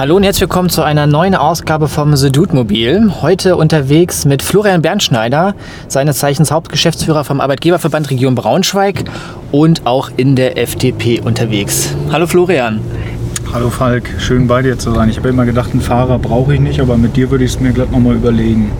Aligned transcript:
Hallo 0.00 0.16
und 0.16 0.22
herzlich 0.22 0.40
willkommen 0.40 0.70
zu 0.70 0.82
einer 0.82 1.06
neuen 1.06 1.34
Ausgabe 1.34 1.86
vom 1.86 2.16
The 2.16 2.32
Dude 2.32 2.54
Mobil. 2.54 3.12
Heute 3.20 3.56
unterwegs 3.56 4.24
mit 4.24 4.40
Florian 4.42 4.80
Bernschneider, 4.80 5.54
seines 5.88 6.16
Zeichens 6.16 6.50
Hauptgeschäftsführer 6.50 7.22
vom 7.22 7.38
Arbeitgeberverband 7.38 8.08
Region 8.08 8.34
Braunschweig 8.34 9.04
und 9.52 9.86
auch 9.86 10.10
in 10.16 10.36
der 10.36 10.56
FDP 10.56 11.20
unterwegs. 11.20 11.94
Hallo 12.10 12.26
Florian. 12.26 12.80
Hallo 13.52 13.68
Falk, 13.68 14.08
schön 14.16 14.46
bei 14.46 14.62
dir 14.62 14.78
zu 14.78 14.90
sein. 14.90 15.10
Ich 15.10 15.18
habe 15.18 15.28
immer 15.28 15.44
gedacht, 15.44 15.72
einen 15.72 15.82
Fahrer 15.82 16.18
brauche 16.18 16.54
ich 16.54 16.60
nicht, 16.60 16.80
aber 16.80 16.96
mit 16.96 17.16
dir 17.16 17.30
würde 17.30 17.44
ich 17.44 17.50
es 17.50 17.60
mir 17.60 17.72
glatt 17.72 17.92
nochmal 17.92 18.14
überlegen. 18.14 18.72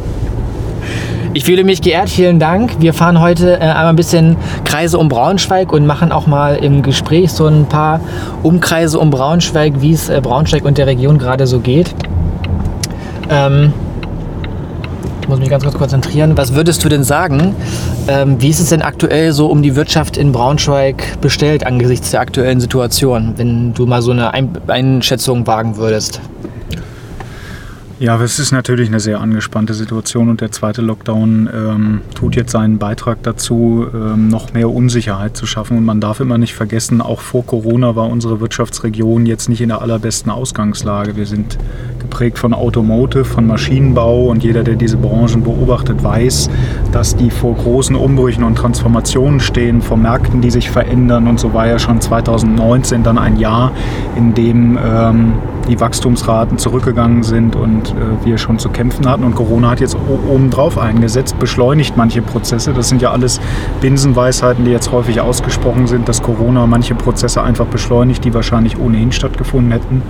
Ich 1.32 1.44
fühle 1.44 1.62
mich 1.62 1.80
geehrt, 1.80 2.10
vielen 2.10 2.40
Dank. 2.40 2.80
Wir 2.80 2.92
fahren 2.92 3.20
heute 3.20 3.54
äh, 3.54 3.60
einmal 3.60 3.86
ein 3.86 3.96
bisschen 3.96 4.36
Kreise 4.64 4.98
um 4.98 5.08
Braunschweig 5.08 5.72
und 5.72 5.86
machen 5.86 6.10
auch 6.10 6.26
mal 6.26 6.56
im 6.56 6.82
Gespräch 6.82 7.30
so 7.30 7.46
ein 7.46 7.66
paar 7.66 8.00
Umkreise 8.42 8.98
um 8.98 9.10
Braunschweig, 9.10 9.74
wie 9.80 9.92
es 9.92 10.08
äh, 10.08 10.20
Braunschweig 10.20 10.64
und 10.64 10.77
der 10.77 10.88
Region 10.88 11.18
gerade 11.18 11.46
so 11.46 11.60
geht. 11.60 11.95
Ähm, 13.28 13.72
ich 15.22 15.28
muss 15.28 15.38
mich 15.38 15.48
ganz 15.48 15.62
kurz 15.62 15.77
konzentrieren. 15.77 16.36
Was 16.36 16.56
würdest 16.56 16.82
du 16.84 16.88
denn 16.88 17.05
sagen? 17.05 17.55
Ähm, 18.08 18.42
wie 18.42 18.48
ist 18.48 18.58
es 18.58 18.70
denn 18.70 18.83
aktuell 18.83 19.30
so 19.33 19.47
um 19.47 19.62
die 19.62 19.77
Wirtschaft 19.77 20.16
in 20.16 20.33
Braunschweig 20.33 21.20
bestellt 21.20 21.64
angesichts 21.64 22.10
der 22.10 22.22
aktuellen 22.22 22.58
Situation, 22.58 23.34
wenn 23.36 23.72
du 23.72 23.86
mal 23.86 24.02
so 24.02 24.10
eine 24.10 24.34
Ein 24.34 24.50
Einschätzung 24.66 25.47
wagen 25.47 25.77
würdest? 25.77 26.20
Ja, 28.00 28.18
es 28.18 28.38
ist 28.38 28.50
natürlich 28.50 28.88
eine 28.88 28.98
sehr 28.98 29.20
angespannte 29.20 29.74
Situation 29.74 30.30
und 30.30 30.41
der 30.41 30.50
zweite 30.50 30.80
Lockdown 30.80 31.50
ähm, 31.52 32.00
tut 32.14 32.34
jetzt 32.34 32.50
seinen 32.50 32.78
Beitrag 32.78 33.22
dazu, 33.24 33.86
ähm, 33.92 34.28
noch 34.28 34.54
mehr 34.54 34.70
Unsicherheit 34.70 35.36
zu 35.36 35.45
schaffen. 35.45 35.77
Und 35.77 35.84
man 35.84 36.00
darf 36.00 36.18
immer 36.20 36.38
nicht 36.38 36.55
vergessen, 36.55 37.02
auch 37.02 37.20
vor 37.20 37.44
Corona 37.44 37.96
war 37.96 38.08
unsere 38.08 38.41
Wirtschaftsregion 38.41 39.27
jetzt 39.27 39.50
nicht 39.50 39.60
in 39.60 39.68
der 39.68 39.82
allerbesten 39.82 40.32
Ausgangslage. 40.32 41.16
Wir 41.16 41.27
sind 41.27 41.58
geprägt 42.10 42.41
von 42.41 42.52
Automotive, 42.52 43.24
von 43.24 43.46
Maschinenbau 43.46 44.27
und 44.27 44.42
jeder, 44.42 44.64
der 44.64 44.74
diese 44.74 44.96
Branchen 44.96 45.44
beobachtet, 45.44 46.03
weiß, 46.03 46.50
dass 46.91 47.14
die 47.14 47.30
vor 47.30 47.55
großen 47.55 47.94
Umbrüchen 47.94 48.42
und 48.42 48.56
Transformationen 48.56 49.39
stehen, 49.39 49.80
vor 49.80 49.97
Märkten, 49.97 50.41
die 50.41 50.50
sich 50.50 50.70
verändern. 50.70 51.28
Und 51.28 51.38
so 51.38 51.55
war 51.55 51.69
ja 51.69 51.78
schon 51.78 52.00
2019 52.00 53.05
dann 53.05 53.16
ein 53.16 53.38
Jahr, 53.38 53.70
in 54.16 54.34
dem 54.34 54.77
ähm, 54.84 55.34
die 55.69 55.78
Wachstumsraten 55.78 56.58
zurückgegangen 56.58 57.22
sind 57.22 57.55
und 57.55 57.91
äh, 57.91 58.25
wir 58.25 58.38
schon 58.38 58.58
zu 58.58 58.70
kämpfen 58.70 59.08
hatten. 59.08 59.22
Und 59.22 59.36
Corona 59.36 59.70
hat 59.70 59.81
jetzt 59.81 59.97
obendrauf 60.28 60.78
eingesetzt, 60.78 61.38
beschleunigt 61.38 61.97
manche 61.97 62.22
Prozesse. 62.22 62.72
Das 62.72 62.88
sind 62.88 63.03
ja 63.03 63.12
alles 63.12 63.41
Binsenweisheiten, 63.81 64.64
die 64.64 64.72
jetzt 64.72 64.91
häufig 64.91 65.20
ausgesprochen 65.20 65.86
sind, 65.86 66.08
dass 66.08 66.22
Corona 66.22 66.66
manche 66.66 66.97
Prozesse 66.97 67.42
einfach 67.42 67.66
beschleunigt, 67.66 68.25
die 68.25 68.34
wahrscheinlich 68.34 68.78
ohnehin 68.81 69.12
stattgefunden 69.12 69.70
hätten. 69.70 70.03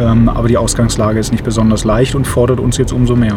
Ähm, 0.00 0.28
aber 0.28 0.48
die 0.48 0.56
Ausgangslage 0.56 1.18
ist 1.18 1.32
nicht 1.32 1.44
besonders 1.44 1.84
leicht 1.84 2.14
und 2.14 2.26
fordert 2.26 2.60
uns 2.60 2.78
jetzt 2.78 2.92
umso 2.92 3.16
mehr. 3.16 3.36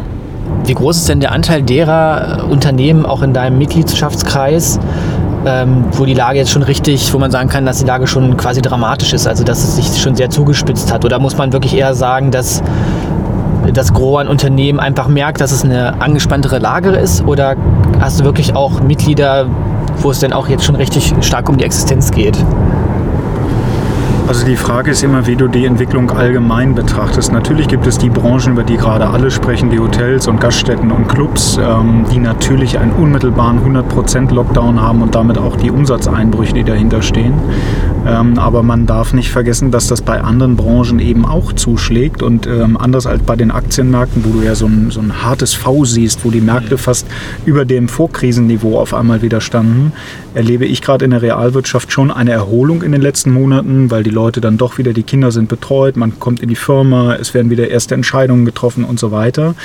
Wie 0.66 0.74
groß 0.74 0.98
ist 0.98 1.10
denn 1.10 1.20
der 1.20 1.32
Anteil 1.32 1.62
derer 1.62 2.40
äh, 2.40 2.52
Unternehmen 2.52 3.06
auch 3.06 3.22
in 3.22 3.34
deinem 3.34 3.58
Mitgliedschaftskreis, 3.58 4.80
ähm, 5.46 5.86
wo 5.92 6.06
die 6.06 6.14
Lage 6.14 6.40
jetzt 6.40 6.52
schon 6.52 6.64
richtig, 6.64 7.14
wo 7.14 7.20
man 7.20 7.32
sagen 7.32 7.50
kann, 7.50 7.66
dass 7.66 7.80
die 7.80 7.86
Lage 7.86 8.08
schon 8.08 8.38
quasi 8.38 8.62
dramatisch 8.62 9.14
ist, 9.14 9.28
also 9.28 9.44
dass 9.44 9.64
es 9.64 9.76
sich 9.76 10.02
schon 10.02 10.16
sehr 10.16 10.30
zugespitzt 10.30 10.92
hat? 10.92 11.06
Oder 11.06 11.20
muss 11.20 11.38
man 11.38 11.54
wirklich 11.54 11.76
eher 11.76 11.94
sagen, 11.94 12.32
dass 12.32 12.64
das 13.74 13.94
Gros 13.94 14.22
an 14.22 14.28
Unternehmen 14.28 14.80
einfach 14.80 15.08
merkt, 15.08 15.42
dass 15.42 15.52
es 15.52 15.64
eine 15.64 16.02
angespanntere 16.02 16.60
Lage 16.60 16.90
ist? 16.90 17.26
Oder 17.26 17.56
hast 18.00 18.20
du 18.20 18.24
wirklich 18.24 18.56
auch 18.56 18.82
Mitglieder, 18.82 19.48
wo 19.98 20.12
es 20.12 20.20
denn 20.20 20.34
auch 20.34 20.48
jetzt 20.48 20.64
schon 20.64 20.76
richtig 20.76 21.14
stark 21.22 21.50
um 21.50 21.58
die 21.58 21.64
Existenz 21.64 22.12
geht? 22.12 22.38
Also 24.28 24.44
die 24.44 24.56
Frage 24.56 24.90
ist 24.90 25.04
immer, 25.04 25.28
wie 25.28 25.36
du 25.36 25.48
die 25.48 25.66
Entwicklung 25.66 26.10
allgemein 26.10 26.74
betrachtest. 26.74 27.32
Natürlich 27.32 27.68
gibt 27.68 27.86
es 27.86 28.00
die 28.00 28.10
Branchen, 28.10 28.54
über 28.54 28.64
die 28.64 28.76
gerade 28.76 29.08
alle 29.08 29.30
sprechen, 29.30 29.70
die 29.70 29.78
Hotels 29.78 30.28
und 30.28 30.42
Gaststätten 30.42 30.92
und 30.92 31.08
Clubs, 31.08 31.60
ähm, 31.62 32.06
die 32.12 32.18
natürlich 32.18 32.80
einen 32.80 32.92
unmittelbaren 32.92 33.60
100% 33.60 34.34
Lockdown 34.34 34.82
haben 34.82 35.04
und 35.04 35.14
damit 35.14 35.38
auch 35.38 35.56
die 35.58 35.70
Umsatzeinbrüche, 35.70 36.54
die 36.54 36.64
dahinter 36.64 37.04
stehen. 37.04 37.36
Ähm, 38.06 38.38
aber 38.38 38.62
man 38.62 38.86
darf 38.86 39.14
nicht 39.14 39.32
vergessen, 39.32 39.72
dass 39.72 39.88
das 39.88 40.02
bei 40.02 40.22
anderen 40.22 40.56
Branchen 40.56 41.00
eben 41.00 41.26
auch 41.26 41.54
zuschlägt 41.54 42.22
und 42.22 42.46
ähm, 42.46 42.78
anders 42.78 43.08
als 43.08 43.24
bei 43.24 43.36
den 43.36 43.52
Aktienmärkten, 43.52 44.24
wo 44.24 44.40
du 44.40 44.46
ja 44.46 44.54
so 44.54 44.68
ein, 44.68 44.92
so 44.92 45.00
ein 45.00 45.24
hartes 45.24 45.54
V 45.54 45.86
siehst, 45.86 46.24
wo 46.24 46.30
die 46.30 46.42
Märkte 46.42 46.78
fast 46.78 47.08
über 47.46 47.66
dem 47.66 47.88
Vorkrisenniveau 47.88 48.80
auf 48.80 48.94
einmal 48.94 49.22
wieder 49.22 49.42
standen, 49.42 49.92
erlebe 50.36 50.66
ich 50.66 50.82
gerade 50.82 51.06
in 51.06 51.12
der 51.12 51.22
Realwirtschaft 51.22 51.92
schon 51.92 52.12
eine 52.12 52.32
Erholung 52.32 52.84
in 52.84 52.92
den 52.92 53.02
letzten 53.02 53.32
Monaten, 53.32 53.90
weil 53.90 54.04
die 54.04 54.12
Leute 54.12 54.40
dann 54.42 54.58
doch 54.58 54.78
wieder, 54.78 54.94
die 54.94 55.04
Kinder 55.04 55.32
sind 55.32 55.50
betreut, 55.50 55.98
man 55.98 56.20
kommt 56.20 56.42
in 56.42 56.50
die 56.50 56.56
Firma, 56.56 57.16
es 57.16 57.34
werden 57.34 57.50
wieder 57.50 57.70
erste 57.70 57.96
Entscheidungen 57.96 58.46
getroffen 58.46 58.84
und 58.84 59.00
so 59.00 59.12
weiter. 59.12 59.56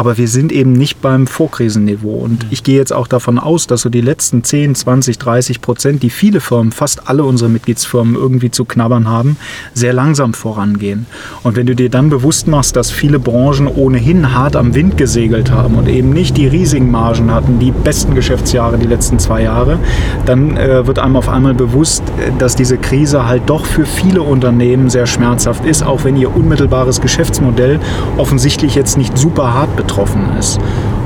Aber 0.00 0.16
wir 0.16 0.28
sind 0.28 0.50
eben 0.50 0.72
nicht 0.72 1.02
beim 1.02 1.26
Vorkrisenniveau. 1.26 2.14
Und 2.14 2.46
ich 2.48 2.62
gehe 2.62 2.78
jetzt 2.78 2.90
auch 2.90 3.06
davon 3.06 3.38
aus, 3.38 3.66
dass 3.66 3.82
so 3.82 3.90
die 3.90 4.00
letzten 4.00 4.42
10, 4.42 4.74
20, 4.74 5.18
30 5.18 5.60
Prozent, 5.60 6.02
die 6.02 6.08
viele 6.08 6.40
Firmen, 6.40 6.72
fast 6.72 7.06
alle 7.10 7.22
unsere 7.22 7.50
Mitgliedsfirmen 7.50 8.14
irgendwie 8.14 8.50
zu 8.50 8.64
knabbern 8.64 9.08
haben, 9.10 9.36
sehr 9.74 9.92
langsam 9.92 10.32
vorangehen. 10.32 11.04
Und 11.42 11.56
wenn 11.56 11.66
du 11.66 11.76
dir 11.76 11.90
dann 11.90 12.08
bewusst 12.08 12.46
machst, 12.46 12.76
dass 12.76 12.90
viele 12.90 13.18
Branchen 13.18 13.66
ohnehin 13.66 14.34
hart 14.34 14.56
am 14.56 14.74
Wind 14.74 14.96
gesegelt 14.96 15.50
haben 15.50 15.74
und 15.74 15.86
eben 15.86 16.14
nicht 16.14 16.38
die 16.38 16.46
riesigen 16.46 16.90
Margen 16.90 17.30
hatten, 17.30 17.58
die 17.58 17.70
besten 17.70 18.14
Geschäftsjahre 18.14 18.78
die 18.78 18.86
letzten 18.86 19.18
zwei 19.18 19.42
Jahre, 19.42 19.78
dann 20.24 20.56
äh, 20.56 20.86
wird 20.86 20.98
einem 20.98 21.16
auf 21.16 21.28
einmal 21.28 21.52
bewusst, 21.52 22.04
äh, 22.18 22.30
dass 22.38 22.56
diese 22.56 22.78
Krise 22.78 23.26
halt 23.26 23.42
doch 23.50 23.66
für 23.66 23.84
viele 23.84 24.22
Unternehmen 24.22 24.88
sehr 24.88 25.06
schmerzhaft 25.06 25.66
ist, 25.66 25.82
auch 25.82 26.04
wenn 26.04 26.16
ihr 26.16 26.34
unmittelbares 26.34 27.02
Geschäftsmodell 27.02 27.78
offensichtlich 28.16 28.74
jetzt 28.74 28.96
nicht 28.96 29.18
super 29.18 29.52
hart 29.52 29.76
betroffen 29.90 30.22
ist. 30.38 30.60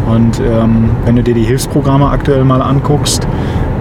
Und 0.07 0.41
ähm, 0.41 0.91
wenn 1.07 1.17
du 1.17 1.23
dir 1.23 1.35
die 1.35 1.45
Hilfsprogramme 1.45 2.11
aktuell 2.11 2.45
mal 2.45 2.61
anguckst, 2.61 3.27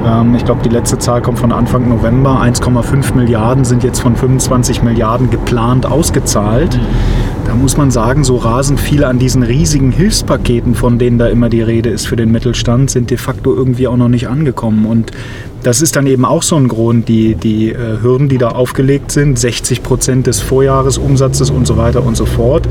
ähm, 0.06 0.36
ich 0.36 0.46
glaube, 0.46 0.62
die 0.64 0.70
letzte 0.70 0.98
Zahl 0.98 1.22
kommt 1.22 1.40
von 1.40 1.52
Anfang 1.52 1.90
November. 1.90 2.42
1,5 2.42 3.14
Milliarden 3.14 3.66
sind 3.66 3.84
jetzt 3.84 4.00
von 4.00 4.16
25 4.16 4.82
Milliarden 4.82 5.30
geplant 5.30 5.86
ausgezahlt. 5.86 6.80
Da 7.46 7.56
muss 7.56 7.78
man 7.78 7.92
sagen, 7.92 8.24
so 8.24 8.38
rasend 8.38 8.80
viele 8.80 9.08
an 9.08 9.20
diesen 9.20 9.44
riesigen 9.44 9.92
Hilfspaketen, 9.92 10.76
von 10.76 10.98
denen 10.98 11.18
da 11.18 11.28
immer 11.28 11.50
die 11.50 11.62
Rede 11.62 11.90
ist 11.90 12.08
für 12.08 12.16
den 12.16 12.32
Mittelstand, 12.32 12.90
sind 12.90 13.10
de 13.10 13.18
facto 13.18 13.54
irgendwie 13.54 13.88
auch 13.88 13.98
noch 13.98 14.08
nicht 14.08 14.28
angekommen. 14.28 14.86
Und 14.86 15.12
das 15.64 15.82
ist 15.82 15.96
dann 15.96 16.08
eben 16.08 16.26
auch 16.26 16.44
so 16.44 16.58
ein 16.58 16.68
Grund, 16.68 17.08
die, 17.08 17.36
die 17.36 17.72
äh, 17.72 18.02
Hürden, 18.02 18.28
die 18.28 18.38
da 18.38 18.50
aufgelegt 18.50 19.12
sind, 19.12 19.40
60 19.40 19.82
Prozent 19.82 20.28
des 20.28 20.42
Vorjahresumsatzes 20.42 21.50
und 21.50 21.66
so 21.66 21.78
weiter 21.78 22.06
und 22.06 22.16
so 22.16 22.26
fort. 22.26 22.68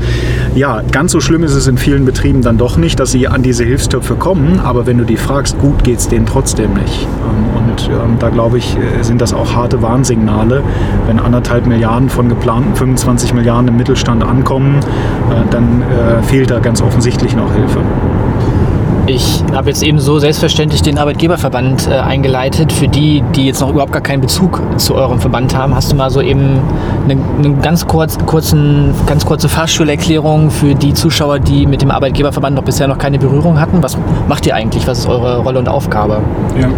Ja, 0.55 0.83
ganz 0.91 1.11
so 1.11 1.19
schlimm 1.19 1.43
ist 1.43 1.55
es 1.55 1.67
in 1.67 1.77
vielen 1.77 2.05
Betrieben 2.05 2.43
dann 2.43 2.57
doch 2.57 2.77
nicht, 2.77 2.99
dass 2.99 3.11
sie 3.11 3.27
an 3.27 3.41
diese 3.41 3.63
Hilfstöpfe 3.63 4.15
kommen, 4.15 4.59
aber 4.59 4.85
wenn 4.85 4.99
du 4.99 5.05
die 5.05 5.17
fragst, 5.17 5.57
gut 5.57 5.83
geht 5.83 5.99
es 5.99 6.07
denen 6.07 6.27
trotzdem 6.27 6.73
nicht. 6.75 7.07
Ähm, 7.07 7.57
und 7.57 7.89
ähm, 7.89 8.17
da 8.19 8.29
glaube 8.29 8.59
ich, 8.59 8.77
äh, 8.77 9.03
sind 9.03 9.21
das 9.21 9.33
auch 9.33 9.55
harte 9.55 9.81
Warnsignale. 9.81 10.63
Wenn 11.07 11.19
anderthalb 11.19 11.65
Milliarden 11.65 12.09
von 12.09 12.29
geplanten 12.29 12.75
25 12.75 13.33
Milliarden 13.33 13.69
im 13.69 13.77
Mittelstand 13.77 14.23
ankommen, 14.23 14.62
äh, 14.63 15.49
dann 15.49 15.81
äh, 15.81 16.21
fehlt 16.23 16.51
da 16.51 16.59
ganz 16.59 16.81
offensichtlich 16.81 17.35
noch 17.35 17.53
Hilfe. 17.53 17.79
Ich 19.05 19.43
habe 19.53 19.67
jetzt 19.67 19.83
eben 19.83 19.99
so 19.99 20.17
selbstverständlich 20.17 20.81
den 20.81 20.97
Arbeitgeberverband 20.97 21.89
äh, 21.89 21.95
eingeleitet. 21.95 22.71
Für 22.71 22.87
die, 22.87 23.21
die 23.35 23.47
jetzt 23.47 23.59
noch 23.59 23.69
überhaupt 23.69 23.91
gar 23.91 24.01
keinen 24.01 24.21
Bezug 24.21 24.61
zu 24.77 24.95
eurem 24.95 25.19
Verband 25.19 25.57
haben, 25.57 25.75
hast 25.75 25.91
du 25.91 25.97
mal 25.97 26.09
so 26.09 26.21
eben 26.21 26.61
eine, 27.03 27.17
eine 27.37 27.53
ganz, 27.55 27.85
kurz, 27.85 28.17
kurzen, 28.25 28.93
ganz 29.05 29.25
kurze 29.25 29.49
Fachschulerklärung 29.49 30.51
für 30.51 30.73
die 30.73 30.93
Zuschauer, 30.93 31.39
die 31.39 31.65
mit 31.65 31.81
dem 31.81 31.91
Arbeitgeberverband 31.91 32.55
noch 32.55 32.63
bisher 32.63 32.87
noch 32.87 32.97
keine 32.97 33.19
Berührung 33.19 33.59
hatten. 33.59 33.83
Was 33.83 33.97
macht 34.29 34.45
ihr 34.47 34.55
eigentlich? 34.55 34.87
Was 34.87 34.99
ist 34.99 35.07
eure 35.07 35.39
Rolle 35.39 35.59
und 35.59 35.67
Aufgabe? 35.67 36.21
Ja. 36.57 36.69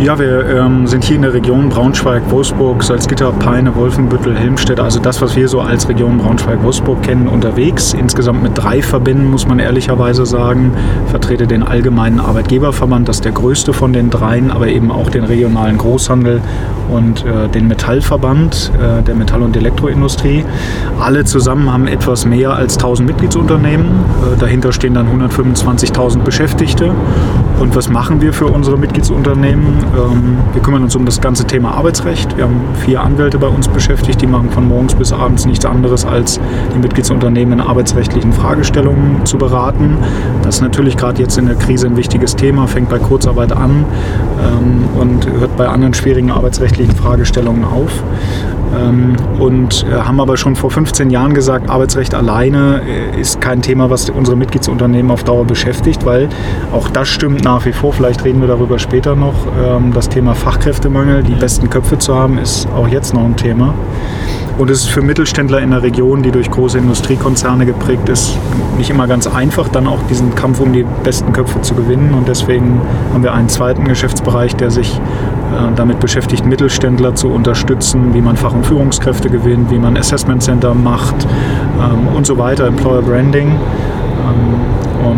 Ja, 0.00 0.16
wir 0.16 0.46
ähm, 0.46 0.86
sind 0.86 1.02
hier 1.02 1.16
in 1.16 1.22
der 1.22 1.34
Region 1.34 1.70
Braunschweig, 1.70 2.22
Wolfsburg, 2.30 2.84
Salzgitter, 2.84 3.32
Peine, 3.32 3.74
Wolfenbüttel, 3.74 4.36
Helmstedt, 4.36 4.78
also 4.78 5.00
das, 5.00 5.20
was 5.20 5.34
wir 5.34 5.48
so 5.48 5.60
als 5.60 5.88
Region 5.88 6.18
Braunschweig-Wolfsburg 6.18 7.02
kennen, 7.02 7.26
unterwegs. 7.26 7.94
Insgesamt 7.94 8.40
mit 8.40 8.56
drei 8.56 8.80
Verbänden, 8.80 9.28
muss 9.28 9.48
man 9.48 9.58
ehrlicherweise 9.58 10.24
sagen. 10.24 10.72
Ich 11.06 11.10
vertrete 11.10 11.48
den 11.48 11.64
Allgemeinen 11.64 12.20
Arbeitgeberverband, 12.20 13.08
das 13.08 13.16
ist 13.16 13.24
der 13.24 13.32
größte 13.32 13.72
von 13.72 13.92
den 13.92 14.08
dreien, 14.08 14.52
aber 14.52 14.68
eben 14.68 14.92
auch 14.92 15.10
den 15.10 15.24
regionalen 15.24 15.78
Großhandel 15.78 16.42
und 16.90 17.24
äh, 17.26 17.48
den 17.48 17.66
Metallverband 17.66 18.70
äh, 18.76 19.02
der 19.02 19.16
Metall- 19.16 19.42
und 19.42 19.56
Elektroindustrie. 19.56 20.44
Alle 21.00 21.24
zusammen 21.24 21.72
haben 21.72 21.88
etwas 21.88 22.24
mehr 22.24 22.52
als 22.52 22.76
1000 22.76 23.08
Mitgliedsunternehmen. 23.08 23.86
Äh, 23.86 24.38
dahinter 24.38 24.70
stehen 24.70 24.94
dann 24.94 25.08
125.000 25.08 26.20
Beschäftigte. 26.20 26.92
Und 27.58 27.74
was 27.74 27.88
machen 27.88 28.20
wir 28.20 28.32
für 28.32 28.46
unsere 28.46 28.78
Mitgliedsunternehmen? 28.78 29.87
Ähm, 29.96 30.38
wir 30.52 30.62
kümmern 30.62 30.82
uns 30.82 30.96
um 30.96 31.04
das 31.04 31.20
ganze 31.20 31.44
Thema 31.46 31.72
Arbeitsrecht. 31.72 32.36
Wir 32.36 32.44
haben 32.44 32.60
vier 32.84 33.00
Anwälte 33.02 33.38
bei 33.38 33.48
uns 33.48 33.68
beschäftigt, 33.68 34.20
die 34.20 34.26
machen 34.26 34.50
von 34.50 34.68
morgens 34.68 34.94
bis 34.94 35.12
abends 35.12 35.46
nichts 35.46 35.64
anderes, 35.64 36.04
als 36.04 36.40
die 36.74 36.78
Mitgliedsunternehmen 36.78 37.58
in 37.58 37.60
arbeitsrechtlichen 37.60 38.32
Fragestellungen 38.32 39.24
zu 39.24 39.38
beraten. 39.38 39.98
Das 40.42 40.56
ist 40.56 40.60
natürlich 40.62 40.96
gerade 40.96 41.20
jetzt 41.20 41.38
in 41.38 41.46
der 41.46 41.56
Krise 41.56 41.86
ein 41.86 41.96
wichtiges 41.96 42.36
Thema, 42.36 42.66
fängt 42.66 42.88
bei 42.88 42.98
Kurzarbeit 42.98 43.52
an 43.52 43.84
ähm, 44.40 45.00
und 45.00 45.26
hört 45.30 45.56
bei 45.56 45.68
anderen 45.68 45.94
schwierigen 45.94 46.30
arbeitsrechtlichen 46.30 46.94
Fragestellungen 46.94 47.64
auf. 47.64 48.02
Ähm, 48.76 49.16
und 49.38 49.86
äh, 49.88 49.94
haben 49.94 50.20
aber 50.20 50.36
schon 50.36 50.56
vor 50.56 50.70
15 50.70 51.10
Jahren 51.10 51.34
gesagt, 51.34 51.70
Arbeitsrecht 51.70 52.14
alleine 52.14 52.82
äh, 52.86 53.20
ist 53.20 53.40
kein 53.40 53.62
Thema, 53.62 53.90
was 53.90 54.10
unsere 54.10 54.36
Mitgliedsunternehmen 54.36 55.10
auf 55.10 55.24
Dauer 55.24 55.44
beschäftigt, 55.44 56.04
weil 56.04 56.28
auch 56.72 56.88
das 56.88 57.08
stimmt 57.08 57.44
nach 57.44 57.64
wie 57.64 57.72
vor. 57.72 57.92
Vielleicht 57.92 58.24
reden 58.24 58.40
wir 58.40 58.48
darüber 58.48 58.78
später 58.78 59.16
noch. 59.16 59.34
Ähm, 59.62 59.92
das 59.92 60.08
Thema 60.08 60.34
Fachkräftemangel, 60.34 61.22
die 61.22 61.34
besten 61.34 61.70
Köpfe 61.70 61.98
zu 61.98 62.14
haben, 62.14 62.38
ist 62.38 62.68
auch 62.76 62.88
jetzt 62.88 63.14
noch 63.14 63.24
ein 63.24 63.36
Thema. 63.36 63.74
Und 64.58 64.70
es 64.70 64.80
ist 64.80 64.88
für 64.88 65.02
Mittelständler 65.02 65.60
in 65.60 65.70
der 65.70 65.84
Region, 65.84 66.22
die 66.22 66.32
durch 66.32 66.50
große 66.50 66.78
Industriekonzerne 66.78 67.64
geprägt 67.64 68.08
ist, 68.08 68.36
nicht 68.76 68.90
immer 68.90 69.06
ganz 69.06 69.28
einfach, 69.28 69.68
dann 69.68 69.86
auch 69.86 70.00
diesen 70.10 70.34
Kampf 70.34 70.58
um 70.58 70.72
die 70.72 70.84
besten 71.04 71.32
Köpfe 71.32 71.60
zu 71.62 71.74
gewinnen. 71.74 72.12
Und 72.12 72.26
deswegen 72.26 72.80
haben 73.12 73.22
wir 73.22 73.32
einen 73.32 73.48
zweiten 73.48 73.84
Geschäftsbereich, 73.84 74.56
der 74.56 74.72
sich 74.72 74.96
äh, 74.96 75.74
damit 75.76 76.00
beschäftigt, 76.00 76.44
Mittelständler 76.44 77.14
zu 77.14 77.28
unterstützen, 77.28 78.14
wie 78.14 78.20
man 78.20 78.36
Fach- 78.36 78.52
und 78.52 78.66
Führungskräfte 78.66 79.30
gewinnt, 79.30 79.70
wie 79.70 79.78
man 79.78 79.96
Assessment 79.96 80.42
Center 80.42 80.74
macht 80.74 81.14
ähm, 81.80 82.16
und 82.16 82.26
so 82.26 82.36
weiter, 82.36 82.66
Employer 82.66 83.02
Branding. 83.02 83.52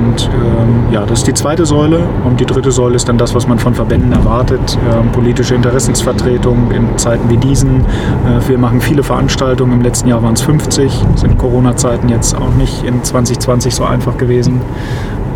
Und 0.01 0.31
ähm, 0.33 0.93
ja, 0.93 1.05
das 1.05 1.21
ist 1.21 1.27
die 1.27 1.35
zweite 1.35 1.67
Säule. 1.67 2.01
Und 2.25 2.41
die 2.41 2.47
dritte 2.47 2.73
Säule 2.73 2.97
ist 2.97 3.09
dann 3.09 3.19
das, 3.19 3.35
was 3.35 3.47
man 3.47 3.59
von 3.59 3.75
Verbänden 3.75 4.13
erwartet. 4.13 4.79
Ähm, 4.91 5.13
politische 5.13 5.55
Interessensvertretung 5.55 6.71
in 6.71 6.97
Zeiten 6.97 7.29
wie 7.29 7.37
diesen. 7.37 7.81
Äh, 7.81 8.49
wir 8.49 8.57
machen 8.57 8.81
viele 8.81 9.03
Veranstaltungen. 9.03 9.73
Im 9.73 9.83
letzten 9.83 10.09
Jahr 10.09 10.23
waren 10.23 10.35
es 10.35 10.43
50. 10.43 10.91
Sind 11.17 11.37
Corona-Zeiten 11.37 12.09
jetzt 12.09 12.35
auch 12.35 12.55
nicht 12.57 12.83
in 12.85 13.05
2020 13.05 13.75
so 13.75 13.85
einfach 13.85 14.17
gewesen. 14.17 14.61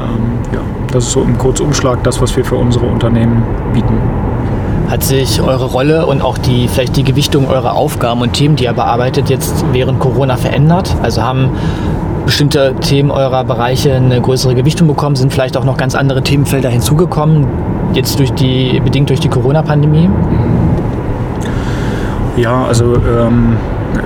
Ähm, 0.01 0.55
ja, 0.55 0.61
das 0.93 1.05
ist 1.05 1.13
so 1.13 1.23
im 1.23 1.37
Kurzumschlag 1.37 2.03
das, 2.03 2.23
was 2.23 2.35
wir 2.35 2.45
für 2.45 2.57
unsere 2.57 2.87
Unternehmen 2.87 3.43
bieten. 3.75 3.99
Hat 4.89 5.03
sich 5.03 5.43
eure 5.43 5.67
Rolle 5.67 6.07
und 6.07 6.23
auch 6.23 6.39
die 6.39 6.69
vielleicht 6.69 6.97
die 6.97 7.05
Gewichtung 7.05 7.49
eurer 7.49 7.75
Aufgaben 7.75 8.23
und 8.23 8.33
Themen, 8.33 8.57
die 8.57 8.65
ihr 8.65 8.73
bearbeitet, 8.73 9.29
jetzt 9.29 9.65
während 9.73 9.99
Corona 10.01 10.37
verändert? 10.37 10.95
Also 11.03 11.23
haben 11.23 11.51
bestimmte 12.25 12.75
Themen 12.81 13.11
eurer 13.11 13.45
Bereiche 13.45 13.95
eine 13.95 14.21
größere 14.21 14.55
Gewichtung 14.55 14.89
bekommen? 14.89 15.17
Sind 15.17 15.33
vielleicht 15.33 15.57
auch 15.57 15.65
noch 15.65 15.77
ganz 15.77 15.95
andere 15.95 16.23
Themenfelder 16.23 16.69
hinzugekommen, 16.69 17.47
jetzt 17.93 18.19
durch 18.19 18.33
die, 18.33 18.81
bedingt 18.81 19.11
durch 19.11 19.21
die 19.21 19.29
Corona-Pandemie? 19.29 20.11
Ja, 22.37 22.65
also 22.65 22.97
ähm, 22.97 23.57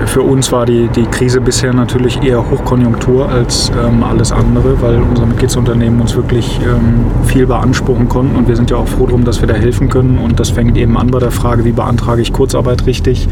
für 0.05 0.21
uns 0.21 0.51
war 0.51 0.65
die, 0.65 0.87
die 0.87 1.05
Krise 1.05 1.41
bisher 1.41 1.73
natürlich 1.73 2.21
eher 2.23 2.49
Hochkonjunktur 2.49 3.29
als 3.29 3.71
ähm, 3.71 4.03
alles 4.03 4.31
andere, 4.31 4.81
weil 4.81 5.01
unsere 5.01 5.27
Mitgliedsunternehmen 5.27 6.01
uns 6.01 6.15
wirklich 6.15 6.59
ähm, 6.63 7.05
viel 7.25 7.45
beanspruchen 7.45 8.09
konnten. 8.09 8.35
Und 8.35 8.47
wir 8.47 8.55
sind 8.55 8.69
ja 8.69 8.77
auch 8.77 8.87
froh 8.87 9.05
darum, 9.05 9.23
dass 9.23 9.41
wir 9.41 9.47
da 9.47 9.53
helfen 9.53 9.89
können. 9.89 10.17
Und 10.17 10.39
das 10.39 10.49
fängt 10.49 10.77
eben 10.77 10.97
an 10.97 11.07
bei 11.11 11.19
der 11.19 11.31
Frage, 11.31 11.65
wie 11.65 11.71
beantrage 11.71 12.21
ich 12.21 12.33
Kurzarbeit 12.33 12.85
richtig? 12.85 13.27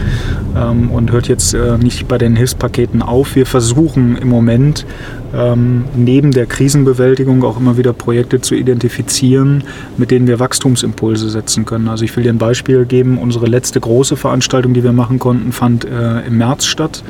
Ähm, 0.56 0.90
und 0.92 1.12
hört 1.12 1.28
jetzt 1.28 1.54
äh, 1.54 1.78
nicht 1.78 2.08
bei 2.08 2.18
den 2.18 2.36
Hilfspaketen 2.36 3.02
auf. 3.02 3.36
Wir 3.36 3.46
versuchen 3.46 4.18
im 4.18 4.30
Moment 4.30 4.86
ähm, 5.36 5.86
neben 5.96 6.32
der 6.32 6.46
Krisenbewältigung 6.46 7.44
auch 7.44 7.58
immer 7.58 7.78
wieder 7.78 7.94
Projekte 7.94 8.42
zu 8.42 8.56
identifizieren, 8.56 9.64
mit 9.98 10.12
denen 10.12 10.28
wir 10.28 10.40
Wachstumsimpulse 10.40 11.30
setzen 11.30 11.66
können. 11.66 11.88
Also 11.88 12.06
ich 12.06 12.16
will 12.16 12.24
dir 12.24 12.32
ein 12.32 12.38
Beispiel 12.38 12.86
geben. 12.86 13.18
Unsere 13.18 13.48
letzte 13.48 13.80
große 13.80 14.16
Veranstaltung, 14.16 14.74
die 14.74 14.84
wir 14.84 14.94
machen 14.94 15.20
konnten, 15.20 15.52
fand 15.52 15.86
äh, 15.86 16.22
im 16.22 16.38
März 16.38 16.66
statt. 16.66 17.04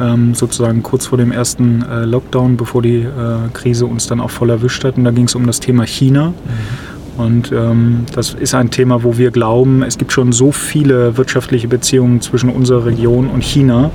Ähm, 0.00 0.34
sozusagen 0.34 0.82
kurz 0.82 1.06
vor 1.06 1.18
dem 1.18 1.30
ersten 1.30 1.82
äh, 1.82 2.04
Lockdown, 2.04 2.56
bevor 2.56 2.82
die 2.82 3.00
äh, 3.00 3.08
Krise 3.52 3.86
uns 3.86 4.06
dann 4.06 4.20
auch 4.20 4.30
voll 4.30 4.50
erwischt 4.50 4.82
hat. 4.84 4.96
Und 4.96 5.04
da 5.04 5.10
ging 5.10 5.26
es 5.26 5.34
um 5.34 5.46
das 5.46 5.60
Thema 5.60 5.84
China. 5.84 6.28
Mhm. 6.28 6.91
Und 7.18 7.52
ähm, 7.52 8.06
das 8.14 8.32
ist 8.32 8.54
ein 8.54 8.70
Thema, 8.70 9.04
wo 9.04 9.18
wir 9.18 9.30
glauben, 9.30 9.82
es 9.82 9.98
gibt 9.98 10.12
schon 10.12 10.32
so 10.32 10.50
viele 10.50 11.16
wirtschaftliche 11.18 11.68
Beziehungen 11.68 12.22
zwischen 12.22 12.48
unserer 12.48 12.86
Region 12.86 13.28
und 13.28 13.44
China, 13.44 13.90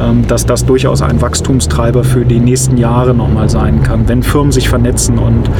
ähm, 0.00 0.26
dass 0.26 0.46
das 0.46 0.64
durchaus 0.64 1.02
ein 1.02 1.20
Wachstumstreiber 1.20 2.02
für 2.02 2.24
die 2.24 2.40
nächsten 2.40 2.78
Jahre 2.78 3.14
nochmal 3.14 3.50
sein 3.50 3.82
kann. 3.82 4.08
Wenn 4.08 4.22
Firmen 4.22 4.52
sich 4.52 4.68
vernetzen 4.68 5.18
und 5.18 5.50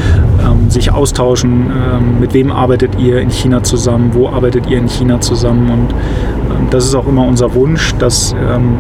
ähm, 0.43 0.70
sich 0.70 0.90
austauschen, 0.90 1.70
ähm, 1.70 2.20
mit 2.20 2.32
wem 2.32 2.50
arbeitet 2.50 2.99
ihr 2.99 3.20
in 3.20 3.31
China 3.31 3.62
zusammen, 3.62 4.10
wo 4.14 4.28
arbeitet 4.28 4.66
ihr 4.69 4.78
in 4.78 4.88
China 4.88 5.20
zusammen. 5.20 5.70
Und 5.70 5.90
ähm, 5.92 6.69
das 6.70 6.87
ist 6.87 6.94
auch 6.94 7.06
immer 7.06 7.26
unser 7.26 7.54
Wunsch, 7.54 7.94
dass 7.99 8.32
ähm, 8.32 8.78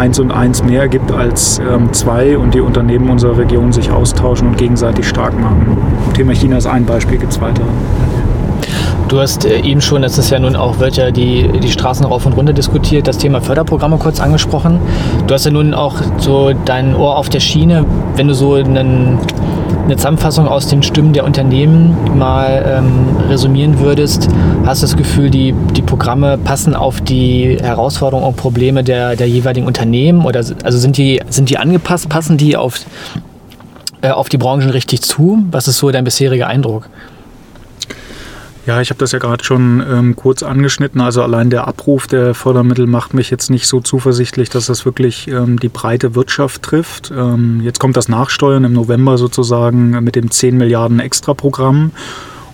eins 0.00 0.18
und 0.18 0.30
eins 0.30 0.62
mehr 0.62 0.88
gibt 0.88 1.12
als 1.12 1.58
ähm, 1.58 1.92
zwei 1.92 2.38
und 2.38 2.54
die 2.54 2.62
Unternehmen 2.62 3.10
unserer 3.10 3.36
Region 3.36 3.70
sich 3.70 3.90
austauschen 3.90 4.48
und 4.48 4.56
gegenseitig 4.56 5.06
stark 5.06 5.38
machen. 5.38 5.76
Thema 6.14 6.32
China 6.32 6.56
ist 6.56 6.66
ein 6.66 6.86
Beispiel, 6.86 7.18
gibt 7.18 7.32
es 7.32 7.40
weitere. 7.40 7.66
Du 9.08 9.20
hast 9.20 9.44
äh, 9.44 9.60
eben 9.60 9.82
schon, 9.82 10.00
das 10.00 10.16
ist 10.16 10.30
ja 10.30 10.38
nun 10.38 10.56
auch, 10.56 10.78
wird 10.78 10.96
ja 10.96 11.10
die, 11.10 11.48
die 11.48 11.70
Straßen 11.70 12.06
rauf 12.06 12.24
und 12.24 12.32
runter 12.32 12.54
diskutiert, 12.54 13.08
das 13.08 13.18
Thema 13.18 13.42
Förderprogramme 13.42 13.98
kurz 13.98 14.20
angesprochen. 14.20 14.80
Du 15.26 15.34
hast 15.34 15.44
ja 15.44 15.50
nun 15.50 15.74
auch 15.74 15.96
so 16.16 16.52
dein 16.64 16.96
Ohr 16.96 17.18
auf 17.18 17.28
der 17.28 17.40
Schiene, 17.40 17.84
wenn 18.16 18.26
du 18.26 18.34
so 18.34 18.54
einen 18.54 19.18
eine 19.90 19.96
Zusammenfassung 19.96 20.46
aus 20.46 20.68
den 20.68 20.84
Stimmen 20.84 21.12
der 21.12 21.24
Unternehmen 21.24 22.16
mal 22.16 22.64
ähm, 22.64 23.16
resümieren 23.28 23.80
würdest, 23.80 24.28
hast 24.64 24.82
du 24.82 24.86
das 24.86 24.96
Gefühl, 24.96 25.30
die, 25.30 25.52
die 25.74 25.82
Programme 25.82 26.38
passen 26.38 26.76
auf 26.76 27.00
die 27.00 27.58
Herausforderungen 27.60 28.28
und 28.28 28.36
Probleme 28.36 28.84
der, 28.84 29.16
der 29.16 29.28
jeweiligen 29.28 29.66
Unternehmen? 29.66 30.24
Oder 30.24 30.44
also 30.62 30.78
sind 30.78 30.96
die, 30.96 31.20
sind 31.28 31.50
die 31.50 31.58
angepasst, 31.58 32.08
passen 32.08 32.36
die 32.36 32.56
auf, 32.56 32.78
äh, 34.00 34.10
auf 34.10 34.28
die 34.28 34.38
Branchen 34.38 34.70
richtig 34.70 35.02
zu? 35.02 35.42
Was 35.50 35.66
ist 35.66 35.78
so 35.78 35.90
dein 35.90 36.04
bisheriger 36.04 36.46
Eindruck? 36.46 36.88
Ja, 38.66 38.80
ich 38.80 38.90
habe 38.90 38.98
das 38.98 39.12
ja 39.12 39.18
gerade 39.18 39.42
schon 39.42 39.82
ähm, 39.90 40.16
kurz 40.16 40.42
angeschnitten. 40.42 41.00
Also 41.00 41.22
allein 41.22 41.48
der 41.48 41.66
Abruf 41.66 42.06
der 42.06 42.34
Fördermittel 42.34 42.86
macht 42.86 43.14
mich 43.14 43.30
jetzt 43.30 43.50
nicht 43.50 43.66
so 43.66 43.80
zuversichtlich, 43.80 44.50
dass 44.50 44.66
das 44.66 44.84
wirklich 44.84 45.28
ähm, 45.28 45.58
die 45.58 45.68
breite 45.68 46.14
Wirtschaft 46.14 46.62
trifft. 46.62 47.10
Ähm, 47.10 47.62
jetzt 47.62 47.80
kommt 47.80 47.96
das 47.96 48.08
Nachsteuern 48.08 48.64
im 48.64 48.74
November 48.74 49.16
sozusagen 49.16 49.90
mit 50.04 50.14
dem 50.14 50.30
10 50.30 50.56
Milliarden 50.56 51.00
Extra-Programm. 51.00 51.92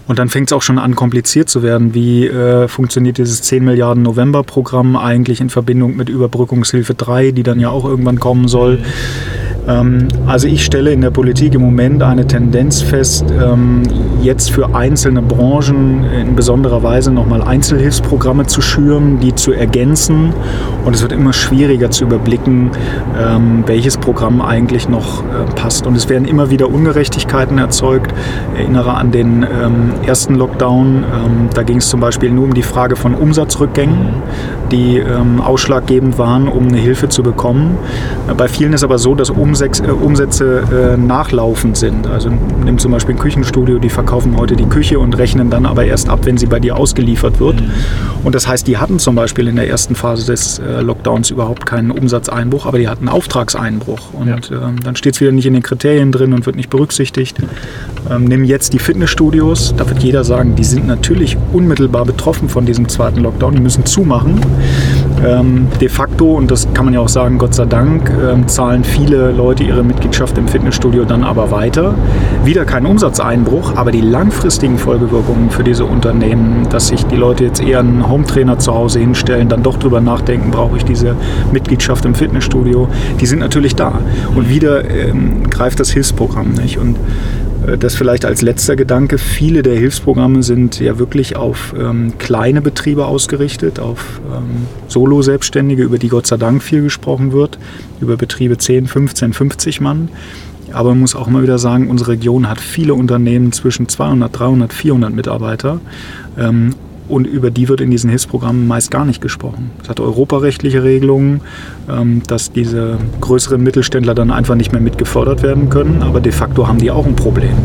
Und 0.06 0.20
dann 0.20 0.28
fängt 0.28 0.50
es 0.50 0.52
auch 0.52 0.62
schon 0.62 0.78
an, 0.78 0.94
kompliziert 0.94 1.48
zu 1.48 1.64
werden. 1.64 1.92
Wie 1.92 2.28
äh, 2.28 2.68
funktioniert 2.68 3.18
dieses 3.18 3.42
10 3.42 3.64
Milliarden 3.64 4.04
November-Programm 4.04 4.96
eigentlich 4.96 5.40
in 5.40 5.50
Verbindung 5.50 5.96
mit 5.96 6.08
Überbrückungshilfe 6.08 6.94
3, 6.94 7.32
die 7.32 7.42
dann 7.42 7.58
ja 7.58 7.70
auch 7.70 7.84
irgendwann 7.84 8.20
kommen 8.20 8.46
soll? 8.46 8.76
Mhm. 8.76 8.84
Ähm, 9.66 10.08
also 10.26 10.46
ich 10.46 10.64
stelle 10.64 10.92
in 10.92 11.00
der 11.00 11.10
Politik 11.10 11.54
im 11.54 11.62
Moment 11.62 12.02
eine 12.02 12.26
Tendenz 12.26 12.82
fest, 12.82 13.24
ähm, 13.30 13.82
jetzt 14.22 14.50
für 14.50 14.74
einzelne 14.74 15.22
Branchen 15.22 16.04
in 16.04 16.36
besonderer 16.36 16.82
Weise 16.82 17.12
nochmal 17.12 17.42
Einzelhilfsprogramme 17.42 18.46
zu 18.46 18.60
schüren, 18.60 19.18
die 19.20 19.34
zu 19.34 19.52
ergänzen. 19.52 20.32
Und 20.84 20.94
es 20.94 21.02
wird 21.02 21.12
immer 21.12 21.32
schwieriger 21.32 21.90
zu 21.90 22.04
überblicken, 22.04 22.70
ähm, 23.18 23.64
welches 23.66 23.96
Programm 23.96 24.40
eigentlich 24.40 24.88
noch 24.88 25.22
äh, 25.22 25.54
passt. 25.54 25.86
Und 25.86 25.96
es 25.96 26.08
werden 26.08 26.26
immer 26.26 26.50
wieder 26.50 26.70
Ungerechtigkeiten 26.70 27.58
erzeugt. 27.58 28.12
Ich 28.54 28.60
erinnere 28.60 28.94
an 28.94 29.10
den 29.10 29.46
ersten 30.06 30.34
Lockdown. 30.34 31.04
Da 31.54 31.62
ging 31.62 31.78
es 31.78 31.88
zum 31.88 32.00
Beispiel 32.00 32.30
nur 32.30 32.44
um 32.44 32.54
die 32.54 32.62
Frage 32.62 32.96
von 32.96 33.14
Umsatzrückgängen, 33.14 34.22
die 34.70 35.02
ausschlaggebend 35.44 36.18
waren, 36.18 36.48
um 36.48 36.68
eine 36.68 36.78
Hilfe 36.78 37.08
zu 37.08 37.22
bekommen. 37.22 37.76
Bei 38.36 38.48
vielen 38.48 38.72
ist 38.72 38.84
aber 38.84 38.98
so, 38.98 39.14
dass 39.14 39.30
Umsatz 39.30 39.55
äh, 39.60 39.90
Umsätze 39.90 40.62
äh, 40.72 40.96
nachlaufend 40.96 41.76
sind. 41.76 42.06
Also 42.06 42.30
nimm 42.64 42.78
zum 42.78 42.92
Beispiel 42.92 43.14
ein 43.14 43.18
Küchenstudio, 43.18 43.78
die 43.78 43.88
verkaufen 43.88 44.36
heute 44.36 44.56
die 44.56 44.66
Küche 44.66 44.98
und 44.98 45.16
rechnen 45.18 45.50
dann 45.50 45.66
aber 45.66 45.84
erst 45.84 46.08
ab, 46.08 46.20
wenn 46.24 46.38
sie 46.38 46.46
bei 46.46 46.60
dir 46.60 46.76
ausgeliefert 46.76 47.40
wird. 47.40 47.60
Mhm. 47.60 47.70
Und 48.24 48.34
das 48.34 48.46
heißt, 48.46 48.66
die 48.66 48.78
hatten 48.78 48.98
zum 48.98 49.14
Beispiel 49.14 49.48
in 49.48 49.56
der 49.56 49.68
ersten 49.68 49.94
Phase 49.94 50.26
des 50.26 50.58
äh, 50.58 50.80
Lockdowns 50.80 51.30
überhaupt 51.30 51.66
keinen 51.66 51.90
Umsatzeinbruch, 51.90 52.66
aber 52.66 52.78
die 52.78 52.88
hatten 52.88 53.08
Auftragseinbruch. 53.08 54.12
Und 54.12 54.50
ja. 54.50 54.68
ähm, 54.68 54.80
dann 54.82 54.96
steht 54.96 55.14
es 55.14 55.20
wieder 55.20 55.32
nicht 55.32 55.46
in 55.46 55.54
den 55.54 55.62
Kriterien 55.62 56.12
drin 56.12 56.32
und 56.32 56.46
wird 56.46 56.56
nicht 56.56 56.70
berücksichtigt. 56.70 57.38
Ähm, 58.10 58.24
nimm 58.24 58.44
jetzt 58.44 58.72
die 58.72 58.78
Fitnessstudios, 58.78 59.74
da 59.76 59.88
wird 59.88 60.02
jeder 60.02 60.24
sagen, 60.24 60.54
die 60.54 60.64
sind 60.64 60.86
natürlich 60.86 61.36
unmittelbar 61.52 62.04
betroffen 62.04 62.48
von 62.48 62.66
diesem 62.66 62.88
zweiten 62.88 63.20
Lockdown, 63.20 63.54
die 63.54 63.60
müssen 63.60 63.84
zumachen. 63.86 64.40
Ähm, 65.24 65.68
de 65.80 65.88
facto, 65.88 66.34
und 66.34 66.50
das 66.50 66.68
kann 66.74 66.84
man 66.84 66.94
ja 66.94 67.00
auch 67.00 67.08
sagen, 67.08 67.38
Gott 67.38 67.54
sei 67.54 67.64
Dank, 67.64 68.10
ähm, 68.10 68.46
zahlen 68.48 68.84
viele 68.84 69.32
Leute 69.32 69.64
ihre 69.64 69.82
Mitgliedschaft 69.82 70.36
im 70.38 70.48
Fitnessstudio 70.48 71.04
dann 71.04 71.24
aber 71.24 71.50
weiter. 71.50 71.94
Wieder 72.44 72.64
kein 72.64 72.86
Umsatzeinbruch, 72.86 73.76
aber 73.76 73.90
die 73.90 74.00
langfristigen 74.00 74.78
Folgewirkungen 74.78 75.50
für 75.50 75.64
diese 75.64 75.84
Unternehmen, 75.84 76.66
dass 76.70 76.88
sich 76.88 77.04
die 77.06 77.16
Leute 77.16 77.44
jetzt 77.44 77.62
eher 77.62 77.80
einen 77.80 78.08
Hometrainer 78.08 78.58
zu 78.58 78.74
Hause 78.74 79.00
hinstellen, 79.00 79.48
dann 79.48 79.62
doch 79.62 79.78
drüber 79.78 80.00
nachdenken, 80.00 80.50
brauche 80.50 80.76
ich 80.76 80.84
diese 80.84 81.16
Mitgliedschaft 81.52 82.04
im 82.04 82.14
Fitnessstudio, 82.14 82.88
die 83.20 83.26
sind 83.26 83.38
natürlich 83.38 83.74
da. 83.74 83.98
Und 84.34 84.48
wieder 84.48 84.88
ähm, 84.90 85.48
greift 85.50 85.80
das 85.80 85.90
Hilfsprogramm 85.90 86.52
nicht. 86.52 86.78
Und 86.78 86.96
das 87.78 87.94
vielleicht 87.94 88.24
als 88.24 88.42
letzter 88.42 88.76
Gedanke. 88.76 89.18
Viele 89.18 89.62
der 89.62 89.76
Hilfsprogramme 89.76 90.42
sind 90.42 90.80
ja 90.80 90.98
wirklich 90.98 91.36
auf 91.36 91.74
ähm, 91.78 92.14
kleine 92.18 92.60
Betriebe 92.62 93.06
ausgerichtet, 93.06 93.80
auf 93.80 94.20
ähm, 94.32 94.66
Solo-Selbstständige, 94.88 95.82
über 95.82 95.98
die 95.98 96.08
Gott 96.08 96.26
sei 96.26 96.36
Dank 96.36 96.62
viel 96.62 96.82
gesprochen 96.82 97.32
wird, 97.32 97.58
über 98.00 98.16
Betriebe 98.16 98.58
10, 98.58 98.86
15, 98.86 99.32
50 99.32 99.80
Mann. 99.80 100.08
Aber 100.72 100.90
man 100.90 101.00
muss 101.00 101.14
auch 101.14 101.28
immer 101.28 101.42
wieder 101.42 101.58
sagen, 101.58 101.88
unsere 101.90 102.12
Region 102.12 102.48
hat 102.48 102.60
viele 102.60 102.94
Unternehmen 102.94 103.52
zwischen 103.52 103.88
200, 103.88 104.38
300, 104.38 104.72
400 104.72 105.12
Mitarbeiter. 105.12 105.80
Ähm, 106.38 106.74
und 107.08 107.26
über 107.26 107.50
die 107.50 107.68
wird 107.68 107.80
in 107.80 107.90
diesen 107.90 108.10
Hilfsprogrammen 108.10 108.66
meist 108.66 108.90
gar 108.90 109.04
nicht 109.04 109.20
gesprochen. 109.20 109.70
Es 109.82 109.88
hat 109.88 110.00
europarechtliche 110.00 110.82
Regelungen, 110.82 111.40
ähm, 111.88 112.22
dass 112.26 112.52
diese 112.52 112.98
größeren 113.20 113.62
Mittelständler 113.62 114.14
dann 114.14 114.30
einfach 114.30 114.54
nicht 114.54 114.72
mehr 114.72 114.80
mit 114.80 114.98
gefördert 114.98 115.42
werden 115.42 115.70
können, 115.70 116.02
aber 116.02 116.20
de 116.20 116.32
facto 116.32 116.66
haben 116.66 116.78
die 116.78 116.90
auch 116.90 117.06
ein 117.06 117.16
Problem. 117.16 117.56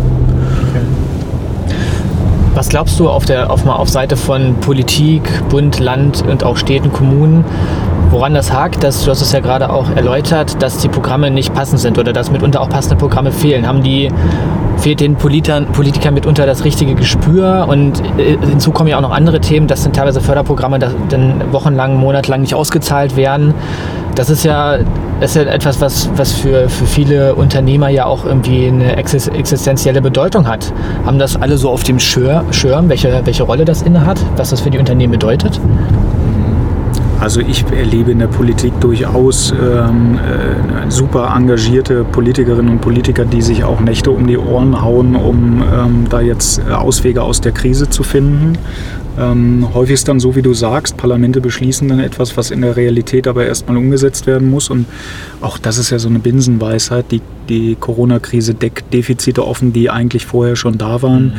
Was 2.53 2.67
glaubst 2.67 3.00
du 3.00 3.07
auf 3.07 3.25
der 3.25 3.50
auf 3.50 3.63
mal 3.63 3.75
auf 3.75 3.89
Seite 3.89 4.17
von 4.17 4.55
Politik, 4.60 5.24
Bund, 5.50 5.79
Land 5.79 6.24
und 6.27 6.43
auch 6.43 6.57
Städten, 6.57 6.91
Kommunen, 6.91 7.45
woran 8.12 8.34
das 8.34 8.51
hakt? 8.53 8.84
Dass, 8.84 9.03
du 9.03 9.12
hast 9.12 9.22
es 9.22 9.32
ja 9.32 9.39
gerade 9.39 9.70
auch 9.70 9.89
erläutert, 9.96 10.62
dass 10.62 10.77
die 10.77 10.89
Programme 10.89 11.32
nicht 11.32 11.53
passend 11.53 11.80
sind 11.80 11.98
oder 11.98 12.13
dass 12.13 12.30
mitunter 12.32 12.62
auch 12.62 12.70
passende 12.70 12.98
Programme 12.98 13.32
fehlen. 13.32 13.68
Haben 13.68 13.82
die 13.82 14.10
fehlt 14.77 15.00
den 15.00 15.15
Politikern, 15.15 15.68
Politikern 15.68 16.13
mitunter 16.13 16.46
das 16.46 16.63
richtige 16.63 16.96
Gespür 16.96 17.68
und 17.70 18.01
äh, 18.18 18.38
hinzu 18.38 18.72
kommen 18.72 18.89
ja 18.89 18.98
auch 18.98 19.01
noch 19.01 19.12
andere 19.12 19.39
Themen. 19.39 19.68
Das 19.68 19.84
sind 19.84 19.96
teilweise 19.96 20.22
Förderprogramme, 20.22 20.80
die 20.80 20.88
dann 21.10 21.41
wochenlang, 21.51 21.98
monatelang 21.98 22.41
nicht 22.41 22.56
ausgezahlt 22.56 23.15
werden. 23.15 23.53
Das 24.15 24.30
ist 24.30 24.44
ja, 24.44 24.80
ist 25.22 25.36
ja 25.36 25.44
etwas, 25.44 25.80
was, 25.80 26.10
was 26.15 26.34
für, 26.34 26.68
für 26.68 26.86
viele 26.86 27.36
Unternehmer 27.36 27.89
ja 27.89 28.06
auch 28.06 28.25
irgendwie 28.25 28.68
eine 28.68 28.98
existenzielle 28.98 30.01
Bedeutung 30.01 30.48
hat. 30.48 30.74
Haben 31.06 31.20
das 31.20 31.39
alle 31.39 31.58
so 31.58 31.70
auf 31.70 31.84
dem 31.84 32.00
Schirm, 32.00 32.89
welche, 32.89 33.22
welche 33.24 33.44
Rolle 33.44 33.63
das 33.63 33.84
innehat, 33.84 34.20
was 34.36 34.50
das 34.50 34.62
für 34.62 34.70
die 34.70 34.80
Unternehmen 34.80 35.12
bedeutet? 35.12 35.62
Also 37.21 37.39
ich 37.39 37.63
erlebe 37.71 38.11
in 38.11 38.17
der 38.17 38.27
Politik 38.27 38.73
durchaus 38.79 39.51
ähm, 39.51 40.17
äh, 40.17 40.89
super 40.89 41.31
engagierte 41.37 42.03
Politikerinnen 42.03 42.67
und 42.67 42.81
Politiker, 42.81 43.25
die 43.25 43.43
sich 43.43 43.63
auch 43.63 43.79
Nächte 43.79 44.09
um 44.09 44.25
die 44.25 44.39
Ohren 44.39 44.81
hauen, 44.81 45.15
um 45.15 45.61
ähm, 45.61 46.07
da 46.09 46.19
jetzt 46.19 46.67
Auswege 46.67 47.21
aus 47.21 47.39
der 47.39 47.51
Krise 47.51 47.87
zu 47.87 48.01
finden. 48.01 48.57
Ähm, 49.19 49.67
häufig 49.71 49.93
ist 49.93 50.07
dann 50.07 50.19
so, 50.19 50.35
wie 50.35 50.41
du 50.41 50.55
sagst, 50.55 50.97
Parlamente 50.97 51.41
beschließen 51.41 51.87
dann 51.87 51.99
etwas, 51.99 52.37
was 52.37 52.49
in 52.49 52.61
der 52.61 52.75
Realität 52.75 53.27
aber 53.27 53.45
erstmal 53.45 53.77
umgesetzt 53.77 54.25
werden 54.25 54.49
muss. 54.49 54.71
Und 54.71 54.87
auch 55.41 55.59
das 55.59 55.77
ist 55.77 55.91
ja 55.91 55.99
so 55.99 56.09
eine 56.09 56.17
Binsenweisheit. 56.17 57.11
Die, 57.11 57.21
die 57.47 57.77
Corona-Krise 57.79 58.55
deckt 58.55 58.91
Defizite 58.91 59.45
offen, 59.45 59.73
die 59.73 59.91
eigentlich 59.91 60.25
vorher 60.25 60.55
schon 60.55 60.79
da 60.79 61.03
waren. 61.03 61.25
Mhm 61.25 61.33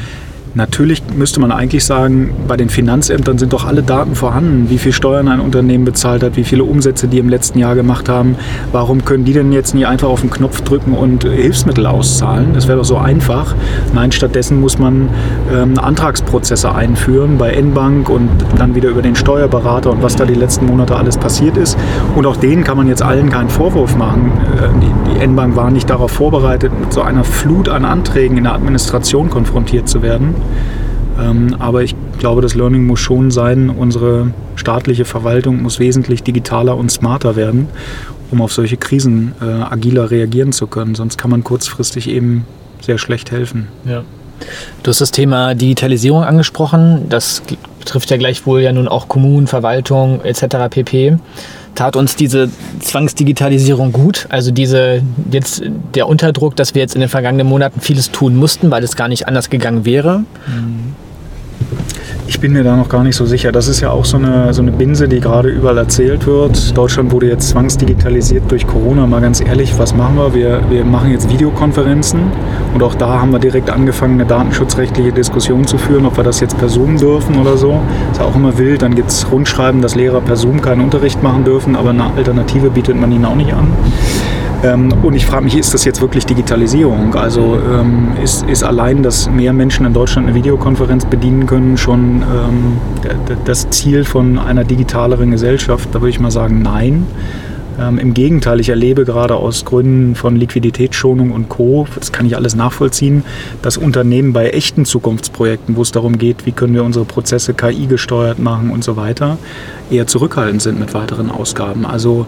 Natürlich 0.54 1.02
müsste 1.16 1.40
man 1.40 1.50
eigentlich 1.50 1.82
sagen, 1.82 2.30
bei 2.46 2.58
den 2.58 2.68
Finanzämtern 2.68 3.38
sind 3.38 3.54
doch 3.54 3.64
alle 3.64 3.82
Daten 3.82 4.14
vorhanden, 4.14 4.68
wie 4.68 4.76
viel 4.76 4.92
Steuern 4.92 5.28
ein 5.28 5.40
Unternehmen 5.40 5.86
bezahlt 5.86 6.22
hat, 6.22 6.36
wie 6.36 6.44
viele 6.44 6.64
Umsätze 6.64 7.08
die 7.08 7.18
im 7.18 7.30
letzten 7.30 7.58
Jahr 7.58 7.74
gemacht 7.74 8.10
haben. 8.10 8.36
Warum 8.70 9.02
können 9.02 9.24
die 9.24 9.32
denn 9.32 9.52
jetzt 9.52 9.74
nie 9.74 9.86
einfach 9.86 10.08
auf 10.08 10.20
den 10.20 10.30
Knopf 10.30 10.60
drücken 10.60 10.92
und 10.92 11.24
Hilfsmittel 11.24 11.86
auszahlen? 11.86 12.52
Das 12.52 12.68
wäre 12.68 12.76
doch 12.76 12.84
so 12.84 12.98
einfach. 12.98 13.54
Nein, 13.94 14.12
stattdessen 14.12 14.60
muss 14.60 14.78
man 14.78 15.08
ähm, 15.50 15.78
Antragsprozesse 15.78 16.74
einführen 16.74 17.38
bei 17.38 17.52
N-Bank 17.52 18.10
und 18.10 18.28
dann 18.58 18.74
wieder 18.74 18.90
über 18.90 19.00
den 19.00 19.16
Steuerberater 19.16 19.90
und 19.90 20.02
was 20.02 20.16
da 20.16 20.26
die 20.26 20.34
letzten 20.34 20.66
Monate 20.66 20.96
alles 20.96 21.16
passiert 21.16 21.56
ist. 21.56 21.78
Und 22.14 22.26
auch 22.26 22.36
denen 22.36 22.62
kann 22.62 22.76
man 22.76 22.88
jetzt 22.88 23.02
allen 23.02 23.30
keinen 23.30 23.48
Vorwurf 23.48 23.96
machen. 23.96 24.32
Äh, 24.58 24.68
die, 24.80 25.14
die 25.14 25.24
N-Bank 25.24 25.56
war 25.56 25.70
nicht 25.70 25.88
darauf 25.88 26.10
vorbereitet, 26.10 26.72
mit 26.78 26.92
so 26.92 27.00
einer 27.00 27.24
Flut 27.24 27.70
an 27.70 27.86
Anträgen 27.86 28.36
in 28.36 28.44
der 28.44 28.52
Administration 28.52 29.30
konfrontiert 29.30 29.88
zu 29.88 30.02
werden. 30.02 30.41
Ähm, 31.20 31.56
aber 31.58 31.82
ich 31.82 31.94
glaube, 32.18 32.40
das 32.40 32.54
Learning 32.54 32.86
muss 32.86 33.00
schon 33.00 33.30
sein, 33.30 33.70
unsere 33.70 34.32
staatliche 34.56 35.04
Verwaltung 35.04 35.62
muss 35.62 35.78
wesentlich 35.78 36.22
digitaler 36.22 36.76
und 36.76 36.90
smarter 36.90 37.36
werden, 37.36 37.68
um 38.30 38.40
auf 38.40 38.52
solche 38.52 38.76
Krisen 38.76 39.32
äh, 39.40 39.44
agiler 39.44 40.10
reagieren 40.10 40.52
zu 40.52 40.66
können. 40.66 40.94
Sonst 40.94 41.18
kann 41.18 41.30
man 41.30 41.44
kurzfristig 41.44 42.08
eben 42.08 42.46
sehr 42.80 42.98
schlecht 42.98 43.30
helfen. 43.30 43.68
Ja. 43.84 44.02
Du 44.82 44.88
hast 44.88 45.00
das 45.00 45.12
Thema 45.12 45.54
Digitalisierung 45.54 46.24
angesprochen. 46.24 47.06
Das 47.08 47.42
betrifft 47.78 48.10
ja 48.10 48.16
gleichwohl 48.16 48.60
ja 48.60 48.72
nun 48.72 48.88
auch 48.88 49.06
Kommunen, 49.06 49.46
Verwaltung 49.46 50.20
etc. 50.24 50.68
pp 50.68 51.18
tat 51.74 51.96
uns 51.96 52.16
diese 52.16 52.50
Zwangsdigitalisierung 52.80 53.92
gut. 53.92 54.26
Also 54.28 54.50
diese 54.50 55.02
jetzt 55.30 55.62
der 55.94 56.08
Unterdruck, 56.08 56.56
dass 56.56 56.74
wir 56.74 56.82
jetzt 56.82 56.94
in 56.94 57.00
den 57.00 57.08
vergangenen 57.08 57.46
Monaten 57.46 57.80
vieles 57.80 58.10
tun 58.10 58.36
mussten, 58.36 58.70
weil 58.70 58.84
es 58.84 58.96
gar 58.96 59.08
nicht 59.08 59.26
anders 59.26 59.50
gegangen 59.50 59.84
wäre. 59.84 60.24
Mhm. 60.46 60.94
Ich 62.28 62.38
bin 62.38 62.52
mir 62.52 62.62
da 62.62 62.76
noch 62.76 62.88
gar 62.88 63.02
nicht 63.02 63.16
so 63.16 63.26
sicher. 63.26 63.50
Das 63.50 63.66
ist 63.66 63.80
ja 63.80 63.90
auch 63.90 64.04
so 64.04 64.16
eine, 64.16 64.54
so 64.54 64.62
eine 64.62 64.70
Binse, 64.70 65.08
die 65.08 65.18
gerade 65.18 65.48
überall 65.48 65.76
erzählt 65.76 66.26
wird. 66.26 66.76
Deutschland 66.76 67.10
wurde 67.10 67.28
jetzt 67.28 67.48
zwangsdigitalisiert 67.48 68.48
durch 68.48 68.66
Corona. 68.66 69.06
Mal 69.06 69.20
ganz 69.20 69.40
ehrlich, 69.40 69.76
was 69.76 69.94
machen 69.94 70.16
wir? 70.16 70.32
Wir, 70.32 70.60
wir 70.70 70.84
machen 70.84 71.10
jetzt 71.10 71.28
Videokonferenzen 71.28 72.20
und 72.74 72.82
auch 72.82 72.94
da 72.94 73.20
haben 73.20 73.32
wir 73.32 73.40
direkt 73.40 73.70
angefangen, 73.70 74.14
eine 74.14 74.26
datenschutzrechtliche 74.26 75.12
Diskussion 75.12 75.66
zu 75.66 75.78
führen, 75.78 76.06
ob 76.06 76.16
wir 76.16 76.24
das 76.24 76.38
jetzt 76.40 76.56
per 76.58 76.68
Zoom 76.68 76.96
dürfen 76.96 77.38
oder 77.38 77.56
so. 77.56 77.80
Ist 78.12 78.20
ja 78.20 78.26
auch 78.26 78.36
immer 78.36 78.56
wild. 78.56 78.82
Dann 78.82 78.94
gibt 78.94 79.10
es 79.10 79.30
Rundschreiben, 79.30 79.82
dass 79.82 79.96
Lehrer 79.96 80.20
per 80.20 80.36
Zoom 80.36 80.62
keinen 80.62 80.80
Unterricht 80.80 81.22
machen 81.22 81.44
dürfen, 81.44 81.74
aber 81.74 81.90
eine 81.90 82.04
Alternative 82.04 82.70
bietet 82.70 83.00
man 83.00 83.10
ihnen 83.10 83.24
auch 83.24 83.36
nicht 83.36 83.52
an. 83.52 83.66
Ähm, 84.62 84.92
und 85.02 85.14
ich 85.14 85.26
frage 85.26 85.44
mich, 85.44 85.56
ist 85.56 85.74
das 85.74 85.84
jetzt 85.84 86.00
wirklich 86.00 86.24
Digitalisierung? 86.24 87.14
Also 87.16 87.56
ähm, 87.56 88.12
ist, 88.22 88.48
ist 88.48 88.62
allein, 88.62 89.02
dass 89.02 89.28
mehr 89.28 89.52
Menschen 89.52 89.84
in 89.86 89.92
Deutschland 89.92 90.28
eine 90.28 90.36
Videokonferenz 90.36 91.04
bedienen 91.06 91.46
können, 91.46 91.76
schon 91.76 92.22
ähm, 92.22 92.78
das 93.44 93.68
Ziel 93.70 94.04
von 94.04 94.38
einer 94.38 94.64
digitaleren 94.64 95.32
Gesellschaft? 95.32 95.88
Da 95.92 96.00
würde 96.00 96.10
ich 96.10 96.20
mal 96.20 96.30
sagen, 96.30 96.62
nein. 96.62 97.06
Ähm, 97.80 97.98
Im 97.98 98.14
Gegenteil, 98.14 98.60
ich 98.60 98.68
erlebe 98.68 99.04
gerade 99.04 99.34
aus 99.34 99.64
Gründen 99.64 100.14
von 100.14 100.36
Liquiditätsschonung 100.36 101.30
und 101.32 101.48
Co., 101.48 101.86
das 101.94 102.12
kann 102.12 102.26
ich 102.26 102.36
alles 102.36 102.54
nachvollziehen, 102.54 103.24
dass 103.62 103.78
Unternehmen 103.78 104.32
bei 104.32 104.50
echten 104.50 104.84
Zukunftsprojekten, 104.84 105.74
wo 105.74 105.82
es 105.82 105.90
darum 105.90 106.18
geht, 106.18 106.46
wie 106.46 106.52
können 106.52 106.74
wir 106.74 106.84
unsere 106.84 107.04
Prozesse 107.04 107.54
KI 107.54 107.86
gesteuert 107.86 108.38
machen 108.38 108.70
und 108.70 108.84
so 108.84 108.96
weiter, 108.96 109.38
eher 109.90 110.06
zurückhaltend 110.06 110.62
sind 110.62 110.78
mit 110.78 110.94
weiteren 110.94 111.30
Ausgaben. 111.30 111.86
Also 111.86 112.26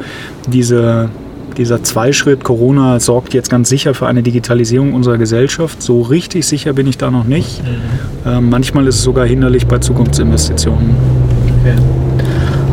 diese, 0.49 1.11
dieser 1.58 1.82
Zweischritt 1.82 2.44
Corona 2.44 3.00
sorgt 3.00 3.34
jetzt 3.34 3.50
ganz 3.50 3.68
sicher 3.68 3.94
für 3.94 4.06
eine 4.06 4.23
Digitalisierung 4.23 4.92
unserer 4.92 5.18
Gesellschaft. 5.18 5.82
So 5.82 6.02
richtig 6.02 6.46
sicher 6.46 6.73
bin 6.73 6.87
ich 6.87 6.99
da 6.99 7.11
noch 7.11 7.25
nicht. 7.25 7.62
Mhm. 7.62 8.28
Ähm, 8.30 8.50
manchmal 8.50 8.87
ist 8.87 8.96
es 8.96 9.02
sogar 9.02 9.26
hinderlich 9.26 9.66
bei 9.66 9.78
Zukunftsinvestitionen. 9.78 10.96
Okay. 11.61 11.75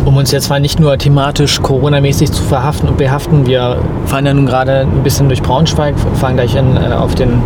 Um 0.04 0.18
uns 0.18 0.32
jetzt 0.32 0.50
mal 0.50 0.60
nicht 0.60 0.80
nur 0.80 0.98
thematisch 0.98 1.62
Corona-mäßig 1.62 2.32
zu 2.32 2.42
verhaften 2.42 2.90
und 2.90 2.98
behaften, 2.98 3.46
wir 3.46 3.78
fahren 4.06 4.26
ja 4.26 4.34
nun 4.34 4.48
gerade 4.48 4.80
ein 4.82 5.04
bisschen 5.04 5.28
durch 5.28 5.44
Braunschweig, 5.44 5.94
fahren 6.16 6.36
gleich 6.36 6.56
in, 6.56 6.76
äh, 6.76 6.94
auf 6.94 7.14
den 7.14 7.42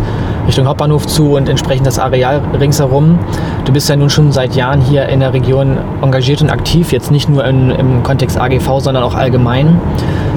Richtung 0.46 0.66
Hauptbahnhof 0.66 1.06
zu 1.06 1.36
und 1.36 1.48
entsprechend 1.48 1.86
das 1.86 1.98
Areal 1.98 2.40
ringsherum. 2.58 3.18
Du 3.64 3.72
bist 3.72 3.88
ja 3.88 3.96
nun 3.96 4.08
schon 4.08 4.32
seit 4.32 4.54
Jahren 4.54 4.80
hier 4.80 5.06
in 5.08 5.20
der 5.20 5.32
Region 5.32 5.76
engagiert 6.02 6.40
und 6.40 6.50
aktiv, 6.50 6.92
jetzt 6.92 7.10
nicht 7.10 7.28
nur 7.28 7.44
in, 7.44 7.70
im 7.70 8.02
Kontext 8.02 8.38
AGV, 8.38 8.78
sondern 8.78 9.02
auch 9.02 9.14
allgemein. 9.14 9.80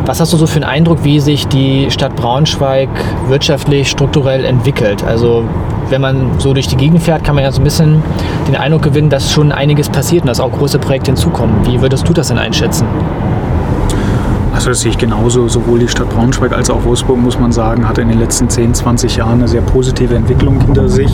Was 0.10 0.20
hast 0.20 0.34
du 0.34 0.38
so 0.38 0.48
für 0.48 0.56
einen 0.56 0.64
Eindruck, 0.64 1.04
wie 1.04 1.20
sich 1.20 1.48
die 1.50 1.92
Stadt 1.92 2.16
Braunschweig 2.16 2.90
wirtschaftlich, 3.28 3.92
strukturell 3.92 4.44
entwickelt? 4.44 5.04
Also 5.04 5.44
wenn 5.90 6.02
man 6.02 6.40
so 6.40 6.56
durch 6.56 6.68
die 6.68 6.78
Gegend 6.78 7.04
fährt, 7.04 7.24
kann 7.24 7.36
man 7.36 7.44
ja 7.44 7.52
so 7.52 7.62
ein 7.62 7.64
bisschen 7.64 8.02
den 8.48 8.56
Eindruck 8.56 8.82
gewinnen, 8.82 9.12
dass 9.12 9.32
schon 9.32 9.52
einiges 9.52 9.88
passiert 9.88 10.24
und 10.24 10.30
dass 10.30 10.40
auch 10.40 10.52
große 10.52 10.80
Projekte 10.80 11.12
hinzukommen. 11.12 11.58
Wie 11.68 11.80
würdest 11.80 12.10
du 12.10 12.14
das 12.14 12.30
denn 12.30 12.40
einschätzen? 12.40 12.88
Also 14.52 14.70
das 14.70 14.82
sehe 14.82 14.90
ich 14.90 14.98
genauso. 14.98 15.48
Sowohl 15.48 15.78
die 15.78 15.88
Stadt 15.88 16.10
Braunschweig 16.10 16.54
als 16.54 16.72
auch 16.72 16.84
Wolfsburg, 16.86 17.20
muss 17.20 17.38
man 17.38 17.52
sagen, 17.52 17.88
hat 17.88 18.00
in 18.00 18.10
den 18.10 18.18
letzten 18.18 18.50
10, 18.50 18.74
20 18.74 19.18
Jahren 19.18 19.34
eine 19.34 19.48
sehr 19.48 19.62
positive 19.62 20.16
Entwicklung 20.16 20.60
hinter 20.60 20.90
sich. 20.90 21.12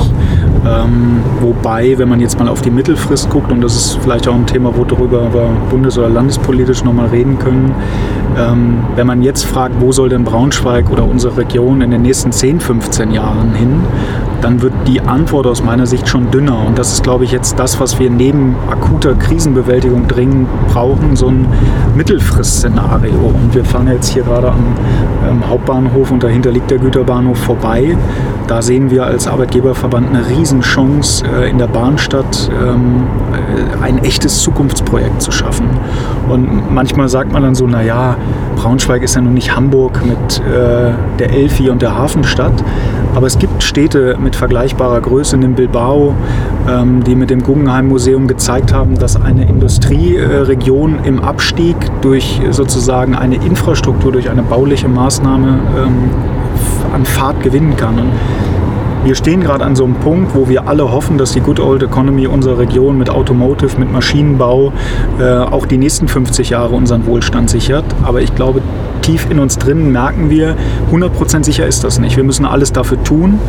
Ähm, 0.65 1.21
wobei, 1.41 1.97
wenn 1.97 2.09
man 2.09 2.19
jetzt 2.19 2.39
mal 2.39 2.47
auf 2.47 2.62
die 2.62 2.71
Mittelfrist 2.71 3.29
guckt, 3.29 3.51
und 3.51 3.62
das 3.62 3.75
ist 3.75 4.00
vielleicht 4.01 4.27
auch 4.27 4.35
ein 4.35 4.45
Thema, 4.45 4.75
wo 4.75 4.83
darüber 4.83 5.33
wir 5.33 5.50
bundes- 5.69 5.97
oder 5.97 6.09
landespolitisch 6.09 6.83
nochmal 6.83 7.07
reden 7.07 7.38
können, 7.39 7.74
ähm, 8.38 8.83
wenn 8.95 9.07
man 9.07 9.21
jetzt 9.21 9.45
fragt, 9.45 9.75
wo 9.79 9.91
soll 9.91 10.09
denn 10.09 10.24
Braunschweig 10.24 10.89
oder 10.91 11.05
unsere 11.05 11.38
Region 11.38 11.81
in 11.81 11.91
den 11.91 12.01
nächsten 12.01 12.31
10, 12.31 12.59
15 12.59 13.12
Jahren 13.12 13.53
hin, 13.53 13.81
dann 14.41 14.62
wird 14.62 14.74
die 14.88 15.01
Antwort 15.01 15.47
aus 15.47 15.63
meiner 15.63 15.88
Sicht 15.88 16.07
schon 16.07 16.29
dünner. 16.31 16.65
Und 16.67 16.77
das 16.77 16.93
ist, 16.93 17.03
glaube 17.03 17.24
ich, 17.24 17.31
jetzt 17.31 17.57
das, 17.57 17.79
was 17.79 18.00
wir 18.00 18.09
neben 18.09 18.55
akuter 18.69 19.13
Krisenbewältigung 19.15 20.07
dringend 20.07 20.47
brauchen, 20.67 21.15
so 21.15 21.27
ein 21.27 21.47
Mittelfristszenario. 21.95 23.13
Und 23.13 23.55
wir 23.55 23.65
fahren 23.65 23.88
jetzt 23.88 24.09
hier 24.09 24.24
gerade 24.24 24.53
am 25.29 25.50
Hauptbahnhof 25.50 26.12
und 26.12 26.24
dahinter 26.24 26.51
liegt 26.51 26.69
der 26.69 26.77
Güterbahnhof 26.77 27.38
vorbei. 27.38 27.97
Da 28.47 28.62
sehen 28.62 28.91
wir 28.91 29.05
als 29.05 29.27
Arbeitgeberverband 29.27 30.09
eine 30.09 30.27
Riesenchance, 30.45 31.25
äh, 31.25 31.49
in 31.49 31.57
der 31.57 31.65
Bahnstadt 31.65 32.51
ähm, 32.51 33.07
äh, 33.33 33.83
ein 33.83 33.97
echtes 34.03 34.43
Zukunftsprojekt 34.43 35.19
zu 35.19 35.31
schaffen. 35.31 35.67
Und 36.29 36.71
manchmal 36.71 37.09
sagt 37.09 37.31
man 37.31 37.41
dann 37.41 37.55
so, 37.55 37.65
naja, 37.65 38.15
Braunschweig 38.55 39.01
ist 39.01 39.15
ja 39.15 39.21
nun 39.21 39.33
nicht 39.33 39.55
Hamburg 39.55 40.05
mit 40.05 40.39
äh, 40.39 40.91
der 41.17 41.31
Elfi 41.31 41.71
und 41.71 41.81
der 41.81 41.97
Hafenstadt, 41.97 42.63
aber 43.15 43.25
es 43.25 43.39
gibt 43.39 43.63
Städte 43.63 44.17
mit 44.19 44.35
vergleichbarer 44.35 45.01
Größe, 45.01 45.35
in 45.35 45.55
Bilbao, 45.55 46.13
ähm, 46.69 47.03
die 47.03 47.15
mit 47.15 47.31
dem 47.31 47.41
Guggenheim 47.41 47.87
Museum 47.87 48.27
gezeigt 48.27 48.71
haben, 48.71 48.99
dass 48.99 49.19
eine 49.19 49.49
Industrieregion 49.49 50.99
im 51.05 51.21
Abstieg 51.21 51.75
durch 52.01 52.39
sozusagen 52.51 53.15
eine 53.15 53.35
Infrastruktur, 53.35 54.11
durch 54.11 54.29
eine 54.29 54.43
bauliche 54.43 54.87
Maßnahme 54.87 55.59
ähm, 55.75 56.09
an 56.93 57.03
Fahrt 57.03 57.41
gewinnen 57.41 57.75
kann. 57.75 57.97
Und 57.99 58.11
wir 59.05 59.13
stehen 59.13 59.41
gerade 59.41 59.63
an 59.63 59.75
so 59.75 59.85
einem 59.85 59.93
Punkt, 59.95 60.33
wo 60.33 60.50
wir 60.50 60.67
alle 60.67 60.91
hoffen, 60.91 61.19
dass 61.19 61.33
die 61.33 61.39
Good 61.39 61.59
Old 61.59 61.83
Economy 61.83 62.25
unserer 62.25 62.57
Region 62.57 62.97
mit 62.97 63.12
Automotive, 63.12 63.77
mit 63.77 63.91
Maschinenbau 63.91 64.74
äh, 65.19 65.38
auch 65.38 65.67
die 65.67 65.77
nächsten 65.77 66.07
50 66.07 66.50
Jahre 66.50 66.74
unseren 66.74 67.05
Wohlstand 67.05 67.51
sichert. 67.51 67.85
Aber 68.01 68.21
ich 68.21 68.33
glaube, 68.33 68.63
tief 69.03 69.29
in 69.29 69.38
uns 69.38 69.59
drin 69.59 69.91
merken 69.91 70.31
wir, 70.31 70.55
100% 70.91 71.43
sicher 71.43 71.67
ist 71.67 71.83
das 71.83 72.00
nicht. 72.00 72.17
Wir 72.17 72.24
müssen 72.24 72.47
alles 72.47 72.74
dafür 72.74 73.01
tun, 73.03 73.39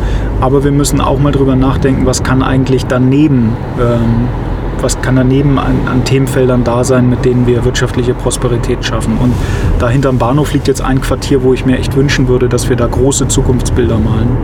aber 0.41 0.63
wir 0.63 0.71
müssen 0.71 1.01
auch 1.01 1.17
mal 1.17 1.31
drüber 1.31 1.55
nachdenken, 1.55 2.05
was 2.05 2.21
kann 2.21 2.43
eigentlich 2.43 2.85
daneben 2.85 3.53
ähm, 3.79 4.27
was 4.79 5.01
kann 5.01 5.15
daneben 5.15 5.57
an, 5.57 5.75
an, 5.87 6.03
Themenfeldern 6.03 6.63
da 6.63 6.83
sein, 6.83 7.09
mit 7.09 7.25
denen 7.25 7.47
wir 7.47 7.65
wirtschaftliche 7.65 8.13
Prosperität 8.13 8.85
schaffen. 8.85 9.17
Und 9.17 9.33
da 9.79 9.89
hinterm 9.89 10.19
Bahnhof 10.19 10.53
liegt 10.53 10.67
jetzt 10.67 10.83
ein 10.83 11.01
Quartier, 11.01 11.41
wo 11.41 11.55
ich 11.55 11.65
mir 11.65 11.79
echt 11.79 11.95
wünschen 11.95 12.27
würde, 12.27 12.47
dass 12.47 12.69
wir 12.69 12.75
da 12.75 12.85
große 12.85 13.27
Zukunftsbilder 13.27 13.97
malen. 13.97 14.37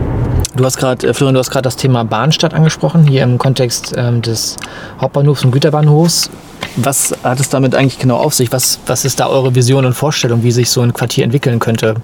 Du 0.56 0.64
hast 0.64 0.76
gerade, 0.76 1.08
äh, 1.08 1.14
Florian, 1.14 1.34
du 1.34 1.40
hast 1.40 1.50
gerade 1.50 1.64
das 1.64 1.76
Thema 1.76 2.04
Bahnstadt 2.04 2.54
angesprochen, 2.54 3.06
hier 3.06 3.22
im 3.24 3.38
Kontext 3.38 3.92
ähm, 3.96 4.22
des 4.22 4.56
Hauptbahnhofs 5.00 5.44
und 5.44 5.50
Güterbahnhofs. 5.50 6.30
Was 6.76 7.14
hat 7.22 7.40
es 7.40 7.48
damit 7.48 7.74
eigentlich 7.74 7.98
genau 7.98 8.16
auf 8.16 8.34
sich? 8.34 8.52
Was, 8.52 8.78
was 8.86 9.04
ist 9.04 9.20
da 9.20 9.28
eure 9.28 9.54
Vision 9.54 9.84
und 9.84 9.94
Vorstellung, 9.94 10.42
wie 10.42 10.52
sich 10.52 10.70
so 10.70 10.80
ein 10.80 10.92
Quartier 10.92 11.24
entwickeln 11.24 11.58
könnte? 11.58 11.94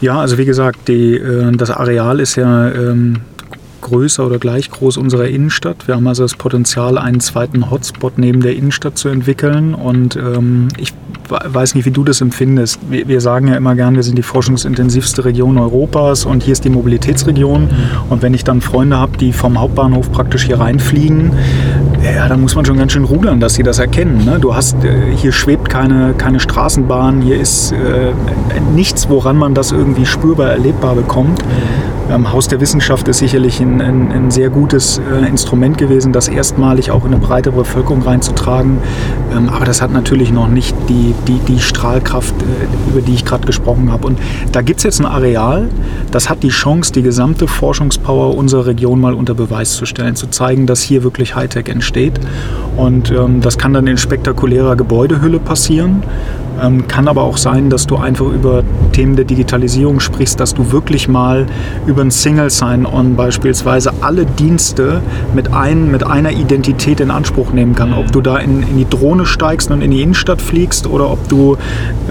Ja, 0.00 0.20
also 0.20 0.38
wie 0.38 0.44
gesagt, 0.44 0.88
die, 0.88 1.14
äh, 1.14 1.52
das 1.52 1.70
Areal 1.70 2.20
ist 2.20 2.36
ja 2.36 2.68
ähm, 2.68 3.20
größer 3.84 4.26
oder 4.26 4.38
gleich 4.38 4.70
groß 4.70 4.96
unserer 4.96 5.28
Innenstadt. 5.28 5.86
Wir 5.86 5.94
haben 5.94 6.06
also 6.08 6.24
das 6.24 6.34
Potenzial, 6.34 6.98
einen 6.98 7.20
zweiten 7.20 7.70
Hotspot 7.70 8.18
neben 8.18 8.40
der 8.40 8.56
Innenstadt 8.56 8.98
zu 8.98 9.08
entwickeln. 9.08 9.74
Und 9.74 10.16
ähm, 10.16 10.68
ich 10.76 10.92
weiß 11.28 11.74
nicht, 11.74 11.84
wie 11.84 11.90
du 11.90 12.04
das 12.04 12.20
empfindest. 12.20 12.80
Wir, 12.90 13.08
wir, 13.08 13.20
sagen 13.20 13.48
ja 13.48 13.54
immer 13.54 13.74
gern, 13.74 13.94
wir 13.94 14.02
sind 14.02 14.18
die 14.18 14.22
forschungsintensivste 14.22 15.24
Region 15.24 15.58
Europas 15.58 16.24
und 16.24 16.42
hier 16.42 16.52
ist 16.52 16.64
die 16.64 16.70
Mobilitätsregion. 16.70 17.62
Mhm. 17.62 17.70
Und 18.10 18.22
wenn 18.22 18.34
ich 18.34 18.44
dann 18.44 18.60
Freunde 18.60 18.98
habe, 18.98 19.16
die 19.16 19.32
vom 19.32 19.60
Hauptbahnhof 19.60 20.10
praktisch 20.12 20.44
hier 20.44 20.58
reinfliegen, 20.58 21.32
ja, 22.02 22.28
dann 22.28 22.40
muss 22.40 22.54
man 22.54 22.64
schon 22.64 22.76
ganz 22.76 22.92
schön 22.92 23.04
rudern, 23.04 23.40
dass 23.40 23.54
sie 23.54 23.62
das 23.62 23.78
erkennen. 23.78 24.24
Ne? 24.24 24.38
Du 24.40 24.54
hast, 24.54 24.82
äh, 24.84 25.14
hier 25.16 25.32
schwebt 25.32 25.68
keine, 25.68 26.14
keine 26.14 26.40
Straßenbahn, 26.40 27.22
hier 27.22 27.40
ist 27.40 27.72
äh, 27.72 28.12
nichts, 28.74 29.08
woran 29.08 29.36
man 29.36 29.54
das 29.54 29.72
irgendwie 29.72 30.06
spürbar 30.06 30.50
erlebbar 30.50 30.94
bekommt. 30.94 31.40
Ähm, 32.10 32.32
Haus 32.32 32.48
der 32.48 32.60
Wissenschaft 32.60 33.08
ist 33.08 33.18
sicherlich 33.18 33.60
ein, 33.60 33.80
ein, 33.80 34.12
ein 34.12 34.30
sehr 34.30 34.50
gutes 34.50 34.98
äh, 34.98 35.26
Instrument 35.26 35.78
gewesen, 35.78 36.12
das 36.12 36.28
erstmalig 36.28 36.90
auch 36.90 37.04
in 37.06 37.14
eine 37.14 37.22
breite 37.22 37.52
Bevölkerung 37.52 38.02
reinzutragen. 38.02 38.78
Ähm, 39.34 39.48
aber 39.48 39.64
das 39.64 39.80
hat 39.80 39.90
natürlich 39.90 40.30
noch 40.30 40.48
nicht 40.48 40.76
die, 40.88 41.14
die, 41.26 41.38
die 41.38 41.60
Strahlkraft, 41.60 42.34
äh, 42.42 42.90
über 42.90 43.00
die 43.00 43.14
ich 43.14 43.24
gerade 43.24 43.46
gesprochen 43.46 43.90
habe. 43.90 44.06
Und 44.06 44.18
da 44.52 44.60
gibt 44.60 44.78
es 44.78 44.84
jetzt 44.84 45.00
ein 45.00 45.06
Areal, 45.06 45.68
das 46.10 46.28
hat 46.28 46.42
die 46.42 46.50
Chance, 46.50 46.92
die 46.92 47.02
gesamte 47.02 47.48
Forschungspower 47.48 48.36
unserer 48.36 48.66
Region 48.66 49.00
mal 49.00 49.14
unter 49.14 49.34
Beweis 49.34 49.72
zu 49.72 49.86
stellen, 49.86 50.14
zu 50.14 50.26
zeigen, 50.26 50.66
dass 50.66 50.82
hier 50.82 51.04
wirklich 51.04 51.34
Hightech 51.34 51.68
entsteht. 51.68 52.20
Und 52.76 53.10
ähm, 53.10 53.40
das 53.40 53.56
kann 53.56 53.72
dann 53.72 53.86
in 53.86 53.96
spektakulärer 53.96 54.76
Gebäudehülle 54.76 55.38
passieren. 55.38 56.02
Ähm, 56.62 56.86
kann 56.86 57.08
aber 57.08 57.22
auch 57.22 57.36
sein, 57.36 57.70
dass 57.70 57.86
du 57.86 57.96
einfach 57.96 58.26
über 58.26 58.62
Themen 58.92 59.16
der 59.16 59.24
Digitalisierung 59.24 60.00
sprichst, 60.00 60.38
dass 60.38 60.54
du 60.54 60.72
wirklich 60.72 61.08
mal 61.08 61.46
über 61.86 62.02
ein 62.02 62.10
Single 62.10 62.50
Sign-On 62.50 63.16
beispielsweise 63.16 63.92
alle 64.00 64.24
Dienste 64.24 65.02
mit, 65.34 65.52
ein, 65.52 65.90
mit 65.90 66.06
einer 66.06 66.30
Identität 66.30 67.00
in 67.00 67.10
Anspruch 67.10 67.52
nehmen 67.52 67.74
kann. 67.74 67.92
Ob 67.92 68.12
du 68.12 68.20
da 68.20 68.38
in, 68.38 68.62
in 68.62 68.78
die 68.78 68.88
Drohne 68.88 69.26
steigst 69.26 69.70
und 69.70 69.82
in 69.82 69.90
die 69.90 70.02
Innenstadt 70.02 70.40
fliegst 70.40 70.86
oder 70.86 71.10
ob 71.10 71.28
du 71.28 71.56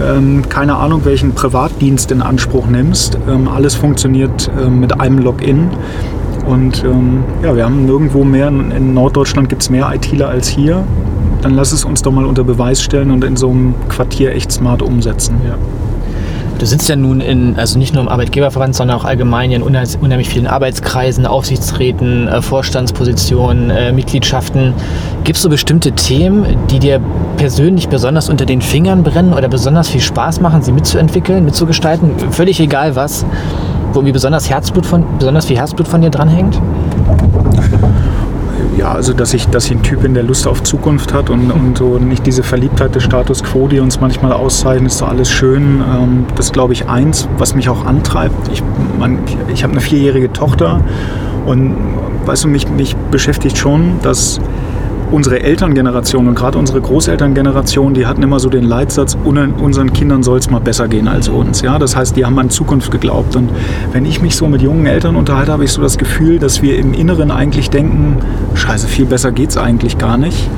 ähm, 0.02 0.42
keine 0.48 0.76
Ahnung 0.76 1.04
welchen 1.04 1.32
Privatdienst 1.32 2.10
in 2.12 2.20
Anspruch 2.20 2.66
nimmst. 2.66 3.18
Ähm, 3.28 3.48
alles 3.48 3.74
funktioniert 3.74 4.50
ähm, 4.60 4.80
mit 4.80 5.00
einem 5.00 5.18
Login. 5.18 5.70
Und 6.46 6.84
ähm, 6.84 7.24
ja, 7.42 7.56
wir 7.56 7.64
haben 7.64 7.86
nirgendwo 7.86 8.22
mehr, 8.22 8.48
in 8.48 8.92
Norddeutschland 8.92 9.48
gibt 9.48 9.62
es 9.62 9.70
mehr 9.70 9.90
ITler 9.94 10.28
als 10.28 10.48
hier 10.48 10.84
dann 11.44 11.54
lass 11.54 11.72
es 11.72 11.84
uns 11.84 12.00
doch 12.00 12.10
mal 12.10 12.24
unter 12.24 12.42
Beweis 12.42 12.82
stellen 12.82 13.10
und 13.10 13.22
in 13.22 13.36
so 13.36 13.50
einem 13.50 13.74
Quartier 13.90 14.34
echt 14.34 14.50
smart 14.50 14.80
umsetzen. 14.80 15.36
Ja. 15.46 15.56
Du 16.58 16.64
sitzt 16.64 16.88
ja 16.88 16.96
nun 16.96 17.20
in, 17.20 17.56
also 17.56 17.78
nicht 17.78 17.92
nur 17.92 18.02
im 18.02 18.08
Arbeitgeberverband, 18.08 18.74
sondern 18.74 18.96
auch 18.96 19.04
allgemein 19.04 19.50
in 19.50 19.60
unheimlich 19.60 20.28
vielen 20.30 20.46
Arbeitskreisen, 20.46 21.26
Aufsichtsräten, 21.26 22.28
äh, 22.28 22.40
Vorstandspositionen, 22.40 23.70
äh, 23.70 23.92
Mitgliedschaften. 23.92 24.72
Gibt 25.24 25.36
es 25.36 25.42
so 25.42 25.50
bestimmte 25.50 25.92
Themen, 25.92 26.46
die 26.70 26.78
dir 26.78 27.00
persönlich 27.36 27.88
besonders 27.88 28.30
unter 28.30 28.46
den 28.46 28.62
Fingern 28.62 29.02
brennen 29.02 29.34
oder 29.34 29.48
besonders 29.48 29.88
viel 29.88 30.00
Spaß 30.00 30.40
machen, 30.40 30.62
sie 30.62 30.72
mitzuentwickeln, 30.72 31.44
mitzugestalten? 31.44 32.12
Völlig 32.30 32.58
egal 32.60 32.96
was, 32.96 33.26
wo 33.92 33.98
irgendwie 33.98 34.12
besonders, 34.12 34.48
Herzblut 34.48 34.86
von, 34.86 35.04
besonders 35.18 35.44
viel 35.44 35.58
Herzblut 35.58 35.88
von 35.88 36.00
dir 36.00 36.10
dranhängt? 36.10 36.58
Ja, 38.76 38.92
also 38.92 39.12
dass 39.12 39.34
ich, 39.34 39.46
dass 39.48 39.66
ich 39.66 39.72
ein 39.72 39.82
Typ 39.82 40.02
bin, 40.02 40.14
der 40.14 40.22
Lust 40.22 40.46
auf 40.46 40.62
Zukunft 40.62 41.12
hat 41.12 41.30
und, 41.30 41.50
und 41.50 41.78
so 41.78 41.98
nicht 41.98 42.26
diese 42.26 42.42
Verliebtheit 42.42 42.94
des 42.94 43.02
Status 43.02 43.42
quo, 43.42 43.68
die 43.68 43.80
uns 43.80 44.00
manchmal 44.00 44.32
auszeichnet, 44.32 44.90
ist 44.90 44.98
so 44.98 45.06
alles 45.06 45.30
schön. 45.30 45.82
Ähm, 45.82 46.26
das 46.34 46.52
glaube 46.52 46.72
ich 46.72 46.88
eins, 46.88 47.28
was 47.38 47.54
mich 47.54 47.68
auch 47.68 47.84
antreibt. 47.84 48.48
Ich, 48.52 48.62
ich, 49.52 49.62
habe 49.62 49.72
eine 49.72 49.80
vierjährige 49.80 50.32
Tochter 50.32 50.80
und 51.46 51.76
weißt 52.24 52.44
du, 52.44 52.48
mich, 52.48 52.68
mich 52.68 52.96
beschäftigt 53.10 53.58
schon, 53.58 54.00
dass 54.02 54.40
unsere 55.10 55.40
Elterngeneration 55.40 56.28
und 56.28 56.34
gerade 56.34 56.58
unsere 56.58 56.80
Großelterngeneration, 56.80 57.94
die 57.94 58.06
hatten 58.06 58.22
immer 58.22 58.40
so 58.40 58.48
den 58.48 58.64
Leitsatz, 58.64 59.16
unseren 59.24 59.92
Kindern 59.92 60.22
soll 60.22 60.38
es 60.38 60.50
mal 60.50 60.60
besser 60.60 60.88
gehen 60.88 61.08
als 61.08 61.28
uns. 61.28 61.60
Ja? 61.60 61.78
Das 61.78 61.96
heißt, 61.96 62.16
die 62.16 62.24
haben 62.24 62.38
an 62.38 62.50
Zukunft 62.50 62.90
geglaubt. 62.90 63.36
Und 63.36 63.50
wenn 63.92 64.04
ich 64.04 64.20
mich 64.20 64.36
so 64.36 64.46
mit 64.48 64.62
jungen 64.62 64.86
Eltern 64.86 65.16
unterhalte, 65.16 65.52
habe 65.52 65.64
ich 65.64 65.72
so 65.72 65.82
das 65.82 65.98
Gefühl, 65.98 66.38
dass 66.38 66.62
wir 66.62 66.78
im 66.78 66.94
Inneren 66.94 67.30
eigentlich 67.30 67.70
denken, 67.70 68.18
scheiße, 68.54 68.88
viel 68.88 69.06
besser 69.06 69.32
geht 69.32 69.50
es 69.50 69.56
eigentlich 69.56 69.98
gar 69.98 70.16
nicht. 70.16 70.48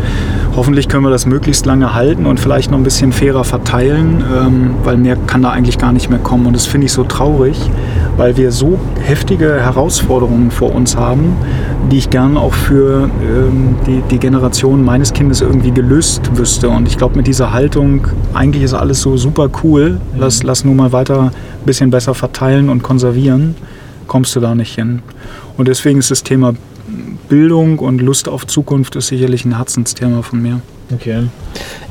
Hoffentlich 0.57 0.89
können 0.89 1.05
wir 1.05 1.11
das 1.11 1.27
möglichst 1.27 1.67
lange 1.67 1.93
halten 1.93 2.25
und 2.25 2.41
vielleicht 2.41 2.71
noch 2.71 2.79
ein 2.79 2.83
bisschen 2.83 3.13
fairer 3.13 3.45
verteilen, 3.45 4.25
ähm, 4.35 4.75
weil 4.85 4.97
mehr 4.97 5.15
kann 5.27 5.43
da 5.43 5.51
eigentlich 5.51 5.77
gar 5.77 5.93
nicht 5.93 6.09
mehr 6.09 6.19
kommen. 6.19 6.47
Und 6.47 6.55
das 6.55 6.65
finde 6.65 6.87
ich 6.87 6.93
so 6.93 7.05
traurig, 7.05 7.59
weil 8.17 8.39
wir 8.39 8.51
so 8.51 8.79
heftige 9.03 9.61
Herausforderungen 9.61 10.51
vor 10.51 10.75
uns 10.75 10.97
haben, 10.97 11.37
die 11.93 11.99
ich 11.99 12.09
gern 12.09 12.39
auch 12.39 12.55
für 12.55 13.11
ähm, 13.23 13.77
die, 13.87 14.01
die 14.11 14.19
Generation 14.19 14.83
meines 14.83 15.13
Kindes 15.13 15.43
irgendwie 15.43 15.73
gelöst 15.73 16.31
wüsste. 16.39 16.71
Und 16.71 16.89
ich 16.89 16.97
glaube, 16.97 17.17
mit 17.17 17.27
dieser 17.27 17.53
Haltung, 17.53 18.07
eigentlich 18.33 18.63
ist 18.63 18.73
alles 18.73 19.03
so 19.03 19.19
super 19.19 19.51
cool, 19.63 20.01
lass, 20.17 20.43
lass 20.43 20.65
nur 20.65 20.75
mal 20.75 20.91
weiter 20.91 21.25
ein 21.25 21.67
bisschen 21.67 21.91
besser 21.91 22.15
verteilen 22.15 22.71
und 22.71 22.83
konservieren, 22.83 23.57
kommst 24.07 24.35
du 24.35 24.41
da 24.41 24.55
nicht 24.55 24.75
hin. 24.75 25.03
Und 25.59 25.69
deswegen 25.69 25.99
ist 25.99 26.11
das 26.11 26.23
Thema 26.23 26.55
Bildung 27.29 27.79
und 27.79 28.01
Lust 28.01 28.29
auf 28.29 28.47
Zukunft 28.47 28.97
ist 28.97 29.09
sicherlich 29.09 29.45
ein 29.45 29.57
Herzensthema 29.57 30.23
von 30.23 30.41
mir. 30.41 30.61
Okay. 30.93 31.29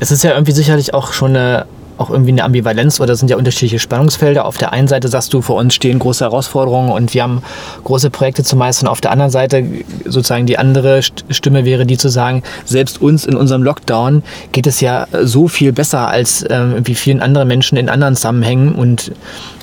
Es 0.00 0.10
ist 0.10 0.24
ja 0.24 0.32
irgendwie 0.32 0.52
sicherlich 0.52 0.94
auch 0.94 1.12
schon 1.12 1.36
eine 1.36 1.66
auch 1.98 2.10
irgendwie 2.10 2.32
eine 2.32 2.44
Ambivalenz 2.44 3.00
oder 3.00 3.16
sind 3.16 3.30
ja 3.30 3.36
unterschiedliche 3.36 3.78
Spannungsfelder. 3.78 4.44
Auf 4.44 4.58
der 4.58 4.72
einen 4.72 4.88
Seite 4.88 5.08
sagst 5.08 5.32
du, 5.32 5.40
vor 5.40 5.56
uns 5.56 5.74
stehen 5.74 5.98
große 5.98 6.24
Herausforderungen 6.24 6.90
und 6.90 7.14
wir 7.14 7.22
haben 7.22 7.42
große 7.84 8.10
Projekte 8.10 8.44
zu 8.44 8.56
meistern. 8.56 8.88
Auf 8.88 9.00
der 9.00 9.12
anderen 9.12 9.30
Seite 9.30 9.64
sozusagen 10.04 10.46
die 10.46 10.58
andere 10.58 11.00
Stimme 11.02 11.64
wäre 11.64 11.86
die 11.86 11.96
zu 11.96 12.08
sagen, 12.08 12.42
selbst 12.64 13.00
uns 13.00 13.24
in 13.24 13.36
unserem 13.36 13.62
Lockdown 13.62 14.22
geht 14.52 14.66
es 14.66 14.80
ja 14.80 15.06
so 15.22 15.48
viel 15.48 15.72
besser 15.72 16.08
als 16.08 16.44
ähm, 16.50 16.74
wie 16.84 16.94
vielen 16.94 17.20
anderen 17.20 17.48
Menschen 17.48 17.78
in 17.78 17.88
anderen 17.88 18.14
Zusammenhängen 18.14 18.74
und 18.74 19.12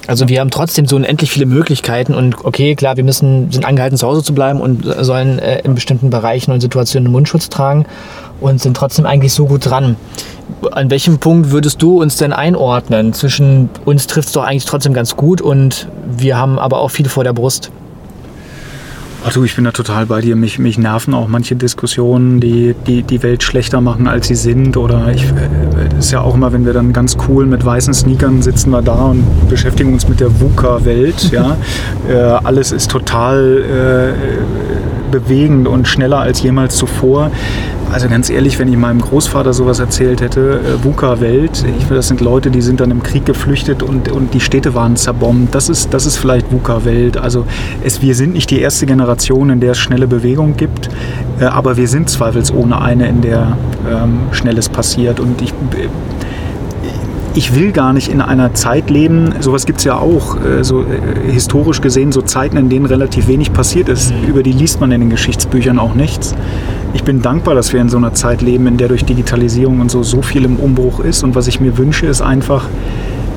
also 0.08 0.28
wir 0.28 0.40
haben 0.40 0.50
trotzdem 0.50 0.86
so 0.86 0.96
unendlich 0.96 1.32
viele 1.32 1.46
Möglichkeiten 1.46 2.14
und 2.14 2.44
okay, 2.44 2.76
klar, 2.76 2.98
wir 2.98 3.04
müssen, 3.04 3.52
sind 3.52 3.66
angehalten, 3.66 3.98
zu 3.98 4.08
Hause 4.08 4.24
zu 4.24 4.34
bleiben 4.34 4.60
und 4.60 4.84
sollen 5.00 5.40
äh, 5.40 5.60
in 5.60 5.76
bestimmten 5.76 6.10
Bereichen 6.10 6.52
und 6.52 6.62
Situationen 6.62 7.12
Mundschutz 7.12 7.50
tragen 7.50 7.86
und 8.42 8.62
sind 8.62 8.76
trotzdem 8.76 9.06
eigentlich 9.06 9.34
so 9.34 9.46
gut 9.46 9.66
dran. 9.66 9.96
An 10.72 10.90
welchem 10.90 11.20
Punkt 11.20 11.52
würdest 11.52 11.82
du 11.82 12.02
uns 12.02 12.18
denn 12.18 12.34
einordnen? 12.34 13.14
Zwischen 13.14 13.70
uns 13.86 14.08
trifft 14.08 14.28
es 14.28 14.34
doch 14.34 14.44
eigentlich 14.44 14.66
trotzdem 14.66 14.94
ganz 14.94 15.16
gut 15.16 15.42
und 15.42 15.88
wir 16.06 16.38
haben 16.38 16.60
aber 16.60 16.80
auch 16.80 16.90
viel 16.90 17.08
vor 17.08 17.24
der 17.24 17.34
Brust. 17.34 17.72
Also 19.24 19.44
ich 19.46 19.56
bin 19.56 19.64
da 19.64 19.72
total 19.72 20.06
bei 20.08 20.20
dir. 20.20 20.36
Mich, 20.36 20.60
mich 20.60 20.78
nerven 20.78 21.14
auch 21.14 21.30
manche 21.30 21.56
Diskussionen, 21.56 22.42
die, 22.42 22.76
die 22.88 23.04
die 23.04 23.24
Welt 23.24 23.42
schlechter 23.42 23.80
machen, 23.80 24.08
als 24.08 24.28
sie 24.28 24.36
sind. 24.36 24.76
Oder 24.76 25.12
ich 25.14 25.24
äh, 25.24 25.98
ist 25.98 26.12
ja 26.12 26.22
auch 26.22 26.36
immer, 26.36 26.52
wenn 26.52 26.66
wir 26.66 26.74
dann 26.74 26.92
ganz 26.92 27.16
cool 27.28 27.46
mit 27.46 27.64
weißen 27.64 27.94
Sneakern 27.94 28.42
sitzen 28.42 28.72
wir 28.72 28.82
da 28.82 29.06
und 29.06 29.24
beschäftigen 29.50 29.94
uns 29.94 30.10
mit 30.10 30.20
der 30.20 30.40
VUCA-Welt. 30.42 31.30
ja. 31.32 31.58
Äh, 32.10 32.16
alles 32.16 32.72
ist 32.74 32.92
total 32.92 33.64
äh, 33.64 35.12
bewegend 35.12 35.68
und 35.68 35.88
schneller 35.88 36.20
als 36.20 36.42
jemals 36.42 36.76
zuvor. 36.76 37.32
Also 37.94 38.10
ganz 38.10 38.32
ehrlich, 38.32 38.58
wenn 38.58 38.68
ich 38.68 38.76
meinem 38.76 39.00
Großvater 39.00 39.54
sowas 39.54 39.78
erzählt 39.78 40.20
hätte, 40.20 40.60
äh, 40.60 40.84
VUCA-Welt, 40.84 41.64
das 41.90 42.08
sind 42.08 42.22
Leute, 42.22 42.50
die 42.50 42.62
sind 42.62 42.80
dann 42.80 42.90
im 42.90 43.04
Krieg 43.04 43.24
geflüchtet 43.24 43.84
und, 43.84 44.12
und 44.12 44.34
die 44.34 44.40
Städte 44.40 44.74
waren 44.74 44.96
zerbombt. 44.96 45.54
Das 45.54 45.70
ist, 45.70 45.94
das 45.94 46.08
ist 46.08 46.18
vielleicht 46.18 46.52
VUCA-Welt. 46.52 47.18
Also 47.18 47.46
es, 47.84 48.02
wir 48.02 48.16
sind 48.16 48.34
nicht 48.34 48.50
die 48.50 48.60
erste 48.60 48.88
Generation, 48.88 49.52
in 49.52 49.60
der 49.60 49.74
es 49.74 49.78
schnelle 49.78 50.08
Bewegung 50.08 50.58
gibt, 50.58 50.90
äh, 51.40 51.44
aber 51.46 51.78
wir 51.78 51.88
sind 51.88 52.10
zweifelsohne 52.10 52.82
eine, 52.82 53.08
in 53.08 53.22
der 53.22 53.58
ähm, 53.88 54.22
Schnelles 54.32 54.70
passiert. 54.70 55.20
Und 55.20 55.44
ich, 55.44 55.54
ich 57.36 57.56
will 57.56 57.74
gar 57.74 57.94
nicht 57.94 58.12
in 58.12 58.22
einer 58.22 58.56
Zeit 58.56 58.90
leben, 58.90 59.36
sowas 59.40 59.68
gibt 59.68 59.80
es 59.80 59.86
ja 59.86 60.00
auch, 60.00 60.36
äh, 60.44 60.64
so 60.64 60.82
äh, 60.82 61.32
historisch 61.32 61.80
gesehen, 61.80 62.12
so 62.12 62.24
Zeiten, 62.24 62.58
in 62.58 62.70
denen 62.70 62.88
relativ 62.88 63.28
wenig 63.28 63.54
passiert 63.54 63.88
ist. 63.88 64.16
Mhm. 64.16 64.30
Über 64.30 64.42
die 64.42 64.52
liest 64.52 64.82
man 64.82 64.92
in 64.92 65.02
den 65.02 65.10
Geschichtsbüchern 65.12 65.78
auch 65.78 65.94
nichts. 65.94 66.34
Ich 66.94 67.04
bin 67.04 67.22
dankbar, 67.22 67.56
dass 67.56 67.74
wir 67.74 67.82
in 67.82 67.90
so 67.90 67.98
einer 67.98 68.14
Zeit 68.14 68.42
leben, 68.42 68.68
in 68.68 68.78
der 68.78 68.88
durch 68.88 69.04
Digitalisierung 69.04 69.80
und 69.80 69.90
so 69.90 70.04
so 70.04 70.22
viel 70.22 70.46
im 70.46 70.58
Umbruch 70.58 71.00
ist. 71.00 71.24
Und 71.24 71.36
was 71.36 71.48
ich 71.48 71.60
mir 71.60 71.78
wünsche, 71.78 72.06
ist 72.06 72.22
einfach, 72.22 72.66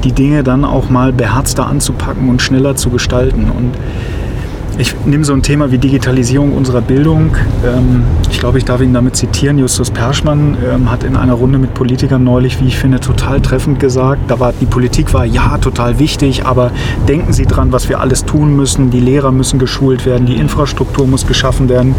die 0.04 0.12
Dinge 0.12 0.44
dann 0.44 0.64
auch 0.64 0.90
mal 0.90 1.12
beherzter 1.12 1.66
anzupacken 1.66 2.28
und 2.28 2.42
schneller 2.42 2.76
zu 2.76 2.90
gestalten. 2.90 3.50
Und 3.50 3.72
ich 4.78 4.94
nehme 5.06 5.24
so 5.24 5.32
ein 5.32 5.42
Thema 5.42 5.72
wie 5.72 5.78
Digitalisierung 5.78 6.52
unserer 6.52 6.82
Bildung. 6.82 7.34
Ähm, 7.66 8.04
ich 8.30 8.38
glaube, 8.38 8.58
ich 8.58 8.66
darf 8.66 8.82
ihn 8.82 8.92
damit 8.92 9.16
zitieren. 9.16 9.58
Justus 9.58 9.90
Perschmann 9.90 10.58
ähm, 10.70 10.90
hat 10.90 11.02
in 11.02 11.16
einer 11.16 11.32
Runde 11.32 11.58
mit 11.58 11.72
Politikern 11.72 12.22
neulich, 12.22 12.60
wie 12.60 12.66
ich 12.66 12.78
finde, 12.78 13.00
total 13.00 13.40
treffend 13.40 13.80
gesagt, 13.80 14.30
da 14.30 14.38
war 14.38 14.52
die 14.52 14.66
Politik 14.66 15.14
war 15.14 15.24
ja 15.24 15.56
total 15.58 15.98
wichtig, 15.98 16.44
aber 16.44 16.72
denken 17.08 17.32
Sie 17.32 17.46
dran, 17.46 17.72
was 17.72 17.88
wir 17.88 18.00
alles 18.00 18.26
tun 18.26 18.54
müssen. 18.54 18.90
Die 18.90 19.00
Lehrer 19.00 19.32
müssen 19.32 19.58
geschult 19.58 20.04
werden, 20.04 20.26
die 20.26 20.36
Infrastruktur 20.36 21.06
muss 21.06 21.26
geschaffen 21.26 21.70
werden. 21.70 21.94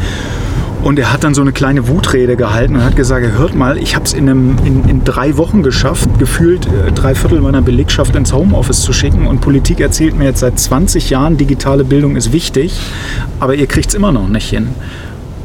Und 0.83 0.99
er 0.99 1.11
hat 1.11 1.23
dann 1.23 1.33
so 1.33 1.41
eine 1.41 1.51
kleine 1.51 1.87
Wutrede 1.87 2.35
gehalten 2.35 2.75
und 2.75 2.83
hat 2.83 2.95
gesagt, 2.95 3.25
hört 3.37 3.55
mal, 3.55 3.77
ich 3.77 3.95
habe 3.95 4.05
es 4.05 4.13
in, 4.13 4.27
in, 4.27 4.85
in, 4.87 5.03
drei 5.03 5.35
Wochen 5.37 5.63
geschafft, 5.63 6.07
gefühlt 6.19 6.65
äh, 6.67 6.91
drei 6.91 7.15
Viertel 7.15 7.41
meiner 7.41 7.61
Belegschaft 7.61 8.15
ins 8.15 8.31
Homeoffice 8.31 8.81
zu 8.81 8.93
schicken. 8.93 9.27
Und 9.27 9.41
Politik 9.41 9.79
erzählt 9.79 10.17
mir 10.17 10.25
jetzt 10.25 10.39
seit 10.39 10.59
20 10.59 11.09
Jahren, 11.09 11.37
digitale 11.37 11.83
Bildung 11.83 12.15
ist 12.15 12.31
wichtig, 12.31 12.79
aber 13.39 13.55
ihr 13.55 13.67
kriegt 13.67 13.89
es 13.89 13.95
immer 13.95 14.11
noch 14.11 14.27
nicht 14.27 14.49
hin. 14.49 14.69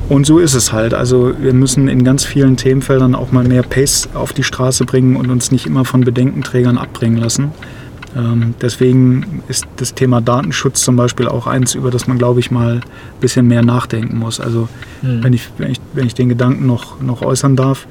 Und 0.09 0.27
so 0.27 0.39
ist 0.39 0.55
es 0.55 0.73
halt. 0.73 0.95
Also 0.95 1.33
wir 1.41 1.55
müssen 1.55 1.89
in 1.89 2.05
ganz 2.05 2.25
vielen 2.25 2.57
Themenfeldern 2.57 3.15
auch 3.15 3.33
mal 3.33 3.45
mehr 3.45 3.63
Pace 3.63 4.11
auf 4.15 4.33
die 4.33 4.43
Straße 4.43 4.85
bringen 4.85 5.17
und 5.17 5.31
uns 5.31 5.51
nicht 5.51 5.67
immer 5.67 5.85
von 5.85 6.03
Bedenkenträgern 6.03 6.77
abbringen 6.77 7.17
lassen. 7.17 7.53
Ähm, 8.17 8.55
deswegen 8.61 9.43
ist 9.49 9.67
das 9.77 9.95
Thema 9.95 10.21
Datenschutz 10.21 10.83
zum 10.83 10.97
Beispiel 10.97 11.29
auch 11.29 11.47
eins, 11.47 11.75
über 11.75 11.91
das 11.91 12.07
man, 12.07 12.19
glaube 12.19 12.41
ich, 12.41 12.51
mal 12.51 12.75
ein 12.77 13.21
bisschen 13.21 13.47
mehr 13.47 13.63
nachdenken 13.63 14.19
muss. 14.19 14.41
Also 14.41 14.69
mhm. 15.03 15.25
wenn, 15.25 15.33
ich, 15.33 15.49
wenn, 15.59 15.73
ich, 15.73 15.81
wenn 15.95 16.07
ich 16.07 16.15
den 16.15 16.29
Gedanken 16.29 16.67
noch, 16.67 17.01
noch 17.01 17.23
äußern 17.23 17.57
darf. 17.57 17.87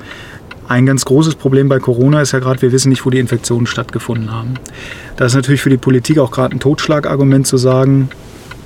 Ein 0.67 0.85
ganz 0.85 1.03
großes 1.03 1.35
Problem 1.35 1.67
bei 1.67 1.79
Corona 1.79 2.21
ist 2.21 2.31
ja 2.31 2.39
gerade, 2.39 2.61
wir 2.61 2.71
wissen 2.71 2.89
nicht, 2.89 3.05
wo 3.05 3.09
die 3.09 3.19
Infektionen 3.19 3.67
stattgefunden 3.67 4.31
haben. 4.31 4.53
Da 5.17 5.25
ist 5.25 5.35
natürlich 5.35 5.61
für 5.61 5.69
die 5.69 5.77
Politik 5.77 6.17
auch 6.17 6.31
gerade 6.31 6.55
ein 6.55 6.59
Totschlagargument 6.59 7.45
zu 7.45 7.57
sagen, 7.57 8.09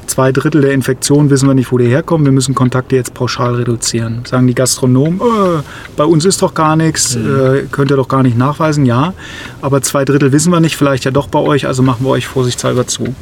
zwei 0.07 0.31
Drittel 0.31 0.61
der 0.61 0.73
Infektionen 0.73 1.29
wissen 1.29 1.47
wir 1.47 1.53
nicht, 1.53 1.71
wo 1.71 1.77
die 1.77 1.87
herkommen. 1.87 2.25
Wir 2.25 2.31
müssen 2.31 2.55
Kontakte 2.55 2.95
jetzt 2.95 3.13
pauschal 3.13 3.55
reduzieren. 3.55 4.23
Sagen 4.25 4.47
die 4.47 4.55
Gastronomen, 4.55 5.19
äh, 5.19 5.61
bei 5.95 6.05
uns 6.05 6.25
ist 6.25 6.41
doch 6.41 6.53
gar 6.53 6.75
nichts, 6.75 7.15
mhm. 7.15 7.25
äh, 7.25 7.61
könnt 7.71 7.91
ihr 7.91 7.97
doch 7.97 8.07
gar 8.07 8.23
nicht 8.23 8.37
nachweisen. 8.37 8.85
Ja, 8.85 9.13
aber 9.61 9.81
zwei 9.81 10.05
Drittel 10.05 10.31
wissen 10.31 10.51
wir 10.51 10.59
nicht, 10.59 10.75
vielleicht 10.75 11.05
ja 11.05 11.11
doch 11.11 11.27
bei 11.27 11.39
euch, 11.39 11.67
also 11.67 11.83
machen 11.83 12.05
wir 12.05 12.09
euch 12.09 12.27
vorsichtshalber 12.27 12.87
zu. 12.87 13.15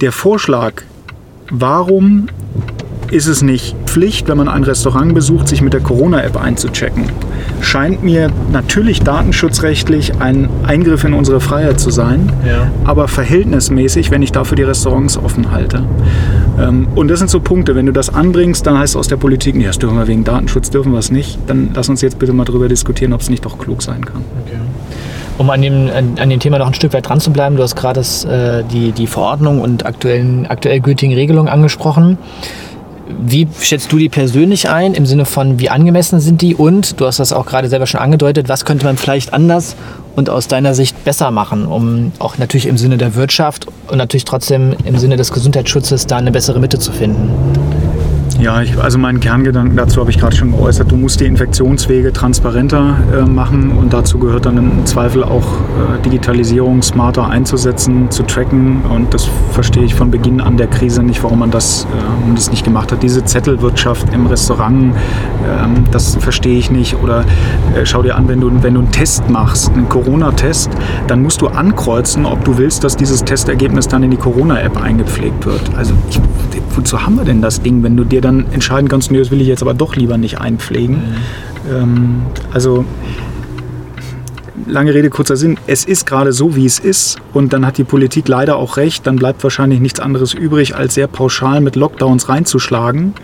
Der 0.00 0.12
Vorschlag, 0.12 0.82
warum 1.50 2.28
ist 3.10 3.26
es 3.26 3.42
nicht 3.42 3.74
Pflicht, 3.86 4.28
wenn 4.28 4.36
man 4.36 4.48
ein 4.48 4.64
Restaurant 4.64 5.14
besucht, 5.14 5.48
sich 5.48 5.62
mit 5.62 5.72
der 5.72 5.80
Corona-App 5.80 6.40
einzuchecken. 6.40 7.04
Scheint 7.60 8.02
mir 8.02 8.30
natürlich 8.52 9.02
datenschutzrechtlich 9.02 10.20
ein 10.20 10.48
Eingriff 10.66 11.04
in 11.04 11.14
unsere 11.14 11.40
Freiheit 11.40 11.80
zu 11.80 11.90
sein, 11.90 12.32
ja. 12.46 12.70
aber 12.84 13.08
verhältnismäßig, 13.08 14.10
wenn 14.10 14.22
ich 14.22 14.32
dafür 14.32 14.56
die 14.56 14.62
Restaurants 14.62 15.16
offen 15.16 15.50
halte. 15.50 15.82
Ähm, 16.60 16.88
und 16.94 17.08
das 17.08 17.18
sind 17.18 17.30
so 17.30 17.40
Punkte, 17.40 17.74
wenn 17.74 17.86
du 17.86 17.92
das 17.92 18.12
anbringst, 18.14 18.66
dann 18.66 18.78
heißt 18.78 18.94
es 18.94 18.96
aus 18.96 19.08
der 19.08 19.16
Politik, 19.16 19.56
nee, 19.56 19.64
das 19.64 19.78
dürfen 19.78 19.96
wir 19.96 20.06
wegen 20.06 20.24
Datenschutz, 20.24 20.70
dürfen 20.70 20.92
wir 20.92 20.98
es 20.98 21.10
nicht. 21.10 21.38
Dann 21.46 21.70
lass 21.74 21.88
uns 21.88 22.02
jetzt 22.02 22.18
bitte 22.18 22.32
mal 22.32 22.44
darüber 22.44 22.68
diskutieren, 22.68 23.12
ob 23.12 23.20
es 23.20 23.30
nicht 23.30 23.44
doch 23.44 23.58
klug 23.58 23.82
sein 23.82 24.04
kann. 24.04 24.24
Okay. 24.44 24.58
Um 25.38 25.50
an 25.50 25.62
dem, 25.62 25.88
an 26.18 26.30
dem 26.30 26.40
Thema 26.40 26.58
noch 26.58 26.66
ein 26.66 26.74
Stück 26.74 26.92
weit 26.92 27.08
dran 27.08 27.20
zu 27.20 27.30
bleiben, 27.30 27.56
du 27.56 27.62
hast 27.62 27.76
gerade 27.76 28.00
äh, 28.00 28.64
die, 28.72 28.90
die 28.90 29.06
Verordnung 29.06 29.60
und 29.60 29.86
aktuellen, 29.86 30.46
aktuell 30.46 30.80
gültigen 30.80 31.14
Regelungen 31.14 31.48
angesprochen. 31.48 32.18
Wie 33.08 33.48
schätzt 33.60 33.90
du 33.90 33.98
die 33.98 34.08
persönlich 34.08 34.68
ein, 34.68 34.92
im 34.94 35.06
Sinne 35.06 35.24
von, 35.24 35.58
wie 35.58 35.70
angemessen 35.70 36.20
sind 36.20 36.42
die? 36.42 36.54
Und, 36.54 37.00
du 37.00 37.06
hast 37.06 37.18
das 37.18 37.32
auch 37.32 37.46
gerade 37.46 37.68
selber 37.68 37.86
schon 37.86 38.00
angedeutet, 38.00 38.48
was 38.48 38.64
könnte 38.64 38.84
man 38.84 38.98
vielleicht 38.98 39.32
anders 39.32 39.76
und 40.14 40.28
aus 40.28 40.46
deiner 40.46 40.74
Sicht 40.74 41.04
besser 41.04 41.30
machen, 41.30 41.66
um 41.66 42.12
auch 42.18 42.36
natürlich 42.38 42.66
im 42.66 42.76
Sinne 42.76 42.98
der 42.98 43.14
Wirtschaft 43.14 43.66
und 43.88 43.96
natürlich 43.98 44.24
trotzdem 44.24 44.74
im 44.84 44.98
Sinne 44.98 45.16
des 45.16 45.32
Gesundheitsschutzes 45.32 46.06
da 46.06 46.18
eine 46.18 46.32
bessere 46.32 46.60
Mitte 46.60 46.78
zu 46.78 46.92
finden? 46.92 47.30
Ja, 48.38 48.62
ich, 48.62 48.78
also 48.78 48.98
meinen 48.98 49.18
Kerngedanken 49.18 49.76
dazu 49.76 50.00
habe 50.00 50.10
ich 50.10 50.18
gerade 50.18 50.36
schon 50.36 50.52
geäußert. 50.52 50.92
Du 50.92 50.96
musst 50.96 51.18
die 51.18 51.24
Infektionswege 51.24 52.12
transparenter 52.12 52.96
äh, 53.12 53.22
machen 53.22 53.72
und 53.72 53.92
dazu 53.92 54.18
gehört 54.18 54.46
dann 54.46 54.56
im 54.56 54.86
Zweifel 54.86 55.24
auch 55.24 55.42
äh, 55.42 56.02
Digitalisierung 56.04 56.80
smarter 56.82 57.26
einzusetzen, 57.26 58.12
zu 58.12 58.22
tracken 58.22 58.82
und 58.90 59.12
das 59.12 59.28
verstehe 59.50 59.82
ich 59.82 59.96
von 59.96 60.12
Beginn 60.12 60.40
an 60.40 60.56
der 60.56 60.68
Krise 60.68 61.02
nicht, 61.02 61.24
warum 61.24 61.40
man 61.40 61.50
das, 61.50 61.84
äh, 61.84 62.34
das 62.36 62.52
nicht 62.52 62.64
gemacht 62.64 62.92
hat. 62.92 63.02
Diese 63.02 63.24
Zettelwirtschaft 63.24 64.14
im 64.14 64.26
Restaurant, 64.26 64.94
ähm, 65.44 65.84
das 65.90 66.14
verstehe 66.14 66.58
ich 66.58 66.70
nicht. 66.70 66.96
Oder 67.02 67.24
äh, 67.74 67.84
schau 67.84 68.02
dir 68.02 68.14
an, 68.14 68.28
wenn 68.28 68.40
du, 68.40 68.52
wenn 68.62 68.74
du 68.74 68.80
einen 68.80 68.92
Test 68.92 69.28
machst, 69.28 69.72
einen 69.72 69.88
Corona-Test, 69.88 70.70
dann 71.08 71.22
musst 71.22 71.40
du 71.40 71.48
ankreuzen, 71.48 72.24
ob 72.24 72.44
du 72.44 72.56
willst, 72.56 72.84
dass 72.84 72.96
dieses 72.96 73.24
Testergebnis 73.24 73.88
dann 73.88 74.04
in 74.04 74.12
die 74.12 74.16
Corona-App 74.16 74.80
eingepflegt 74.80 75.44
wird. 75.44 75.74
Also 75.76 75.94
ich, 76.08 76.20
wozu 76.78 77.02
haben 77.02 77.16
wir 77.16 77.24
denn 77.24 77.42
das 77.42 77.60
Ding, 77.60 77.82
wenn 77.82 77.96
du 77.96 78.04
dir 78.04 78.20
dann 78.20 78.46
entscheiden 78.52 78.88
kannst, 78.88 79.10
nee, 79.10 79.18
das 79.18 79.30
will 79.30 79.40
ich 79.40 79.48
jetzt 79.48 79.62
aber 79.62 79.74
doch 79.74 79.96
lieber 79.96 80.16
nicht 80.16 80.40
einpflegen. 80.40 80.96
Mhm. 80.96 81.74
Ähm, 81.74 82.22
also 82.52 82.84
lange 84.66 84.94
Rede, 84.94 85.10
kurzer 85.10 85.36
Sinn, 85.36 85.58
es 85.66 85.84
ist 85.84 86.06
gerade 86.06 86.32
so, 86.32 86.54
wie 86.54 86.66
es 86.66 86.78
ist 86.78 87.18
und 87.32 87.52
dann 87.52 87.66
hat 87.66 87.78
die 87.78 87.84
Politik 87.84 88.28
leider 88.28 88.56
auch 88.56 88.76
recht, 88.76 89.06
dann 89.06 89.16
bleibt 89.16 89.42
wahrscheinlich 89.42 89.80
nichts 89.80 89.98
anderes 89.98 90.34
übrig, 90.34 90.76
als 90.76 90.94
sehr 90.94 91.08
pauschal 91.08 91.60
mit 91.60 91.74
Lockdowns 91.74 92.28
reinzuschlagen. 92.28 93.14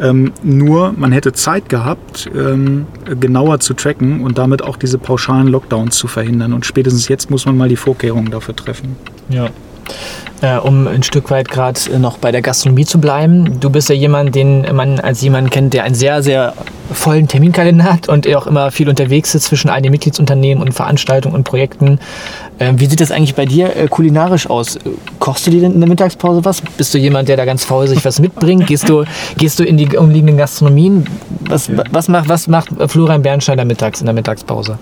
Ähm, 0.00 0.32
nur 0.42 0.92
man 0.96 1.12
hätte 1.12 1.32
Zeit 1.32 1.68
gehabt, 1.68 2.30
ähm, 2.34 2.86
genauer 3.18 3.60
zu 3.60 3.74
tracken 3.74 4.20
und 4.20 4.38
damit 4.38 4.62
auch 4.62 4.76
diese 4.76 4.98
pauschalen 4.98 5.48
Lockdowns 5.48 5.96
zu 5.96 6.08
verhindern 6.08 6.52
und 6.52 6.66
spätestens 6.66 7.08
jetzt 7.08 7.30
muss 7.30 7.46
man 7.46 7.56
mal 7.56 7.68
die 7.68 7.76
Vorkehrungen 7.76 8.30
dafür 8.30 8.54
treffen. 8.54 8.96
Ja. 9.30 9.48
Äh, 10.40 10.58
um 10.58 10.86
ein 10.86 11.02
Stück 11.02 11.32
weit 11.32 11.48
gerade 11.48 11.98
noch 11.98 12.18
bei 12.18 12.30
der 12.30 12.42
Gastronomie 12.42 12.84
zu 12.84 13.00
bleiben. 13.00 13.58
Du 13.58 13.70
bist 13.70 13.88
ja 13.88 13.96
jemand, 13.96 14.36
den 14.36 14.64
man 14.72 15.00
als 15.00 15.20
jemand 15.20 15.50
kennt, 15.50 15.74
der 15.74 15.82
einen 15.82 15.96
sehr, 15.96 16.22
sehr 16.22 16.54
vollen 16.92 17.26
Terminkalender 17.26 17.84
hat 17.84 18.08
und 18.08 18.32
auch 18.34 18.46
immer 18.46 18.70
viel 18.70 18.88
unterwegs 18.88 19.34
ist 19.34 19.44
zwischen 19.44 19.68
all 19.68 19.82
den 19.82 19.90
Mitgliedsunternehmen 19.90 20.62
und 20.62 20.72
Veranstaltungen 20.72 21.34
und 21.34 21.42
Projekten. 21.42 21.98
Äh, 22.60 22.74
wie 22.76 22.86
sieht 22.86 23.00
das 23.00 23.10
eigentlich 23.10 23.34
bei 23.34 23.46
dir 23.46 23.74
äh, 23.74 23.88
kulinarisch 23.88 24.48
aus? 24.48 24.78
Kochst 25.18 25.44
du 25.48 25.50
dir 25.50 25.60
denn 25.60 25.72
in 25.72 25.80
der 25.80 25.88
Mittagspause 25.88 26.44
was? 26.44 26.62
Bist 26.76 26.94
du 26.94 26.98
jemand, 26.98 27.28
der 27.28 27.36
da 27.36 27.44
ganz 27.44 27.64
faul 27.64 27.88
sich 27.88 28.04
was 28.04 28.20
mitbringt? 28.20 28.68
Gehst 28.68 28.88
du, 28.88 29.04
gehst 29.36 29.58
du 29.58 29.64
in 29.64 29.76
die 29.76 29.96
umliegenden 29.96 30.36
Gastronomien? 30.36 31.04
Was, 31.40 31.68
was, 31.90 32.06
macht, 32.06 32.28
was 32.28 32.46
macht 32.46 32.68
Florian 32.86 33.22
Bernstein 33.22 33.66
mittags 33.66 34.00
in 34.00 34.06
der 34.06 34.14
Mittagspause? 34.14 34.78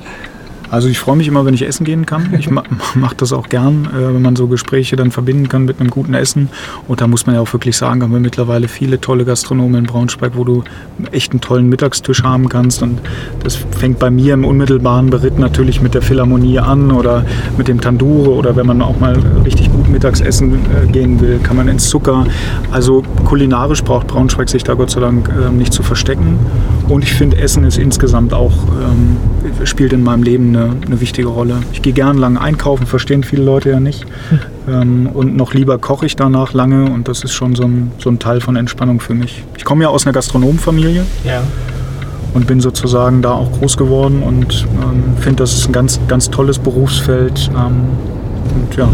Also 0.71 0.89
ich 0.89 0.99
freue 0.99 1.17
mich 1.17 1.29
immer, 1.29 1.45
wenn 1.45 1.55
ich 1.55 1.67
essen 1.67 1.85
gehen 1.85 2.07
kann. 2.07 2.35
Ich 2.39 2.51
ma 2.51 2.63
mache 2.95 3.15
das 3.17 3.33
auch 3.33 3.49
gern, 3.49 3.89
äh, 3.93 4.15
wenn 4.15 4.23
man 4.23 4.37
so 4.37 4.49
Gespräche 4.49 4.97
dann 4.97 5.11
verbinden 5.11 5.49
kann 5.49 5.65
mit 5.65 5.81
einem 5.81 5.91
guten 5.91 6.15
Essen. 6.15 6.49
Und 6.89 7.01
da 7.01 7.07
muss 7.07 7.27
man 7.27 7.37
ja 7.37 7.41
auch 7.41 7.53
wirklich 7.53 7.77
sagen, 7.77 8.03
haben 8.03 8.13
wir 8.13 8.21
mittlerweile 8.21 8.69
viele 8.69 9.01
tolle 9.01 9.25
Gastronomen 9.25 9.77
in 9.77 9.85
Braunschweig, 9.85 10.33
wo 10.35 10.45
du 10.45 10.65
echt 11.13 11.33
einen 11.33 11.41
tollen 11.41 11.69
Mittagstisch 11.69 12.23
haben 12.23 12.49
kannst. 12.49 12.83
Und 12.83 13.01
das 13.43 13.57
fängt 13.57 13.99
bei 13.99 14.11
mir 14.11 14.35
im 14.35 14.45
unmittelbaren 14.45 15.11
Beritt 15.11 15.39
natürlich 15.39 15.81
mit 15.81 15.95
der 15.95 16.03
Philharmonie 16.03 16.59
an 16.59 16.91
oder 16.91 17.25
mit 17.57 17.69
dem 17.69 17.81
Tandure 17.81 18.31
oder 18.31 18.57
wenn 18.57 18.67
man 18.67 18.83
auch 18.83 18.99
mal 18.99 19.17
richtig 19.45 19.71
gut 19.71 19.89
Mittagsessen 19.89 20.55
äh, 20.55 20.87
gehen 20.91 21.21
will, 21.21 21.39
kann 21.43 21.57
man 21.57 21.69
ins 21.69 21.89
Zucker. 21.89 22.27
Also 22.73 23.03
kulinarisch 23.25 23.85
braucht 23.85 24.09
Braunschweig 24.09 24.49
sich 24.49 24.65
da 24.65 24.75
Gott 24.75 24.91
sei 24.91 25.01
Dank 25.01 25.29
äh, 25.29 25.51
nicht 25.51 25.73
zu 25.73 25.83
verstecken. 25.83 26.39
Und 26.89 27.05
ich 27.05 27.15
finde, 27.15 27.39
Essen 27.39 27.65
ist 27.65 27.79
insgesamt 27.79 28.33
auch, 28.33 28.53
ähm, 28.53 29.17
spielt 29.65 29.93
in 29.93 30.03
meinem 30.03 30.23
Leben 30.23 30.56
eine, 30.57 30.77
eine 30.87 31.01
wichtige 31.01 31.29
Rolle. 31.29 31.57
Ich 31.73 31.83
gehe 31.83 31.92
gern 31.92 32.19
lange 32.19 32.40
einkaufen, 32.40 32.87
verstehen 32.87 33.25
viele 33.25 33.42
Leute 33.42 33.71
ja 33.71 33.81
nicht. 33.81 34.05
Hm. 34.31 34.38
Ähm, 34.69 35.09
und 35.14 35.37
noch 35.37 35.55
lieber 35.55 35.79
koche 35.79 36.07
ich 36.07 36.16
danach 36.16 36.53
lange 36.53 36.90
und 36.90 37.07
das 37.07 37.23
ist 37.23 37.33
schon 37.33 37.55
so 37.55 37.62
ein, 37.62 37.92
so 37.99 38.11
ein 38.11 38.19
Teil 38.19 38.40
von 38.40 38.57
Entspannung 38.57 38.99
für 38.99 39.14
mich. 39.14 39.45
Ich 39.57 39.64
komme 39.64 39.85
ja 39.85 39.90
aus 39.90 40.07
einer 40.07 40.12
Gastronomenfamilie. 40.12 41.05
Ja. 41.23 41.40
Und 42.35 42.49
bin 42.49 42.61
sozusagen 42.61 43.23
da 43.23 43.31
auch 43.31 43.53
groß 43.53 43.77
geworden 43.77 44.25
und 44.25 44.66
ähm, 44.83 45.16
finde, 45.21 45.45
das 45.45 45.53
ist 45.53 45.69
ein 45.69 45.73
ganz, 45.73 46.01
ganz 46.09 46.31
tolles 46.31 46.59
Berufsfeld. 46.59 47.49
Ähm, 47.55 47.90
und 48.57 48.77
ja, 48.77 48.88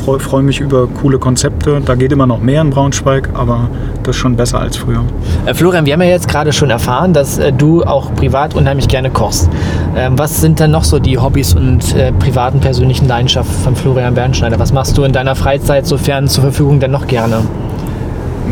freue 0.00 0.18
freu 0.18 0.42
mich 0.42 0.60
über 0.60 0.86
coole 0.86 1.18
Konzepte. 1.18 1.80
Da 1.84 1.94
geht 1.94 2.12
immer 2.12 2.26
noch 2.26 2.40
mehr 2.40 2.62
in 2.62 2.70
Braunschweig, 2.70 3.30
aber 3.34 3.68
das 4.02 4.16
ist 4.16 4.20
schon 4.20 4.36
besser 4.36 4.60
als 4.60 4.76
früher. 4.76 5.04
Äh, 5.46 5.54
Florian, 5.54 5.86
wir 5.86 5.92
haben 5.92 6.02
ja 6.02 6.08
jetzt 6.08 6.28
gerade 6.28 6.52
schon 6.52 6.70
erfahren, 6.70 7.12
dass 7.12 7.38
äh, 7.38 7.52
du 7.52 7.82
auch 7.84 8.14
privat 8.14 8.54
unheimlich 8.54 8.88
gerne 8.88 9.10
kochst. 9.10 9.48
Ähm, 9.96 10.18
was 10.18 10.40
sind 10.40 10.60
denn 10.60 10.70
noch 10.70 10.84
so 10.84 10.98
die 10.98 11.18
Hobbys 11.18 11.54
und 11.54 11.94
äh, 11.94 12.12
privaten 12.12 12.60
persönlichen 12.60 13.06
Leidenschaften 13.06 13.62
von 13.62 13.76
Florian 13.76 14.14
Bernschneider? 14.14 14.58
Was 14.58 14.72
machst 14.72 14.96
du 14.96 15.04
in 15.04 15.12
deiner 15.12 15.36
Freizeit 15.36 15.86
sofern 15.86 16.28
zur 16.28 16.42
Verfügung 16.42 16.80
denn 16.80 16.90
noch 16.90 17.06
gerne? 17.06 17.42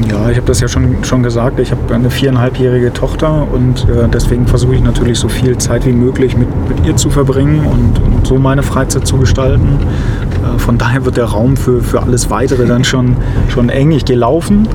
Ja, 0.07 0.31
ich 0.31 0.37
habe 0.37 0.47
das 0.47 0.61
ja 0.61 0.69
schon, 0.69 1.03
schon 1.03 1.23
gesagt. 1.23 1.59
Ich 1.59 1.71
habe 1.71 1.95
eine 1.95 2.11
viereinhalbjährige 2.11 2.93
Tochter 2.93 3.47
und 3.53 3.89
äh, 3.89 4.09
deswegen 4.13 4.47
versuche 4.47 4.75
ich 4.75 4.83
natürlich 4.83 5.19
so 5.19 5.29
viel 5.29 5.59
Zeit 5.59 5.87
wie 5.87 5.93
möglich 5.93 6.37
mit, 6.37 6.49
mit 6.69 6.87
ihr 6.87 6.97
zu 6.97 7.11
verbringen 7.11 7.65
und, 7.67 7.99
und 8.05 8.27
so 8.27 8.37
meine 8.37 8.63
Freizeit 8.63 9.07
zu 9.07 9.17
gestalten. 9.17 9.79
Von 10.59 10.79
daher 10.79 11.05
wird 11.05 11.17
der 11.17 11.27
Raum 11.27 11.57
für, 11.57 11.81
für 11.81 12.03
alles 12.03 12.31
Weitere 12.31 12.67
dann 12.67 12.85
schon, 12.85 13.17
schon 13.49 13.69
eng. 13.69 13.93
Ich 13.93 14.05
gehe 14.05 14.17
laufen. 14.17 14.69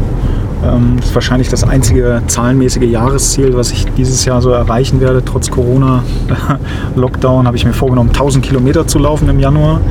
Ähm, 0.63 0.93
das 0.97 1.09
ist 1.09 1.15
wahrscheinlich 1.15 1.49
das 1.49 1.63
einzige 1.63 2.21
zahlenmäßige 2.27 2.89
Jahresziel, 2.89 3.55
was 3.55 3.71
ich 3.71 3.85
dieses 3.97 4.25
Jahr 4.25 4.41
so 4.41 4.49
erreichen 4.49 5.01
werde. 5.01 5.23
Trotz 5.23 5.51
Corona-Lockdown 5.51 7.47
habe 7.47 7.57
ich 7.57 7.65
mir 7.65 7.73
vorgenommen, 7.73 8.09
1000 8.09 8.43
Kilometer 8.43 8.87
zu 8.87 8.99
laufen 8.99 9.29
im 9.29 9.39
Januar. 9.39 9.81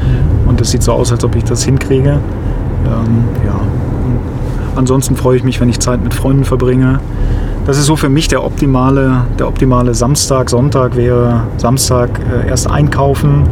Und 0.47 0.61
das 0.61 0.71
sieht 0.71 0.83
so 0.83 0.93
aus, 0.93 1.13
als 1.13 1.25
ob 1.25 1.37
ich 1.37 1.45
das 1.45 1.65
hinkriege. 1.65 2.19
Ähm, 2.87 3.25
ja, 3.47 3.61
Ansonsten 4.75 5.17
freue 5.17 5.37
ich 5.37 5.45
mich, 5.45 5.61
wenn 5.61 5.69
ich 5.69 5.81
Zeit 5.81 6.03
mit 6.03 6.15
Freunden 6.15 6.45
verbringe. 6.45 7.01
Das 7.67 7.79
ist 7.79 7.87
so 7.87 7.95
für 7.95 8.09
mich 8.09 8.29
der 8.29 8.43
optimale, 8.43 9.27
der 9.39 9.47
optimale 9.47 9.95
Samstag. 9.95 10.51
Sonntag 10.51 10.97
wäre 10.97 11.43
Samstag 11.59 12.11
äh, 12.21 12.49
erst 12.49 12.69
einkaufen, 12.69 13.45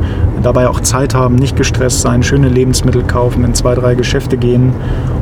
dabei 0.42 0.68
auch 0.68 0.80
Zeit 0.80 1.14
haben, 1.14 1.34
nicht 1.34 1.56
gestresst 1.56 2.00
sein, 2.00 2.22
schöne 2.22 2.48
Lebensmittel 2.48 3.02
kaufen, 3.02 3.44
in 3.44 3.54
zwei, 3.54 3.74
drei 3.74 3.94
Geschäfte 3.94 4.36
gehen 4.36 4.72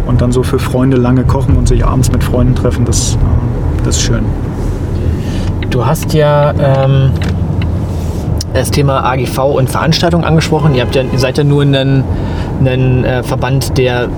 und 0.07 0.21
dann 0.21 0.33
so 0.33 0.43
für 0.43 0.59
Freunde 0.59 0.97
lange 0.97 1.25
kochen 1.25 1.57
und 1.57 1.69
sich 1.69 1.85
abends 1.85 2.11
mit 2.13 2.25
Freunden 2.25 2.55
treffen. 2.55 2.85
Das, 2.85 3.15
äh, 3.15 3.17
das 3.85 3.97
ist 3.97 4.03
schön. 4.03 4.25
Du 5.71 5.85
hast 5.85 6.15
ja 6.15 6.53
ähm, 6.53 7.11
das 8.55 8.71
Thema 8.71 9.05
AGV 9.05 9.39
und 9.39 9.69
Veranstaltungen 9.69 10.25
angesprochen. 10.25 10.75
Ihr, 10.75 10.83
habt 10.83 10.95
ja, 10.95 11.03
seid 11.17 11.39
ja 11.39 11.45
nur 11.45 11.63
ein, 11.63 12.05
ein 12.65 13.05
äh, 13.05 13.23
Verband, 13.23 13.77
der 13.77 14.09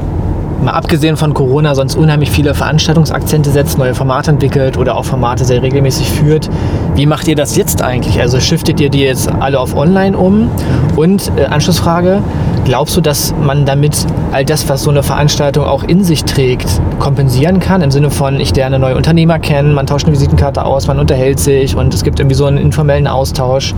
mal 0.62 0.72
abgesehen 0.72 1.16
von 1.16 1.34
Corona 1.34 1.74
sonst 1.74 1.96
unheimlich 1.96 2.30
viele 2.30 2.54
Veranstaltungsakzente 2.54 3.50
setzt, 3.50 3.78
neue 3.78 3.94
Formate 3.94 4.30
entwickelt 4.30 4.76
oder 4.76 4.96
auch 4.96 5.04
Formate 5.04 5.44
sehr 5.44 5.62
regelmäßig 5.62 6.08
führt. 6.10 6.50
Wie 6.94 7.06
macht 7.06 7.28
ihr 7.28 7.36
das 7.36 7.56
jetzt 7.56 7.82
eigentlich? 7.82 8.20
Also 8.20 8.40
shiftet 8.40 8.80
ihr 8.80 8.90
die 8.90 9.00
jetzt 9.00 9.30
alle 9.40 9.58
auf 9.58 9.76
Online 9.76 10.16
um? 10.16 10.50
Und 10.96 11.30
äh, 11.36 11.46
Anschlussfrage, 11.46 12.22
glaubst 12.64 12.96
du, 12.96 13.00
dass 13.00 13.34
man 13.42 13.64
damit 13.64 14.06
all 14.32 14.44
das, 14.44 14.68
was 14.68 14.82
so 14.82 14.90
eine 14.90 15.02
Veranstaltung 15.02 15.64
auch 15.64 15.82
in 15.84 16.04
sich 16.04 16.24
trägt, 16.24 16.80
kompensieren 16.98 17.60
kann? 17.60 17.82
Im 17.82 17.90
Sinne 17.90 18.10
von, 18.10 18.38
ich 18.40 18.54
lerne 18.54 18.78
neue 18.78 18.96
Unternehmer 18.96 19.38
kennen, 19.38 19.74
man 19.74 19.86
tauscht 19.86 20.06
eine 20.06 20.14
Visitenkarte 20.14 20.64
aus, 20.64 20.86
man 20.86 20.98
unterhält 20.98 21.40
sich 21.40 21.76
und 21.76 21.94
es 21.94 22.04
gibt 22.04 22.20
irgendwie 22.20 22.36
so 22.36 22.46
einen 22.46 22.58
informellen 22.58 23.06
Austausch. 23.06 23.74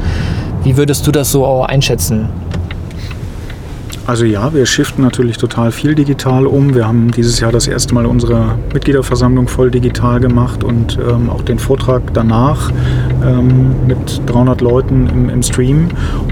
Wie 0.64 0.76
würdest 0.76 1.06
du 1.06 1.12
das 1.12 1.30
so 1.32 1.62
einschätzen? 1.62 2.28
Also 4.04 4.24
ja, 4.24 4.52
wir 4.52 4.66
shiften 4.66 5.02
natürlich 5.02 5.38
total 5.38 5.70
viel 5.70 5.94
digital 5.94 6.46
um. 6.46 6.74
Wir 6.74 6.88
haben 6.88 7.12
dieses 7.12 7.38
Jahr 7.38 7.52
das 7.52 7.68
erste 7.68 7.94
Mal 7.94 8.04
unsere 8.04 8.58
Mitgliederversammlung 8.72 9.46
voll 9.46 9.70
digital 9.70 10.18
gemacht 10.18 10.64
und 10.64 10.98
ähm, 10.98 11.30
auch 11.30 11.42
den 11.42 11.60
Vortrag 11.60 12.12
danach 12.12 12.72
ähm, 13.24 13.86
mit 13.86 14.20
300 14.26 14.60
Leuten 14.60 15.08
im, 15.08 15.28
im, 15.28 15.42
Stream. 15.42 15.88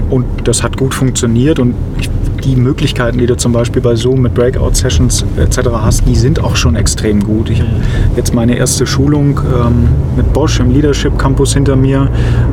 Und 0.09 0.25
das 0.43 0.63
hat 0.63 0.75
gut 0.75 0.93
funktioniert 0.93 1.59
und 1.59 1.75
ich 1.97 2.09
die 2.43 2.55
Möglichkeiten, 2.55 3.17
die 3.17 3.25
du 3.25 3.37
zum 3.37 3.51
Beispiel 3.51 3.81
bei 3.81 3.95
Zoom 3.95 4.21
mit 4.21 4.33
Breakout-Sessions 4.33 5.25
etc. 5.37 5.69
hast, 5.73 6.07
die 6.07 6.15
sind 6.15 6.43
auch 6.43 6.55
schon 6.55 6.75
extrem 6.75 7.23
gut. 7.23 7.49
Ich 7.49 7.61
habe 7.61 7.71
jetzt 8.15 8.33
meine 8.33 8.57
erste 8.57 8.85
Schulung 8.85 9.39
ähm, 9.39 9.89
mit 10.15 10.31
Bosch 10.33 10.59
im 10.59 10.71
Leadership 10.71 11.17
Campus 11.17 11.53
hinter 11.53 11.75
mir, 11.75 12.09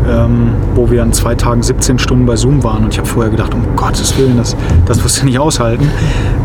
ähm, 0.09 0.51
wo 0.74 0.90
wir 0.90 1.03
an 1.03 1.12
zwei 1.12 1.35
Tagen 1.35 1.62
17 1.62 1.98
Stunden 1.98 2.27
bei 2.27 2.37
Zoom 2.37 2.62
waren. 2.62 2.85
Und 2.85 2.92
ich 2.92 2.98
habe 2.98 3.09
vorher 3.09 3.31
gedacht, 3.31 3.55
um 3.55 3.62
Gottes 3.77 4.16
Willen, 4.18 4.37
das, 4.37 4.57
das 4.87 5.03
wirst 5.03 5.22
du 5.22 5.27
nicht 5.27 5.38
aushalten. 5.38 5.88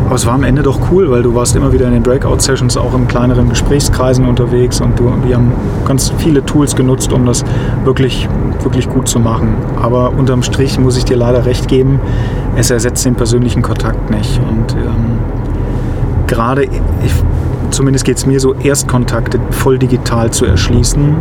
Aber 0.06 0.16
es 0.16 0.26
war 0.26 0.34
am 0.34 0.44
Ende 0.44 0.62
doch 0.62 0.90
cool, 0.90 1.10
weil 1.10 1.22
du 1.22 1.34
warst 1.34 1.56
immer 1.56 1.72
wieder 1.72 1.86
in 1.86 1.92
den 1.92 2.02
Breakout-Sessions 2.02 2.76
auch 2.76 2.94
in 2.94 3.08
kleineren 3.08 3.48
Gesprächskreisen 3.48 4.26
unterwegs 4.26 4.80
und 4.80 4.98
du, 4.98 5.10
wir 5.24 5.36
haben 5.36 5.52
ganz 5.86 6.12
viele 6.18 6.44
Tools 6.44 6.76
genutzt, 6.76 7.12
um 7.12 7.24
das 7.24 7.44
wirklich, 7.84 8.28
wirklich 8.62 8.88
gut 8.88 9.08
zu 9.08 9.18
machen. 9.18 9.54
Aber 9.80 10.10
unterm 10.10 10.42
Strich 10.42 10.78
muss 10.78 10.96
ich 10.96 11.04
dir 11.04 11.16
leider 11.16 11.46
recht 11.46 11.68
geben, 11.68 12.00
es 12.56 12.70
ersetzt 12.70 13.04
den 13.04 13.14
persönlichen 13.14 13.62
Kontakt 13.62 14.10
nicht. 14.10 14.40
Und 14.48 14.74
ähm, 14.74 15.18
gerade, 16.26 16.64
ich, 16.64 16.70
zumindest 17.70 18.04
geht 18.04 18.16
es 18.16 18.26
mir 18.26 18.40
so, 18.40 18.54
Erstkontakte 18.54 19.38
voll 19.50 19.78
digital 19.78 20.30
zu 20.30 20.44
erschließen, 20.44 21.14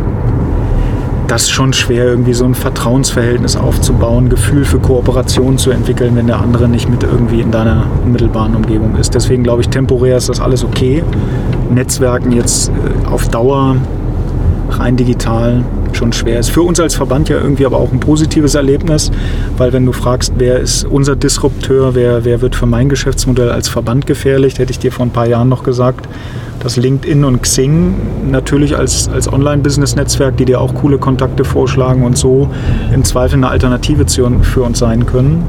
das 1.27 1.43
ist 1.43 1.51
schon 1.51 1.73
schwer, 1.73 2.05
irgendwie 2.05 2.33
so 2.33 2.45
ein 2.45 2.53
Vertrauensverhältnis 2.53 3.55
aufzubauen, 3.55 4.29
Gefühl 4.29 4.65
für 4.65 4.77
Kooperation 4.79 5.57
zu 5.57 5.71
entwickeln, 5.71 6.15
wenn 6.15 6.27
der 6.27 6.39
andere 6.39 6.67
nicht 6.67 6.89
mit 6.89 7.03
irgendwie 7.03 7.41
in 7.41 7.49
deiner 7.49 7.85
unmittelbaren 8.03 8.55
Umgebung 8.55 8.95
ist. 8.97 9.15
Deswegen 9.15 9.41
glaube 9.43 9.61
ich, 9.61 9.69
temporär 9.69 10.17
ist 10.17 10.29
das 10.29 10.39
alles 10.39 10.63
okay. 10.63 11.03
Netzwerken 11.71 12.33
jetzt 12.33 12.69
äh, 12.69 13.07
auf 13.07 13.29
Dauer 13.29 13.77
rein 14.69 14.95
digital 14.95 15.63
schon 15.95 16.13
schwer 16.13 16.39
ist. 16.39 16.49
Für 16.49 16.61
uns 16.61 16.79
als 16.79 16.95
Verband 16.95 17.29
ja 17.29 17.37
irgendwie 17.37 17.65
aber 17.65 17.77
auch 17.77 17.91
ein 17.91 17.99
positives 17.99 18.55
Erlebnis, 18.55 19.11
weil 19.57 19.73
wenn 19.73 19.85
du 19.85 19.91
fragst, 19.91 20.33
wer 20.37 20.59
ist 20.59 20.85
unser 20.85 21.15
Disrupteur, 21.15 21.95
wer, 21.95 22.25
wer 22.25 22.41
wird 22.41 22.55
für 22.55 22.65
mein 22.65 22.89
Geschäftsmodell 22.89 23.49
als 23.49 23.69
Verband 23.69 24.05
gefährlich, 24.05 24.59
hätte 24.59 24.71
ich 24.71 24.79
dir 24.79 24.91
vor 24.91 25.05
ein 25.05 25.11
paar 25.11 25.27
Jahren 25.27 25.49
noch 25.49 25.63
gesagt, 25.63 26.07
dass 26.61 26.77
LinkedIn 26.77 27.25
und 27.25 27.41
Xing 27.41 27.95
natürlich 28.29 28.77
als, 28.77 29.09
als 29.09 29.31
Online-Business-Netzwerk, 29.31 30.37
die 30.37 30.45
dir 30.45 30.61
auch 30.61 30.73
coole 30.75 30.97
Kontakte 30.97 31.43
vorschlagen 31.43 32.03
und 32.03 32.17
so 32.17 32.49
im 32.93 33.03
Zweifel 33.03 33.35
eine 33.35 33.49
Alternative 33.49 34.05
für 34.07 34.63
uns 34.63 34.79
sein 34.79 35.05
können. 35.05 35.43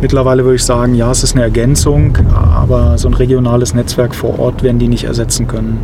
Mittlerweile 0.00 0.44
würde 0.44 0.56
ich 0.56 0.64
sagen, 0.64 0.94
ja, 0.94 1.10
es 1.10 1.22
ist 1.22 1.34
eine 1.34 1.44
Ergänzung, 1.44 2.18
aber 2.34 2.98
so 2.98 3.08
ein 3.08 3.14
regionales 3.14 3.74
Netzwerk 3.74 4.14
vor 4.14 4.38
Ort 4.38 4.62
werden 4.62 4.78
die 4.78 4.88
nicht 4.88 5.04
ersetzen 5.04 5.46
können. 5.46 5.78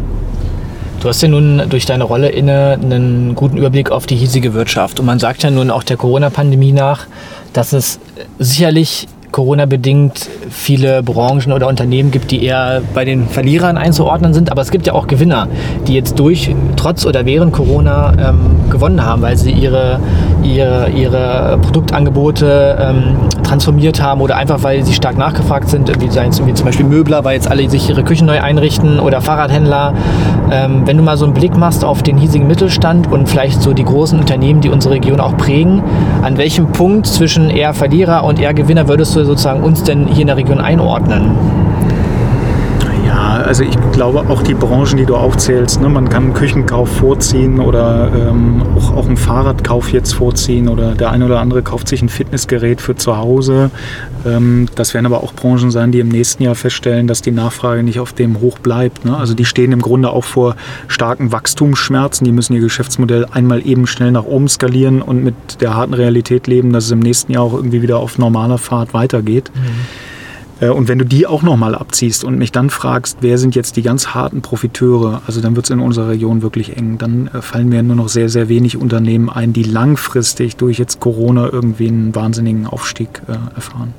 Du 1.01 1.09
hast 1.09 1.23
ja 1.23 1.29
nun 1.29 1.63
durch 1.71 1.87
deine 1.87 2.05
Rolle 2.05 2.29
inne 2.29 2.79
einen 2.81 3.35
guten 3.35 3.57
Überblick 3.57 3.91
auf 3.91 4.07
die 4.07 4.17
hiesige 4.17 4.53
Wirtschaft. 4.53 5.01
Und 5.01 5.07
man 5.07 5.19
sagt 5.19 5.43
ja 5.43 5.51
nun 5.51 5.71
auch 5.71 5.83
der 5.83 5.97
Corona-Pandemie 5.97 6.73
nach, 6.73 7.07
dass 7.55 7.73
es 7.73 7.99
sicherlich 8.39 9.09
Corona-bedingt 9.33 10.29
viele 10.51 11.03
Branchen 11.03 11.53
oder 11.53 11.69
Unternehmen 11.69 12.11
gibt, 12.11 12.31
die 12.31 12.45
eher 12.45 12.83
bei 12.93 13.07
den 13.07 13.29
Verlierern 13.29 13.79
einzuordnen 13.79 14.35
sind. 14.35 14.53
Aber 14.53 14.61
es 14.61 14.71
gibt 14.71 14.87
ja 14.87 14.93
auch 14.93 15.07
Gewinner, 15.07 15.49
die 15.87 15.95
jetzt 15.95 16.19
durch, 16.19 16.55
trotz 16.77 17.07
oder 17.07 17.25
während 17.25 17.55
Corona 17.55 18.13
ähm, 18.19 18.71
gewonnen 18.71 19.03
haben, 19.03 19.23
weil 19.23 19.39
sie 19.39 19.53
ihre, 19.53 20.01
ihre, 20.43 20.91
ihre 20.91 21.59
Produktangebote 21.63 22.79
ähm, 22.81 23.17
transformiert 23.43 24.03
haben 24.03 24.21
oder 24.21 24.37
einfach, 24.37 24.63
weil 24.63 24.85
sie 24.85 24.93
stark 24.93 25.17
nachgefragt 25.19 25.69
sind, 25.69 26.01
wie, 26.01 26.11
seien 26.11 26.33
wie 26.47 26.55
zum 26.55 26.67
Beispiel 26.67 26.87
Möbler, 26.87 27.25
weil 27.25 27.35
jetzt 27.35 27.51
alle 27.51 27.69
sich 27.69 27.89
ihre 27.89 28.05
Küchen 28.05 28.27
neu 28.27 28.41
einrichten 28.41 29.01
oder 29.01 29.21
Fahrradhändler. 29.21 29.95
Ähm, 30.51 30.87
wenn 30.87 30.97
du 30.97 31.03
mal 31.03 31.17
so 31.17 31.25
einen 31.25 31.35
Blick 31.35 31.57
machst 31.57 31.85
auf 31.85 32.03
den 32.03 32.17
hiesigen 32.17 32.47
Mittelstand 32.47 33.11
und 33.11 33.29
vielleicht 33.29 33.63
so 33.63 33.73
die 33.73 33.85
großen 33.85 34.19
Unternehmen, 34.19 34.61
die 34.61 34.69
unsere 34.69 34.95
Region 34.95 35.21
auch 35.21 35.37
prägen, 35.37 35.83
an 36.23 36.39
welchem 36.39 36.69
Punkt 36.73 37.07
zwischen 37.07 37.51
eher 37.51 37.75
Verlierer 37.75 38.25
und 38.25 38.41
eher 38.41 38.55
Gewinner 38.55 38.89
würdest 38.89 39.15
du 39.17 39.25
sozusagen 39.25 39.63
uns 39.63 39.83
denn 39.83 40.07
hier 40.07 40.23
in 40.23 40.27
der 40.27 40.37
Region 40.37 40.61
einordnen? 40.61 41.70
Also 43.51 43.65
ich 43.65 43.77
glaube 43.91 44.21
auch 44.29 44.43
die 44.43 44.55
Branchen, 44.55 44.97
die 44.97 45.07
du 45.07 45.17
aufzählst, 45.17 45.81
ne, 45.81 45.89
man 45.89 46.09
kann 46.09 46.23
einen 46.23 46.35
Küchenkauf 46.35 46.89
vorziehen 46.89 47.59
oder 47.59 48.09
ähm, 48.15 48.63
auch, 48.77 48.93
auch 48.93 49.07
einen 49.09 49.17
Fahrradkauf 49.17 49.93
jetzt 49.93 50.13
vorziehen 50.13 50.69
oder 50.69 50.95
der 50.95 51.11
eine 51.11 51.25
oder 51.25 51.41
andere 51.41 51.61
kauft 51.61 51.89
sich 51.89 52.01
ein 52.01 52.09
Fitnessgerät 52.09 52.81
für 52.81 52.95
zu 52.95 53.17
Hause. 53.17 53.73
Ähm, 54.25 54.69
das 54.77 54.95
werden 54.95 55.07
aber 55.07 55.25
auch 55.25 55.35
Branchen 55.35 55.73
sein, 55.73 55.91
die 55.91 55.99
im 55.99 56.07
nächsten 56.11 56.45
Jahr 56.45 56.55
feststellen, 56.55 57.09
dass 57.09 57.23
die 57.23 57.33
Nachfrage 57.33 57.83
nicht 57.83 57.99
auf 57.99 58.13
dem 58.13 58.39
hoch 58.39 58.61
bleibt. 58.61 59.05
Ne? 59.05 59.17
Also 59.17 59.35
die 59.35 59.45
stehen 59.45 59.73
im 59.73 59.83
Grunde 59.83 60.11
auch 60.11 60.23
vor 60.23 60.55
starken 60.87 61.33
Wachstumsschmerzen. 61.33 62.25
Die 62.25 62.31
müssen 62.31 62.53
ihr 62.53 62.61
Geschäftsmodell 62.61 63.27
einmal 63.33 63.67
eben 63.67 63.89
schnell 63.89 64.13
nach 64.13 64.27
oben 64.27 64.47
skalieren 64.49 65.03
und 65.03 65.25
mit 65.25 65.61
der 65.61 65.75
harten 65.75 65.95
Realität 65.95 66.47
leben, 66.47 66.73
dass 66.73 66.85
es 66.85 66.93
im 66.93 67.01
nächsten 67.01 67.33
Jahr 67.33 67.43
auch 67.43 67.55
irgendwie 67.55 67.83
wieder 67.83 67.99
auf 67.99 68.17
normaler 68.17 68.59
Fahrt 68.59 68.95
weitergeht. 68.95 69.51
Mhm. 69.53 70.20
Äh, 70.61 70.69
und 70.69 70.89
wenn 70.89 70.99
du 70.99 71.05
die 71.05 71.27
auch 71.27 71.43
nochmal 71.43 71.75
abziehst 71.75 72.25
und 72.25 72.39
mich 72.39 72.53
dann 72.53 72.71
fragst, 72.71 73.19
wer 73.21 73.39
sind 73.39 73.55
jetzt 73.55 73.77
die 73.77 73.83
ganz 73.83 74.09
harten 74.09 74.43
Profiteure, 74.43 75.23
also 75.27 75.41
dann 75.41 75.57
wird 75.57 75.67
es 75.67 75.71
in 75.71 75.81
unserer 75.81 76.09
Region 76.09 76.43
wirklich 76.43 76.77
eng. 76.77 76.99
Dann 76.99 77.29
äh, 77.29 77.43
fallen 77.43 77.69
mir 77.69 77.83
nur 77.83 77.97
noch 77.97 78.09
sehr, 78.09 78.29
sehr 78.29 78.49
wenig 78.49 78.77
Unternehmen 78.77 79.29
ein, 79.29 79.53
die 79.53 79.65
langfristig 79.65 80.57
durch 80.57 80.79
jetzt 80.79 81.01
Corona 81.01 81.49
irgendwie 81.51 81.89
einen 81.89 82.15
wahnsinnigen 82.15 82.67
Aufstieg 82.67 83.23
äh, 83.27 83.33
erfahren. 83.55 83.95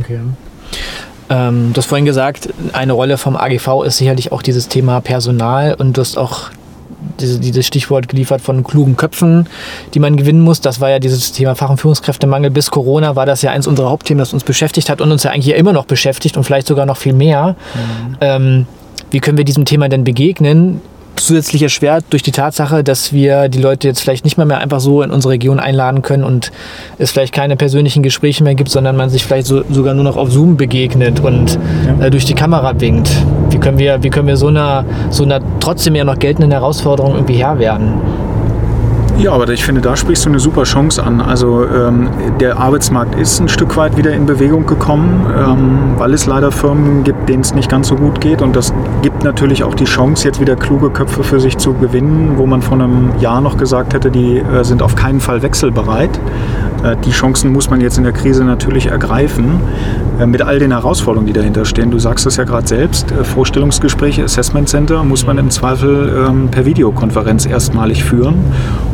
Okay. 0.00 0.20
Ähm, 1.30 1.72
du 1.72 1.78
hast 1.78 1.86
vorhin 1.86 2.04
gesagt, 2.04 2.48
eine 2.72 2.92
Rolle 2.92 3.16
vom 3.16 3.36
AGV 3.36 3.84
ist 3.86 3.96
sicherlich 3.96 4.32
auch 4.32 4.42
dieses 4.42 4.68
Thema 4.68 5.00
Personal 5.00 5.74
und 5.74 5.96
du 5.96 6.00
hast 6.00 6.18
auch 6.18 6.50
diese, 7.20 7.38
dieses 7.38 7.66
Stichwort 7.66 8.08
geliefert 8.08 8.40
von 8.40 8.64
klugen 8.64 8.96
Köpfen, 8.96 9.48
die 9.94 9.98
man 9.98 10.16
gewinnen 10.16 10.40
muss. 10.40 10.60
Das 10.60 10.80
war 10.80 10.90
ja 10.90 10.98
dieses 10.98 11.32
Thema 11.32 11.54
Fach- 11.54 11.70
und 11.70 11.78
Führungskräftemangel. 11.78 12.50
Bis 12.50 12.70
Corona 12.70 13.16
war 13.16 13.26
das 13.26 13.42
ja 13.42 13.50
eins 13.50 13.66
unserer 13.66 13.90
Hauptthemen, 13.90 14.18
das 14.18 14.32
uns 14.32 14.44
beschäftigt 14.44 14.90
hat 14.90 15.00
und 15.00 15.10
uns 15.12 15.22
ja 15.22 15.30
eigentlich 15.30 15.46
ja 15.46 15.56
immer 15.56 15.72
noch 15.72 15.86
beschäftigt 15.86 16.36
und 16.36 16.44
vielleicht 16.44 16.66
sogar 16.66 16.86
noch 16.86 16.96
viel 16.96 17.12
mehr. 17.12 17.56
Mhm. 17.74 18.16
Ähm, 18.20 18.66
wie 19.10 19.20
können 19.20 19.38
wir 19.38 19.44
diesem 19.44 19.64
Thema 19.64 19.88
denn 19.88 20.04
begegnen? 20.04 20.80
Zusätzlich 21.16 21.62
erschwert 21.62 22.04
durch 22.10 22.22
die 22.22 22.32
Tatsache, 22.32 22.84
dass 22.84 23.12
wir 23.12 23.48
die 23.48 23.60
Leute 23.60 23.88
jetzt 23.88 24.00
vielleicht 24.00 24.24
nicht 24.24 24.36
mehr, 24.36 24.46
mehr 24.46 24.58
einfach 24.58 24.80
so 24.80 25.02
in 25.02 25.10
unsere 25.10 25.34
Region 25.34 25.60
einladen 25.60 26.02
können 26.02 26.24
und 26.24 26.52
es 26.98 27.12
vielleicht 27.12 27.34
keine 27.34 27.56
persönlichen 27.56 28.02
Gespräche 28.02 28.44
mehr 28.44 28.54
gibt, 28.54 28.70
sondern 28.70 28.96
man 28.96 29.10
sich 29.10 29.24
vielleicht 29.24 29.46
so, 29.46 29.62
sogar 29.70 29.94
nur 29.94 30.04
noch 30.04 30.16
auf 30.16 30.30
Zoom 30.30 30.56
begegnet 30.56 31.20
und 31.20 31.58
ja. 31.86 32.06
äh, 32.06 32.10
durch 32.10 32.24
die 32.24 32.34
Kamera 32.34 32.78
winkt. 32.80 33.10
Wie 33.50 33.58
können 33.58 33.78
wir, 33.78 34.02
wie 34.02 34.10
können 34.10 34.26
wir 34.26 34.36
so 34.36 34.48
einer, 34.48 34.84
so 35.10 35.24
einer 35.24 35.40
trotzdem 35.60 35.94
ja 35.94 36.04
noch 36.04 36.18
geltenden 36.18 36.50
Herausforderung 36.50 37.14
irgendwie 37.14 37.34
Herr 37.34 37.58
werden? 37.58 37.94
Ja, 39.16 39.32
aber 39.32 39.48
ich 39.48 39.64
finde, 39.64 39.80
da 39.80 39.96
sprichst 39.96 40.24
du 40.24 40.28
eine 40.28 40.40
super 40.40 40.64
Chance 40.64 41.02
an. 41.02 41.20
Also 41.20 41.64
ähm, 41.64 42.08
der 42.40 42.58
Arbeitsmarkt 42.58 43.14
ist 43.14 43.38
ein 43.40 43.48
Stück 43.48 43.76
weit 43.76 43.96
wieder 43.96 44.12
in 44.12 44.26
Bewegung 44.26 44.66
gekommen, 44.66 45.24
ähm, 45.38 45.78
weil 45.98 46.12
es 46.12 46.26
leider 46.26 46.50
Firmen 46.50 47.04
gibt, 47.04 47.28
denen 47.28 47.42
es 47.42 47.54
nicht 47.54 47.70
ganz 47.70 47.88
so 47.88 47.94
gut 47.94 48.20
geht. 48.20 48.42
Und 48.42 48.56
das 48.56 48.74
gibt 49.02 49.22
natürlich 49.22 49.62
auch 49.62 49.74
die 49.74 49.84
Chance, 49.84 50.26
jetzt 50.26 50.40
wieder 50.40 50.56
kluge 50.56 50.90
Köpfe 50.90 51.22
für 51.22 51.38
sich 51.38 51.58
zu 51.58 51.74
gewinnen, 51.74 52.32
wo 52.36 52.46
man 52.46 52.60
vor 52.60 52.74
einem 52.74 53.12
Jahr 53.20 53.40
noch 53.40 53.56
gesagt 53.56 53.94
hätte, 53.94 54.10
die 54.10 54.38
äh, 54.38 54.64
sind 54.64 54.82
auf 54.82 54.96
keinen 54.96 55.20
Fall 55.20 55.42
wechselbereit. 55.42 56.10
Äh, 56.84 56.96
die 57.04 57.10
Chancen 57.10 57.52
muss 57.52 57.70
man 57.70 57.80
jetzt 57.80 57.98
in 57.98 58.04
der 58.04 58.12
Krise 58.12 58.44
natürlich 58.44 58.86
ergreifen, 58.86 59.60
äh, 60.20 60.26
mit 60.26 60.42
all 60.42 60.58
den 60.58 60.72
Herausforderungen, 60.72 61.26
die 61.26 61.32
dahinter 61.32 61.64
stehen. 61.64 61.90
Du 61.90 61.98
sagst 61.98 62.26
es 62.26 62.36
ja 62.36 62.44
gerade 62.44 62.66
selbst, 62.66 63.10
äh, 63.10 63.24
Vorstellungsgespräche, 63.24 64.24
Assessment 64.24 64.68
Center 64.68 65.02
muss 65.02 65.26
man 65.26 65.38
im 65.38 65.50
Zweifel 65.50 66.26
ähm, 66.28 66.48
per 66.50 66.66
Videokonferenz 66.66 67.46
erstmalig 67.46 68.04
führen. 68.04 68.36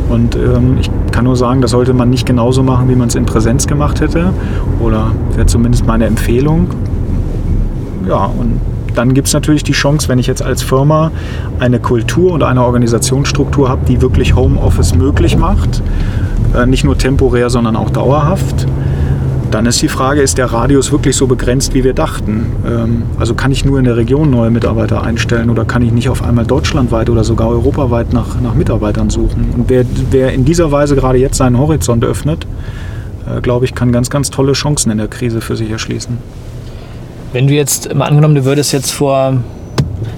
Und 0.09 0.35
ähm, 0.35 0.77
ich 0.79 0.89
kann 1.11 1.25
nur 1.25 1.35
sagen, 1.35 1.61
das 1.61 1.71
sollte 1.71 1.93
man 1.93 2.09
nicht 2.09 2.25
genauso 2.25 2.63
machen, 2.63 2.89
wie 2.89 2.95
man 2.95 3.09
es 3.09 3.15
in 3.15 3.25
Präsenz 3.25 3.67
gemacht 3.67 4.01
hätte. 4.01 4.33
Oder 4.79 5.11
wäre 5.35 5.45
zumindest 5.45 5.85
meine 5.85 6.05
Empfehlung. 6.05 6.67
Ja, 8.07 8.25
und 8.25 8.59
dann 8.95 9.13
gibt 9.13 9.27
es 9.27 9.33
natürlich 9.33 9.63
die 9.63 9.71
Chance, 9.71 10.09
wenn 10.09 10.19
ich 10.19 10.27
jetzt 10.27 10.41
als 10.41 10.63
Firma 10.63 11.11
eine 11.59 11.79
Kultur 11.79 12.33
und 12.33 12.43
eine 12.43 12.63
Organisationsstruktur 12.63 13.69
habe, 13.69 13.85
die 13.87 14.01
wirklich 14.01 14.35
Homeoffice 14.35 14.95
möglich 14.95 15.37
macht, 15.37 15.81
nicht 16.67 16.83
nur 16.83 16.97
temporär, 16.97 17.49
sondern 17.49 17.75
auch 17.75 17.89
dauerhaft. 17.89 18.67
Dann 19.51 19.65
ist 19.65 19.81
die 19.81 19.89
Frage, 19.89 20.21
ist 20.21 20.37
der 20.37 20.45
Radius 20.45 20.93
wirklich 20.93 21.17
so 21.17 21.27
begrenzt, 21.27 21.73
wie 21.73 21.83
wir 21.83 21.93
dachten? 21.93 22.45
Ähm, 22.65 23.03
also 23.19 23.33
kann 23.33 23.51
ich 23.51 23.65
nur 23.65 23.79
in 23.79 23.85
der 23.85 23.97
Region 23.97 24.29
neue 24.29 24.49
Mitarbeiter 24.49 25.03
einstellen 25.03 25.49
oder 25.49 25.65
kann 25.65 25.81
ich 25.81 25.91
nicht 25.91 26.07
auf 26.07 26.23
einmal 26.23 26.45
deutschlandweit 26.45 27.09
oder 27.09 27.25
sogar 27.25 27.49
europaweit 27.49 28.13
nach, 28.13 28.39
nach 28.39 28.55
Mitarbeitern 28.55 29.09
suchen? 29.09 29.49
Und 29.57 29.69
wer, 29.69 29.83
wer 30.09 30.31
in 30.31 30.45
dieser 30.45 30.71
Weise 30.71 30.95
gerade 30.95 31.17
jetzt 31.17 31.35
seinen 31.37 31.57
Horizont 31.57 32.05
öffnet, 32.05 32.47
äh, 33.27 33.41
glaube 33.41 33.65
ich, 33.65 33.75
kann 33.75 33.91
ganz, 33.91 34.09
ganz 34.09 34.29
tolle 34.29 34.53
Chancen 34.53 34.89
in 34.89 34.99
der 34.99 35.09
Krise 35.09 35.41
für 35.41 35.57
sich 35.57 35.69
erschließen. 35.69 36.17
Wenn 37.33 37.47
du 37.47 37.53
jetzt 37.53 37.93
mal 37.93 38.05
angenommen, 38.05 38.35
du 38.35 38.45
würdest 38.45 38.71
jetzt 38.71 38.91
vor 38.91 39.37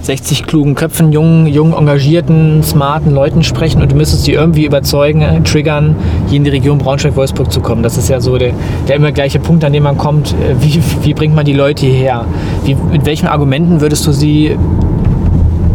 60 0.02 0.46
klugen 0.46 0.74
Köpfen, 0.74 1.12
jungen, 1.12 1.46
jungen, 1.46 1.72
engagierten, 1.72 2.62
smarten 2.62 3.12
Leuten 3.12 3.42
sprechen 3.42 3.82
und 3.82 3.92
du 3.92 3.96
müsstest 3.96 4.24
sie 4.24 4.32
irgendwie 4.32 4.66
überzeugen, 4.66 5.22
äh, 5.22 5.40
triggern, 5.42 5.96
hier 6.28 6.36
in 6.36 6.44
die 6.44 6.50
Region 6.50 6.78
Braunschweig-Wolfsburg 6.78 7.50
zu 7.50 7.60
kommen. 7.60 7.82
Das 7.82 7.96
ist 7.96 8.08
ja 8.08 8.20
so 8.20 8.38
der, 8.38 8.52
der 8.88 8.96
immer 8.96 9.12
gleiche 9.12 9.38
Punkt, 9.38 9.64
an 9.64 9.72
dem 9.72 9.82
man 9.82 9.98
kommt. 9.98 10.32
Äh, 10.32 10.54
wie, 10.60 10.82
wie 11.02 11.14
bringt 11.14 11.34
man 11.34 11.44
die 11.44 11.52
Leute 11.52 11.86
hierher? 11.86 12.24
Wie, 12.64 12.74
mit 12.74 13.06
welchen 13.06 13.28
Argumenten 13.28 13.80
würdest 13.80 14.06
du 14.06 14.12
sie 14.12 14.56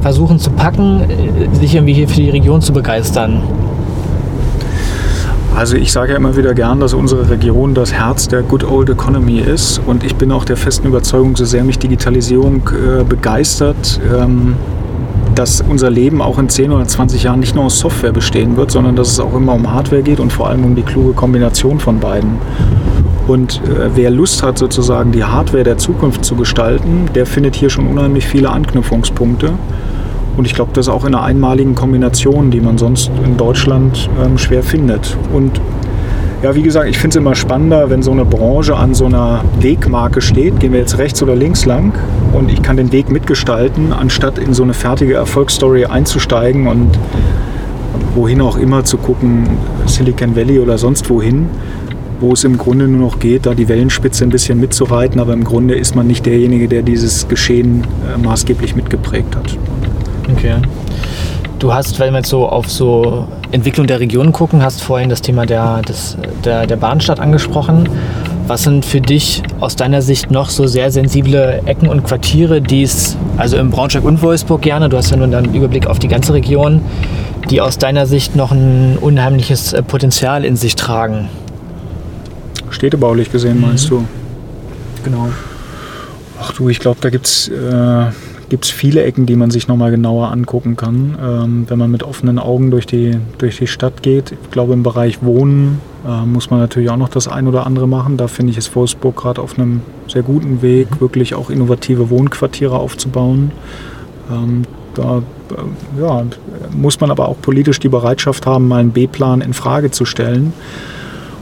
versuchen 0.02 0.40
zu 0.40 0.52
packen, 0.52 1.02
äh, 1.02 1.56
sich 1.56 1.76
irgendwie 1.76 1.94
hier 1.94 2.08
für 2.08 2.22
die 2.22 2.30
Region 2.30 2.62
zu 2.62 2.74
begeistern? 2.74 3.42
Also 5.56 5.76
ich 5.76 5.92
sage 5.92 6.12
ja 6.12 6.18
immer 6.18 6.38
wieder 6.38 6.54
gern, 6.54 6.80
dass 6.80 6.94
unsere 6.94 7.30
Region 7.30 7.74
das 7.74 7.92
Herz 7.92 8.28
der 8.28 8.44
Good 8.44 8.64
Old 8.64 8.90
Economy 8.90 9.40
ist 9.40 9.82
und 9.86 10.04
ich 10.04 10.16
bin 10.16 10.32
auch 10.32 10.46
der 10.46 10.58
festen 10.58 10.88
Überzeugung, 10.88 11.36
so 11.36 11.46
sehr 11.46 11.64
mich 11.64 11.80
Digitalisierung 11.80 12.70
äh, 12.70 13.04
begeistert, 13.04 14.00
ähm, 14.14 14.56
dass 15.36 15.62
unser 15.62 15.90
Leben 15.90 16.22
auch 16.22 16.38
in 16.38 16.50
10 16.50 16.72
oder 16.72 16.86
20 16.86 17.24
Jahren 17.24 17.40
nicht 17.40 17.56
nur 17.56 17.66
aus 17.66 17.80
Software 17.80 18.12
bestehen 18.12 18.58
wird, 18.58 18.72
sondern 18.72 18.96
dass 18.96 19.10
es 19.10 19.20
auch 19.20 19.34
immer 19.34 19.54
um 19.54 19.72
Hardware 19.72 20.02
geht 20.02 20.20
und 20.20 20.32
vor 20.32 20.50
allem 20.50 20.64
um 20.64 20.76
die 20.76 20.82
kluge 20.82 21.14
Kombination 21.14 21.80
von 21.80 22.00
beiden. 22.00 22.38
Und 23.28 23.62
äh, 23.66 23.90
wer 23.96 24.10
Lust 24.12 24.42
hat, 24.42 24.58
sozusagen 24.58 25.12
die 25.12 25.24
Hardware 25.24 25.64
der 25.64 25.78
Zukunft 25.78 26.26
zu 26.26 26.36
gestalten, 26.36 27.10
der 27.14 27.26
findet 27.26 27.56
hier 27.56 27.70
schon 27.70 27.88
unheimlich 27.88 28.28
viele 28.28 28.50
Anknüpfungspunkte. 28.50 29.52
Und 30.38 30.46
ich 30.46 30.54
glaube, 30.54 30.72
das 30.74 30.88
ist 30.88 30.94
auch 30.94 31.06
in 31.06 31.14
einer 31.14 31.24
einmaligen 31.24 31.76
Kombination, 31.76 32.52
die 32.52 32.62
man 32.62 32.78
sonst 32.78 33.12
in 33.26 33.38
Deutschland 33.38 34.10
ähm, 34.24 34.38
schwer 34.38 34.64
findet. 34.64 35.18
Und 35.34 35.60
ja, 36.42 36.56
wie 36.56 36.62
gesagt, 36.62 36.88
ich 36.88 36.98
finde 36.98 37.10
es 37.10 37.16
immer 37.18 37.36
spannender, 37.36 37.90
wenn 37.90 38.02
so 38.02 38.12
eine 38.12 38.24
Branche 38.24 38.76
an 38.78 38.94
so 38.94 39.06
einer 39.06 39.44
Wegmarke 39.60 40.22
steht. 40.22 40.62
Gehen 40.62 40.72
wir 40.72 40.80
jetzt 40.80 40.98
rechts 40.98 41.22
oder 41.22 41.36
links 41.36 41.66
lang 41.66 41.94
und 42.34 42.50
ich 42.50 42.62
kann 42.62 42.78
den 42.78 42.94
Weg 42.94 43.12
mitgestalten, 43.12 43.92
anstatt 43.92 44.38
in 44.38 44.54
so 44.54 44.64
eine 44.64 44.74
fertige 44.74 45.16
Erfolgsstory 45.16 45.86
einzusteigen 45.86 46.68
und 46.68 46.98
wohin 48.16 48.40
auch 48.40 48.58
immer 48.58 48.86
zu 48.86 48.98
gucken, 48.98 49.50
Silicon 49.86 50.36
Valley 50.36 50.60
oder 50.60 50.78
sonst 50.78 51.10
wohin, 51.10 51.48
wo 52.22 52.32
es 52.32 52.46
im 52.46 52.58
Grunde 52.58 52.88
nur 52.88 53.02
noch 53.02 53.20
geht, 53.20 53.46
da 53.46 53.54
die 53.54 53.68
Wellenspitze 53.68 54.24
ein 54.24 54.30
bisschen 54.30 54.62
mitzureiten, 54.62 55.20
aber 55.20 55.34
im 55.34 55.44
Grunde 55.44 55.76
ist 55.76 55.96
man 55.96 56.08
nicht 56.08 56.26
derjenige, 56.26 56.70
der 56.70 56.84
dieses 56.84 57.28
Geschehen 57.28 57.84
äh, 57.84 58.18
maßgeblich 58.18 58.78
mitgeprägt 58.78 59.36
hat. 59.36 59.58
Okay. 60.40 60.56
Du 61.60 61.74
hast, 61.74 62.00
wenn 62.00 62.14
wir 62.14 62.20
jetzt 62.20 62.30
so 62.30 62.48
auf 62.48 62.72
so 62.72 63.28
Entwicklung 63.52 63.88
der 63.88 64.00
Region 64.00 64.32
gucken, 64.32 64.64
hast 64.64 64.82
vorhin 64.82 65.10
das 65.10 65.22
Thema 65.22 65.46
der, 65.46 65.82
des, 65.82 66.16
der, 66.46 66.66
der 66.66 66.78
Bahnstadt 66.78 67.20
angesprochen. 67.20 67.90
Was 68.48 68.64
sind 68.64 68.86
für 68.86 69.02
dich 69.02 69.44
aus 69.60 69.76
deiner 69.76 70.02
Sicht 70.02 70.32
noch 70.32 70.50
so 70.50 70.66
sehr 70.66 70.92
sensible 70.92 71.62
Ecken 71.66 71.90
und 71.90 72.06
Quartiere, 72.06 72.62
die 72.62 72.84
es, 72.84 73.18
also 73.36 73.58
im 73.58 73.70
Braunschweig 73.70 74.06
und 74.06 74.22
Wolfsburg 74.22 74.62
gerne, 74.62 74.88
du 74.88 74.96
hast 74.96 75.12
ja 75.12 75.18
nun 75.18 75.36
einen 75.36 75.54
Überblick 75.54 75.88
auf 75.88 76.00
die 76.00 76.08
ganze 76.08 76.34
Region, 76.34 76.82
die 77.50 77.60
aus 77.60 77.78
deiner 77.78 78.06
Sicht 78.06 78.38
noch 78.38 78.54
ein 78.54 78.98
unheimliches 78.98 79.74
äh, 79.74 79.84
Potenzial 79.84 80.46
in 80.46 80.56
sich 80.56 80.76
tragen? 80.76 81.28
Städtebaulich 82.70 83.30
gesehen, 83.30 83.60
meinst 83.60 83.92
mhm. 83.92 83.98
du? 83.98 84.06
Genau. 85.04 85.30
Ach 86.42 86.54
du, 86.54 86.70
ich 86.70 86.80
glaube, 86.80 87.00
da 87.02 87.10
gibt 87.10 87.28
es 87.28 87.50
äh, 87.50 88.06
gibt 88.50 88.66
es 88.66 88.72
viele 88.72 89.04
Ecken, 89.04 89.26
die 89.26 89.36
man 89.36 89.52
sich 89.52 89.68
nochmal 89.68 89.92
genauer 89.92 90.32
angucken 90.32 90.76
kann, 90.76 91.18
ähm, 91.22 91.66
wenn 91.68 91.78
man 91.78 91.92
mit 91.92 92.04
offenen 92.04 92.40
Augen 92.40 92.72
durch 92.72 92.86
die, 92.86 93.18
durch 93.38 93.58
die 93.58 93.68
Stadt 93.68 94.04
geht. 94.04 94.32
Ich 94.32 94.52
glaube, 94.52 94.74
im 94.74 94.84
Bereich 94.84 95.24
Wohnen 95.24 95.80
äh, 96.08 96.26
muss 96.26 96.50
man 96.50 96.60
natürlich 96.60 96.90
auch 96.90 96.98
noch 96.98 97.10
das 97.10 97.28
ein 97.28 97.48
oder 97.48 97.66
andere 97.66 97.88
machen. 97.88 98.18
Da 98.18 98.28
finde 98.28 98.52
ich 98.52 98.58
es 98.58 98.76
Wolfsburg 98.76 99.16
gerade 99.16 99.42
auf 99.42 99.58
einem 99.58 99.82
sehr 100.08 100.24
guten 100.24 100.62
Weg, 100.62 101.00
wirklich 101.00 101.36
auch 101.36 101.50
innovative 101.50 102.10
Wohnquartiere 102.10 102.78
aufzubauen. 102.78 103.52
Ähm, 104.32 104.64
da 104.96 105.20
äh, 105.52 106.02
ja, 106.02 106.24
muss 106.76 107.00
man 107.00 107.12
aber 107.12 107.30
auch 107.30 107.38
politisch 107.42 107.80
die 107.80 107.90
Bereitschaft 107.90 108.46
haben, 108.46 108.68
mal 108.68 108.80
einen 108.80 108.92
B-Plan 108.92 109.42
in 109.42 109.54
Frage 109.54 109.92
zu 109.92 110.06
stellen. 110.06 110.54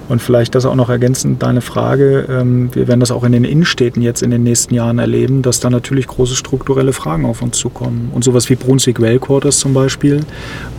Und 0.10 0.22
vielleicht 0.22 0.56
das 0.56 0.66
auch 0.66 0.76
noch 0.76 0.90
ergänzend 0.90 1.44
deine 1.44 1.62
Frage. 1.62 2.28
Ähm, 2.30 2.70
wir 2.74 2.88
werden 2.88 3.02
das 3.02 3.12
auch 3.12 3.24
in 3.24 3.34
den 3.34 3.44
Innenstädten 3.44 4.02
jetzt 4.02 4.24
in 4.24 4.32
den 4.32 4.44
nächsten 4.44 4.74
Jahren 4.74 5.00
erleben, 5.00 5.42
dass 5.42 5.60
da 5.60 5.70
natürlich 5.70 6.08
große 6.08 6.36
strukturelle 6.36 6.94
Fragen 6.94 7.26
auf 7.26 7.42
uns 7.42 7.58
zukommen. 7.58 8.10
Und 8.14 8.24
sowas 8.24 8.50
wie 8.50 8.56
Brunswick 8.56 9.02
Well 9.02 9.20
Quarters 9.20 9.60
zum 9.60 9.74
Beispiel 9.74 10.22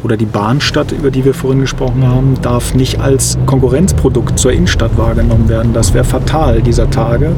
oder 0.02 0.16
die 0.16 0.24
Bahnstadt, 0.24 0.92
über 0.92 1.10
die 1.10 1.24
wir 1.24 1.34
vorhin 1.34 1.60
gesprochen 1.60 2.06
haben, 2.06 2.36
darf 2.40 2.74
nicht 2.74 3.00
als 3.00 3.36
Konkurrenzprodukt 3.44 4.38
zur 4.38 4.52
Innenstadt 4.52 4.96
wahrgenommen 4.96 5.48
werden. 5.48 5.74
Das 5.74 5.92
wäre 5.92 6.04
fatal 6.04 6.62
dieser 6.62 6.88
Tage, 6.88 7.32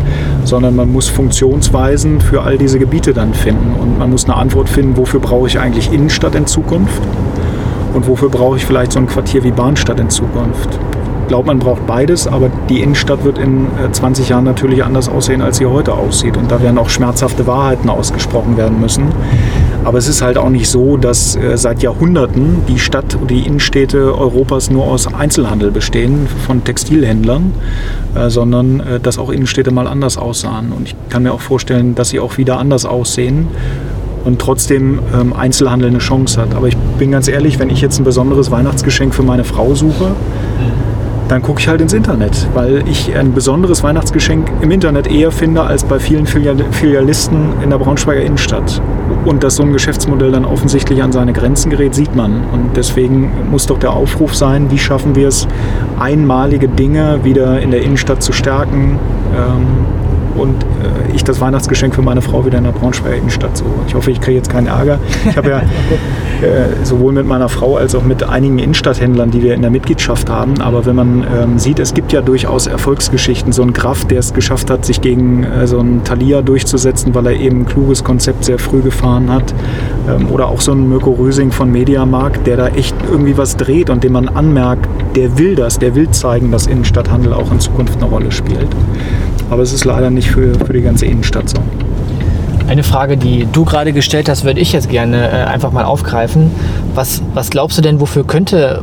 sondern 0.44 0.76
man 0.76 0.92
muss 0.92 1.08
Funktionsweisen 1.08 2.20
für 2.20 2.42
all 2.42 2.56
diese 2.56 2.78
Gebiete 2.78 3.12
dann 3.12 3.34
finden. 3.34 3.74
Und 3.80 3.98
man 3.98 4.10
muss 4.10 4.26
eine 4.26 4.36
Antwort 4.36 4.68
finden, 4.68 4.96
wofür 4.96 5.20
brauche 5.20 5.48
ich 5.48 5.58
eigentlich 5.58 5.92
Innenstadt 5.92 6.36
in 6.36 6.46
Zukunft? 6.46 7.02
Und 7.94 8.06
wofür 8.06 8.28
brauche 8.28 8.56
ich 8.56 8.64
vielleicht 8.64 8.92
so 8.92 9.00
ein 9.00 9.08
Quartier 9.08 9.42
wie 9.42 9.50
Bahnstadt 9.50 9.98
in 9.98 10.08
Zukunft? 10.10 10.78
Glaube, 11.30 11.46
man 11.46 11.60
braucht 11.60 11.86
beides, 11.86 12.26
aber 12.26 12.50
die 12.68 12.80
Innenstadt 12.80 13.22
wird 13.22 13.38
in 13.38 13.68
20 13.92 14.26
äh, 14.26 14.30
Jahren 14.30 14.42
natürlich 14.42 14.82
anders 14.82 15.08
aussehen, 15.08 15.42
als 15.42 15.58
sie 15.58 15.66
heute 15.66 15.94
aussieht. 15.94 16.36
Und 16.36 16.50
da 16.50 16.60
werden 16.60 16.76
auch 16.76 16.88
schmerzhafte 16.88 17.46
Wahrheiten 17.46 17.88
ausgesprochen 17.88 18.56
werden 18.56 18.80
müssen. 18.80 19.04
Aber 19.84 19.96
es 19.96 20.08
ist 20.08 20.22
halt 20.22 20.38
auch 20.38 20.48
nicht 20.50 20.68
so, 20.68 20.96
dass 20.96 21.36
äh, 21.36 21.56
seit 21.56 21.84
Jahrhunderten 21.84 22.62
die 22.66 22.80
Stadt 22.80 23.14
und 23.14 23.30
die 23.30 23.46
Innenstädte 23.46 24.18
Europas 24.18 24.70
nur 24.70 24.86
aus 24.86 25.06
Einzelhandel 25.14 25.70
bestehen, 25.70 26.26
von 26.48 26.64
Textilhändlern, 26.64 27.52
äh, 28.16 28.28
sondern 28.28 28.82
dass 29.00 29.16
auch 29.16 29.30
Innenstädte 29.30 29.70
mal 29.70 29.86
anders 29.86 30.18
aussahen. 30.18 30.72
Und 30.72 30.88
ich 30.88 30.96
kann 31.10 31.22
mir 31.22 31.32
auch 31.32 31.40
vorstellen, 31.40 31.94
dass 31.94 32.08
sie 32.08 32.18
auch 32.18 32.38
wieder 32.38 32.58
anders 32.58 32.86
aussehen 32.86 33.46
und 34.24 34.40
trotzdem 34.40 34.98
ähm, 35.14 35.32
Einzelhandel 35.32 35.90
eine 35.90 35.98
Chance 35.98 36.40
hat. 36.40 36.56
Aber 36.56 36.66
ich 36.66 36.76
bin 36.98 37.12
ganz 37.12 37.28
ehrlich, 37.28 37.60
wenn 37.60 37.70
ich 37.70 37.80
jetzt 37.80 38.00
ein 38.00 38.04
besonderes 38.04 38.50
Weihnachtsgeschenk 38.50 39.14
für 39.14 39.22
meine 39.22 39.44
Frau 39.44 39.76
suche, 39.76 40.16
dann 41.30 41.42
gucke 41.42 41.60
ich 41.60 41.68
halt 41.68 41.80
ins 41.80 41.92
Internet, 41.92 42.48
weil 42.54 42.82
ich 42.88 43.16
ein 43.16 43.32
besonderes 43.32 43.84
Weihnachtsgeschenk 43.84 44.50
im 44.62 44.72
Internet 44.72 45.06
eher 45.06 45.30
finde 45.30 45.62
als 45.62 45.84
bei 45.84 46.00
vielen 46.00 46.26
Filialisten 46.26 47.52
in 47.62 47.70
der 47.70 47.78
Braunschweiger 47.78 48.20
Innenstadt. 48.20 48.82
Und 49.24 49.44
dass 49.44 49.54
so 49.54 49.62
ein 49.62 49.72
Geschäftsmodell 49.72 50.32
dann 50.32 50.44
offensichtlich 50.44 51.04
an 51.04 51.12
seine 51.12 51.32
Grenzen 51.32 51.70
gerät, 51.70 51.94
sieht 51.94 52.16
man. 52.16 52.42
Und 52.52 52.76
deswegen 52.76 53.30
muss 53.48 53.66
doch 53.68 53.78
der 53.78 53.92
Aufruf 53.92 54.34
sein, 54.34 54.72
wie 54.72 54.78
schaffen 54.78 55.14
wir 55.14 55.28
es, 55.28 55.46
einmalige 56.00 56.66
Dinge 56.66 57.20
wieder 57.22 57.60
in 57.60 57.70
der 57.70 57.82
Innenstadt 57.82 58.24
zu 58.24 58.32
stärken, 58.32 58.98
ähm, 59.32 59.86
und 60.36 60.62
äh, 60.62 61.14
ich 61.14 61.24
das 61.24 61.40
Weihnachtsgeschenk 61.40 61.94
für 61.94 62.02
meine 62.02 62.22
Frau 62.22 62.44
wieder 62.44 62.58
in 62.58 62.64
der 62.64 62.72
Braunschweiger 62.72 63.16
Innenstadt 63.16 63.56
suche. 63.56 63.70
Ich 63.86 63.94
hoffe, 63.94 64.10
ich 64.10 64.20
kriege 64.20 64.36
jetzt 64.36 64.50
keinen 64.50 64.66
Ärger. 64.66 64.98
Ich 65.28 65.36
habe 65.36 65.50
ja 65.50 65.58
äh, 66.42 66.84
sowohl 66.84 67.12
mit 67.12 67.26
meiner 67.26 67.48
Frau 67.48 67.76
als 67.76 67.94
auch 67.94 68.02
mit 68.02 68.22
einigen 68.22 68.58
Innenstadthändlern, 68.58 69.30
die 69.30 69.42
wir 69.42 69.54
in 69.54 69.62
der 69.62 69.70
Mitgliedschaft 69.70 70.30
haben, 70.30 70.60
aber 70.60 70.86
wenn 70.86 70.96
man 70.96 71.24
ähm, 71.24 71.58
sieht, 71.58 71.78
es 71.78 71.94
gibt 71.94 72.12
ja 72.12 72.20
durchaus 72.22 72.66
Erfolgsgeschichten. 72.66 73.52
So 73.52 73.62
ein 73.62 73.72
Graf, 73.72 74.04
der 74.06 74.18
es 74.18 74.34
geschafft 74.34 74.70
hat, 74.70 74.84
sich 74.84 75.00
gegen 75.00 75.44
äh, 75.44 75.66
so 75.66 75.78
einen 75.78 76.04
Thalia 76.04 76.42
durchzusetzen, 76.42 77.14
weil 77.14 77.26
er 77.26 77.32
eben 77.34 77.60
ein 77.60 77.66
kluges 77.66 78.04
Konzept 78.04 78.44
sehr 78.44 78.58
früh 78.58 78.80
gefahren 78.80 79.30
hat. 79.30 79.54
Ähm, 80.08 80.30
oder 80.30 80.48
auch 80.48 80.60
so 80.60 80.72
ein 80.72 80.88
Mirko 80.88 81.10
Rösing 81.12 81.52
von 81.52 81.70
Mediamarkt, 81.70 82.46
der 82.46 82.56
da 82.56 82.68
echt 82.68 82.94
irgendwie 83.10 83.36
was 83.36 83.56
dreht 83.56 83.90
und 83.90 84.04
dem 84.04 84.12
man 84.12 84.28
anmerkt, 84.28 84.88
der 85.16 85.38
will 85.38 85.54
das, 85.54 85.78
der 85.78 85.94
will 85.94 86.10
zeigen, 86.10 86.50
dass 86.50 86.66
Innenstadthandel 86.66 87.32
auch 87.32 87.50
in 87.50 87.60
Zukunft 87.60 87.96
eine 87.96 88.06
Rolle 88.06 88.30
spielt. 88.30 88.68
Aber 89.50 89.62
es 89.62 89.72
ist 89.72 89.84
leider 89.84 90.10
nicht 90.10 90.30
für, 90.30 90.54
für 90.54 90.72
die 90.72 90.82
ganze 90.82 91.06
Innenstadt 91.06 91.50
so. 91.50 91.56
Eine 92.68 92.84
Frage, 92.84 93.16
die 93.16 93.48
du 93.52 93.64
gerade 93.64 93.92
gestellt 93.92 94.28
hast, 94.28 94.44
würde 94.44 94.60
ich 94.60 94.72
jetzt 94.72 94.88
gerne 94.88 95.28
äh, 95.28 95.44
einfach 95.44 95.72
mal 95.72 95.84
aufgreifen. 95.84 96.52
Was, 96.94 97.20
was 97.34 97.50
glaubst 97.50 97.76
du 97.76 97.82
denn, 97.82 98.00
wofür 98.00 98.24
könnte 98.24 98.82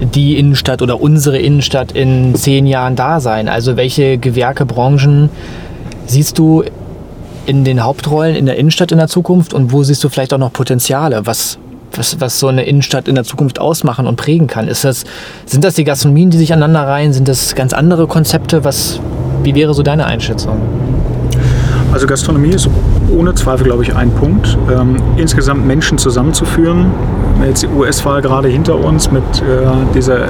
die 0.00 0.36
Innenstadt 0.36 0.82
oder 0.82 1.00
unsere 1.00 1.38
Innenstadt 1.38 1.92
in 1.92 2.34
zehn 2.34 2.66
Jahren 2.66 2.96
da 2.96 3.20
sein? 3.20 3.48
Also 3.48 3.76
welche 3.76 4.18
Gewerke, 4.18 4.66
Branchen 4.66 5.30
siehst 6.06 6.38
du 6.38 6.64
in 7.46 7.64
den 7.64 7.84
Hauptrollen 7.84 8.34
in 8.34 8.46
der 8.46 8.56
Innenstadt 8.56 8.90
in 8.90 8.98
der 8.98 9.08
Zukunft 9.08 9.54
und 9.54 9.70
wo 9.70 9.84
siehst 9.84 10.02
du 10.02 10.08
vielleicht 10.08 10.34
auch 10.34 10.38
noch 10.38 10.52
Potenziale? 10.52 11.24
Was, 11.24 11.58
was, 11.92 12.20
was 12.20 12.40
so 12.40 12.48
eine 12.48 12.64
Innenstadt 12.64 13.06
in 13.06 13.14
der 13.14 13.24
Zukunft 13.24 13.60
ausmachen 13.60 14.08
und 14.08 14.16
prägen 14.16 14.48
kann? 14.48 14.66
Ist 14.66 14.82
das, 14.84 15.04
sind 15.46 15.62
das 15.62 15.74
die 15.74 15.84
Gastronomien, 15.84 16.30
die 16.30 16.38
sich 16.38 16.52
aneinander 16.52 16.88
reihen? 16.88 17.12
Sind 17.12 17.28
das 17.28 17.54
ganz 17.54 17.72
andere 17.72 18.08
Konzepte? 18.08 18.64
Was, 18.64 18.98
wie 19.44 19.54
wäre 19.54 19.74
so 19.74 19.82
deine 19.82 20.06
Einschätzung? 20.06 20.60
Also 21.92 22.08
Gastronomie 22.08 22.50
ist 22.50 22.68
ohne 23.16 23.34
Zweifel, 23.34 23.64
glaube 23.64 23.84
ich, 23.84 23.94
ein 23.94 24.10
Punkt. 24.10 24.58
Ähm, 24.68 24.96
insgesamt 25.16 25.64
Menschen 25.64 25.96
zusammenzuführen. 25.96 26.86
Jetzt 27.46 27.62
die 27.62 27.68
US-Wahl 27.68 28.20
gerade 28.20 28.48
hinter 28.48 28.76
uns 28.82 29.12
mit 29.12 29.22
äh, 29.22 29.66
dieser 29.94 30.16
äh, 30.16 30.28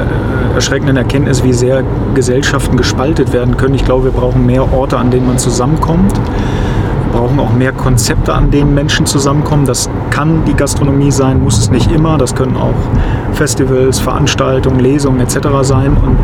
erschreckenden 0.54 0.96
Erkenntnis, 0.96 1.42
wie 1.42 1.52
sehr 1.52 1.82
Gesellschaften 2.14 2.76
gespaltet 2.76 3.32
werden 3.32 3.56
können. 3.56 3.74
Ich 3.74 3.84
glaube, 3.84 4.04
wir 4.04 4.10
brauchen 4.10 4.44
mehr 4.44 4.72
Orte, 4.74 4.98
an 4.98 5.10
denen 5.10 5.26
man 5.26 5.38
zusammenkommt. 5.38 6.12
Wir 6.12 7.20
brauchen 7.20 7.38
auch 7.38 7.52
mehr 7.52 7.72
Konzepte, 7.72 8.34
an 8.34 8.50
denen 8.50 8.74
Menschen 8.74 9.06
zusammenkommen. 9.06 9.64
Das 9.64 9.88
kann 10.10 10.44
die 10.44 10.54
Gastronomie 10.54 11.12
sein, 11.12 11.42
muss 11.42 11.58
es 11.58 11.70
nicht 11.70 11.90
immer. 11.90 12.18
Das 12.18 12.34
können 12.34 12.56
auch 12.56 12.74
Festivals, 13.32 14.00
Veranstaltungen, 14.00 14.80
Lesungen 14.80 15.20
etc. 15.20 15.38
sein. 15.62 15.96
Und 15.96 16.18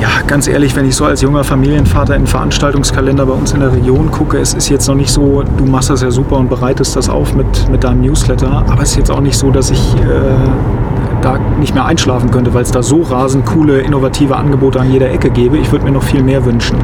ja, 0.00 0.08
ganz 0.26 0.46
ehrlich, 0.48 0.74
wenn 0.76 0.86
ich 0.86 0.94
so 0.94 1.04
als 1.04 1.22
junger 1.22 1.44
Familienvater 1.44 2.14
in 2.14 2.22
den 2.22 2.26
Veranstaltungskalender 2.26 3.26
bei 3.26 3.32
uns 3.32 3.52
in 3.52 3.60
der 3.60 3.72
Region 3.72 4.10
gucke, 4.10 4.38
es 4.38 4.54
ist 4.54 4.68
jetzt 4.68 4.86
noch 4.88 4.94
nicht 4.94 5.10
so, 5.10 5.42
du 5.42 5.64
machst 5.64 5.90
das 5.90 6.02
ja 6.02 6.10
super 6.10 6.36
und 6.36 6.48
bereitest 6.48 6.96
das 6.96 7.08
auf 7.08 7.34
mit, 7.34 7.68
mit 7.70 7.84
deinem 7.84 8.02
Newsletter, 8.02 8.64
aber 8.68 8.82
es 8.82 8.90
ist 8.90 8.96
jetzt 8.96 9.10
auch 9.10 9.20
nicht 9.20 9.36
so, 9.36 9.50
dass 9.50 9.70
ich 9.70 9.94
äh, 9.96 10.87
da 11.22 11.38
nicht 11.58 11.74
mehr 11.74 11.84
einschlafen 11.84 12.30
könnte, 12.30 12.54
weil 12.54 12.62
es 12.62 12.70
da 12.70 12.82
so 12.82 13.02
rasend 13.02 13.46
coole, 13.46 13.80
innovative 13.80 14.36
Angebote 14.36 14.80
an 14.80 14.90
jeder 14.90 15.10
Ecke 15.10 15.30
gäbe. 15.30 15.58
Ich 15.58 15.72
würde 15.72 15.84
mir 15.84 15.90
noch 15.90 16.02
viel 16.02 16.22
mehr 16.22 16.44
wünschen. 16.44 16.76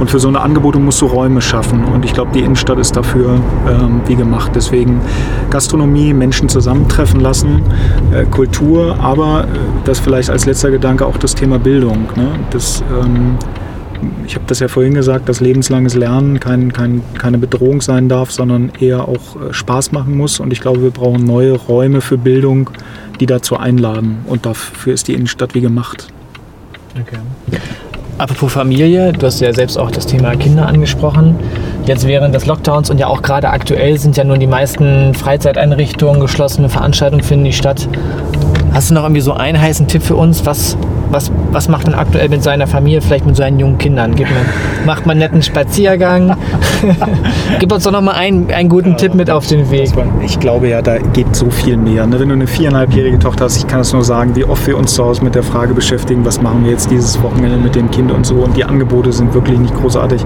Und 0.00 0.10
für 0.10 0.18
so 0.18 0.28
eine 0.28 0.40
Angebote 0.40 0.78
musst 0.78 1.00
du 1.00 1.06
Räume 1.06 1.40
schaffen. 1.40 1.84
Und 1.84 2.04
ich 2.04 2.12
glaube, 2.12 2.30
die 2.34 2.40
Innenstadt 2.40 2.78
ist 2.78 2.96
dafür 2.96 3.40
ähm, 3.68 4.00
wie 4.06 4.16
gemacht. 4.16 4.52
Deswegen 4.54 5.00
Gastronomie, 5.50 6.14
Menschen 6.14 6.48
zusammentreffen 6.48 7.20
lassen, 7.20 7.62
äh, 8.12 8.24
Kultur, 8.24 8.96
aber 9.00 9.44
äh, 9.44 9.46
das 9.84 9.98
vielleicht 9.98 10.30
als 10.30 10.46
letzter 10.46 10.70
Gedanke 10.70 11.06
auch 11.06 11.16
das 11.16 11.34
Thema 11.34 11.58
Bildung. 11.58 12.08
Ne? 12.16 12.28
Das, 12.50 12.82
ähm, 13.02 13.36
ich 14.26 14.34
habe 14.34 14.44
das 14.46 14.60
ja 14.60 14.68
vorhin 14.68 14.94
gesagt, 14.94 15.28
dass 15.28 15.40
lebenslanges 15.40 15.94
Lernen 15.94 16.40
kein, 16.40 16.72
kein, 16.72 17.02
keine 17.18 17.38
Bedrohung 17.38 17.80
sein 17.80 18.08
darf, 18.08 18.30
sondern 18.30 18.72
eher 18.80 19.08
auch 19.08 19.36
äh, 19.36 19.52
Spaß 19.52 19.92
machen 19.92 20.16
muss. 20.16 20.40
Und 20.40 20.52
ich 20.52 20.60
glaube, 20.60 20.82
wir 20.82 20.90
brauchen 20.90 21.24
neue 21.24 21.52
Räume 21.52 22.00
für 22.00 22.18
Bildung, 22.18 22.70
die 23.20 23.26
dazu 23.26 23.56
einladen. 23.56 24.18
Und 24.26 24.46
dafür 24.46 24.94
ist 24.94 25.08
die 25.08 25.14
Innenstadt 25.14 25.54
wie 25.54 25.60
gemacht. 25.60 26.08
Okay. 27.00 27.18
Apropos 28.18 28.52
Familie, 28.52 29.12
du 29.12 29.26
hast 29.26 29.40
ja 29.40 29.52
selbst 29.52 29.78
auch 29.78 29.90
das 29.90 30.06
Thema 30.06 30.36
Kinder 30.36 30.66
angesprochen. 30.66 31.36
Jetzt 31.86 32.06
während 32.06 32.34
des 32.34 32.46
Lockdowns 32.46 32.90
und 32.90 32.98
ja 32.98 33.06
auch 33.08 33.22
gerade 33.22 33.48
aktuell 33.48 33.98
sind 33.98 34.16
ja 34.16 34.22
nun 34.22 34.38
die 34.38 34.46
meisten 34.46 35.14
Freizeiteinrichtungen, 35.14 36.20
geschlossene 36.20 36.68
Veranstaltungen 36.68 37.24
finden 37.24 37.44
nicht 37.44 37.56
statt. 37.56 37.88
Hast 38.72 38.90
du 38.90 38.94
noch 38.94 39.02
irgendwie 39.02 39.22
so 39.22 39.32
einen 39.32 39.60
heißen 39.60 39.88
Tipp 39.88 40.02
für 40.02 40.14
uns? 40.14 40.46
Was, 40.46 40.76
was, 41.12 41.30
was 41.50 41.68
macht 41.68 41.86
man 41.86 41.94
aktuell 41.94 42.28
mit 42.28 42.42
seiner 42.42 42.66
Familie, 42.66 43.00
vielleicht 43.00 43.26
mit 43.26 43.36
seinen 43.36 43.58
jungen 43.58 43.78
Kindern? 43.78 44.14
Gibt 44.14 44.30
man, 44.30 44.86
macht 44.86 45.06
man 45.06 45.12
einen 45.12 45.20
netten 45.20 45.42
Spaziergang? 45.42 46.36
Gib 47.60 47.72
uns 47.72 47.84
doch 47.84 47.92
noch 47.92 48.00
mal 48.00 48.12
einen, 48.12 48.50
einen 48.50 48.68
guten 48.68 48.96
Tipp 48.96 49.14
mit 49.14 49.30
auf 49.30 49.46
den 49.46 49.70
Weg. 49.70 49.92
Ich 50.22 50.40
glaube 50.40 50.68
ja, 50.68 50.82
da 50.82 50.98
geht 50.98 51.34
so 51.36 51.50
viel 51.50 51.76
mehr. 51.76 52.06
Ne? 52.06 52.18
Wenn 52.18 52.28
du 52.28 52.34
eine 52.34 52.46
viereinhalbjährige 52.46 53.18
Tochter 53.18 53.44
hast, 53.44 53.56
ich 53.56 53.66
kann 53.66 53.80
es 53.80 53.92
nur 53.92 54.04
sagen, 54.04 54.34
wie 54.34 54.44
oft 54.44 54.66
wir 54.66 54.76
uns 54.76 54.94
zu 54.94 55.04
Hause 55.04 55.22
mit 55.22 55.34
der 55.34 55.42
Frage 55.42 55.74
beschäftigen, 55.74 56.24
was 56.24 56.40
machen 56.40 56.64
wir 56.64 56.72
jetzt 56.72 56.90
dieses 56.90 57.22
Wochenende 57.22 57.58
mit 57.58 57.74
dem 57.74 57.90
Kind 57.90 58.10
und 58.10 58.24
so. 58.24 58.36
Und 58.36 58.56
die 58.56 58.64
Angebote 58.64 59.12
sind 59.12 59.34
wirklich 59.34 59.58
nicht 59.58 59.74
großartig. 59.74 60.24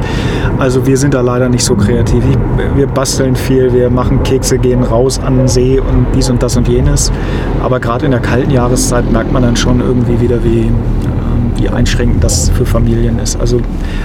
Also 0.59 0.87
wir 0.87 0.97
sind 0.97 1.15
da 1.15 1.21
leider 1.21 1.49
nicht 1.49 1.65
so 1.65 1.75
kreativ. 1.75 2.23
Ich, 2.29 2.77
wir 2.77 2.87
basteln 2.87 3.37
viel, 3.37 3.73
wir 3.73 3.91
machen 3.91 4.23
Kekse, 4.23 4.59
gehen 4.59 4.83
raus 4.83 5.19
an 5.19 5.37
den 5.37 5.49
See 5.49 5.81
und 5.81 6.07
dies 6.15 6.31
und 6.31 6.43
das 6.43 6.57
und 6.57 6.69
jenes. 6.69 7.13
Aber 7.63 7.81
gerade 7.81 8.05
in 8.05 8.13
der 8.13 8.21
kalten 8.21 8.51
Jahreszeit 8.51 9.11
merkt 9.11 9.33
man 9.33 9.43
dann 9.43 9.57
schon 9.57 9.81
irgendwie 9.81 10.21
wieder, 10.21 10.43
wie, 10.45 10.71
wie 11.57 11.69
einschränkend 11.69 12.23
das 12.23 12.51
für 12.51 12.67
Familien 12.67 13.19
ist. 13.19 13.39
Also 13.41 13.61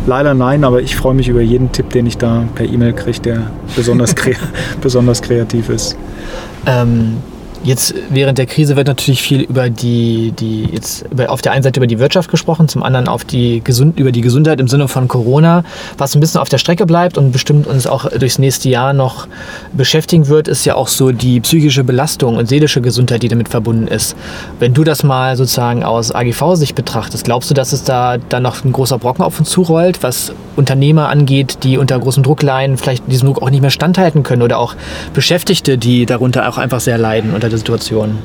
leider 0.06 0.34
nein, 0.34 0.64
aber 0.64 0.82
ich 0.82 0.96
freue 0.96 1.14
mich 1.14 1.28
über 1.28 1.42
jeden 1.42 1.72
Tipp, 1.72 1.90
den 1.90 2.06
ich 2.06 2.18
da 2.18 2.46
per 2.56 2.66
E-Mail 2.66 2.94
kriege, 2.94 3.20
der 3.20 3.52
besonders, 3.76 4.16
kre 4.16 4.34
besonders 4.82 5.22
kreativ 5.22 5.70
ist. 5.70 5.98
Ähm, 6.66 7.18
Jetzt 7.64 7.94
während 8.10 8.40
der 8.40 8.48
Krise 8.48 8.76
wird 8.76 8.88
natürlich 8.88 9.22
viel 9.22 9.42
über 9.42 9.70
die, 9.70 10.32
die 10.32 10.64
jetzt 10.64 11.06
über, 11.12 11.30
auf 11.30 11.44
der 11.44 11.52
einen 11.52 11.62
Seite 11.62 11.80
über 11.80 11.86
die 11.86 12.00
Wirtschaft 12.00 12.32
gesprochen, 12.32 12.68
zum 12.68 12.82
anderen 12.82 13.08
auf 13.08 13.24
die 13.24 13.62
Gesund, 13.64 14.00
über 14.00 14.12
die 14.12 14.22
Gesundheit 14.22 14.60
im 14.60 14.68
Sinne 14.68 14.88
von 14.88 15.08
Corona. 15.08 15.64
Was 15.96 16.16
ein 16.16 16.22
bisschen 16.22 16.42
auf 16.42 16.50
der 16.50 16.58
Strecke 16.58 16.88
bleibt 16.88 17.20
und 17.20 17.32
bestimmt 17.32 17.68
uns 17.68 17.86
auch 17.86 18.10
durchs 18.10 18.40
nächste 18.40 18.68
Jahr 18.70 18.94
noch 18.94 19.28
beschäftigen 19.74 20.28
wird, 20.28 20.48
ist 20.48 20.66
ja 20.66 20.74
auch 20.74 20.88
so 20.88 21.12
die 21.12 21.40
psychische 21.40 21.84
Belastung 21.84 22.38
und 22.38 22.48
seelische 22.48 22.82
Gesundheit, 22.82 23.22
die 23.22 23.28
damit 23.28 23.50
verbunden 23.50 23.88
ist. 23.88 24.16
Wenn 24.58 24.74
du 24.74 24.84
das 24.84 25.04
mal 25.04 25.38
sozusagen 25.38 25.84
aus 25.84 26.12
AGV-Sicht 26.12 26.74
betrachtest, 26.74 27.26
glaubst 27.26 27.52
du, 27.52 27.54
dass 27.54 27.74
es 27.74 27.84
da 27.84 28.18
dann 28.18 28.42
noch 28.42 28.66
ein 28.66 28.72
großer 28.72 28.98
Brocken 28.98 29.24
auf 29.24 29.38
uns 29.38 29.52
zurollt, 29.52 30.02
was 30.02 30.34
Unternehmer 30.56 31.10
angeht, 31.10 31.60
die 31.62 31.78
unter 31.78 32.00
großem 32.00 32.24
Druck 32.24 32.42
leiden, 32.42 32.78
vielleicht 32.78 33.04
diesem 33.12 33.28
Druck 33.28 33.44
auch 33.44 33.52
nicht 33.52 33.62
mehr 33.62 33.70
standhalten 33.70 34.24
können 34.24 34.42
oder 34.42 34.58
auch 34.58 34.76
Beschäftigte, 35.14 35.78
die 35.78 36.08
darunter 36.08 36.50
auch 36.50 36.58
einfach 36.58 36.80
sehr 36.80 36.98
leiden 36.98 37.36
unter 37.36 37.51
der 37.52 37.60
Situation. 37.60 38.18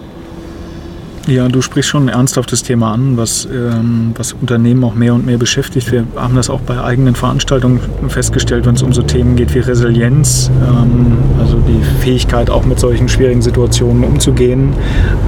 Ja, 1.27 1.49
du 1.49 1.61
sprichst 1.61 1.91
schon 1.91 2.05
ein 2.05 2.09
ernsthaftes 2.09 2.62
Thema 2.62 2.93
an, 2.93 3.16
was, 3.16 3.47
ähm, 3.47 4.12
was 4.16 4.33
Unternehmen 4.33 4.85
auch 4.85 4.95
mehr 4.95 5.12
und 5.12 5.27
mehr 5.27 5.39
beschäftigt. 5.39 5.91
Wir 5.91 6.05
haben 6.14 6.37
das 6.37 6.49
auch 6.49 6.61
bei 6.61 6.81
eigenen 6.81 7.16
Veranstaltungen 7.16 7.81
festgestellt, 8.09 8.64
wenn 8.64 8.77
es 8.77 8.83
um 8.83 8.93
so 8.93 9.03
Themen 9.03 9.35
geht 9.35 9.53
wie 9.53 9.59
Resilienz, 9.59 10.53
ähm, 10.62 11.16
also 11.41 11.57
die 11.66 11.83
Fähigkeit 12.05 12.49
auch 12.49 12.64
mit 12.64 12.79
solchen 12.79 13.09
schwierigen 13.09 13.43
Situationen 13.43 14.05
umzugehen. 14.05 14.72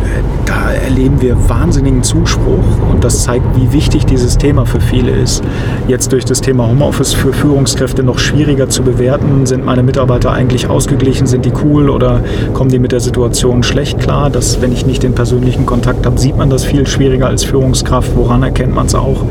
Äh, 0.04 0.37
da 0.48 0.72
erleben 0.72 1.20
wir 1.20 1.36
wahnsinnigen 1.50 2.02
Zuspruch 2.02 2.64
und 2.90 3.04
das 3.04 3.24
zeigt, 3.24 3.44
wie 3.54 3.70
wichtig 3.74 4.06
dieses 4.06 4.38
Thema 4.38 4.64
für 4.64 4.80
viele 4.80 5.10
ist. 5.10 5.44
Jetzt 5.88 6.12
durch 6.12 6.24
das 6.24 6.40
Thema 6.40 6.66
Homeoffice 6.66 7.12
für 7.12 7.34
Führungskräfte 7.34 8.02
noch 8.02 8.18
schwieriger 8.18 8.70
zu 8.70 8.82
bewerten. 8.82 9.44
Sind 9.44 9.66
meine 9.66 9.82
Mitarbeiter 9.82 10.32
eigentlich 10.32 10.70
ausgeglichen? 10.70 11.26
Sind 11.26 11.44
die 11.44 11.52
cool 11.62 11.90
oder 11.90 12.22
kommen 12.54 12.70
die 12.70 12.78
mit 12.78 12.92
der 12.92 13.00
Situation 13.00 13.62
schlecht 13.62 14.00
klar? 14.00 14.30
Dass, 14.30 14.62
wenn 14.62 14.72
ich 14.72 14.86
nicht 14.86 15.02
den 15.02 15.14
persönlichen 15.14 15.66
Kontakt 15.66 16.06
habe, 16.06 16.18
sieht 16.18 16.38
man 16.38 16.48
das 16.48 16.64
viel 16.64 16.86
schwieriger 16.86 17.26
als 17.26 17.44
Führungskraft. 17.44 18.12
Woran 18.16 18.42
erkennt 18.42 18.74
man 18.74 18.86
es 18.86 18.94
auch? 18.94 19.24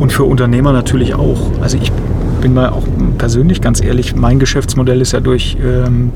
Und 0.00 0.12
für 0.12 0.24
Unternehmer 0.24 0.72
natürlich 0.72 1.14
auch. 1.14 1.42
Also 1.60 1.76
ich 1.80 1.92
bin 2.40 2.54
mal 2.54 2.70
auch 2.70 2.84
persönlich 3.18 3.60
ganz 3.60 3.80
ehrlich, 3.80 4.16
mein 4.16 4.40
Geschäftsmodell 4.40 5.00
ist 5.00 5.12
ja 5.12 5.20
durch 5.20 5.58
ähm, 5.62 6.10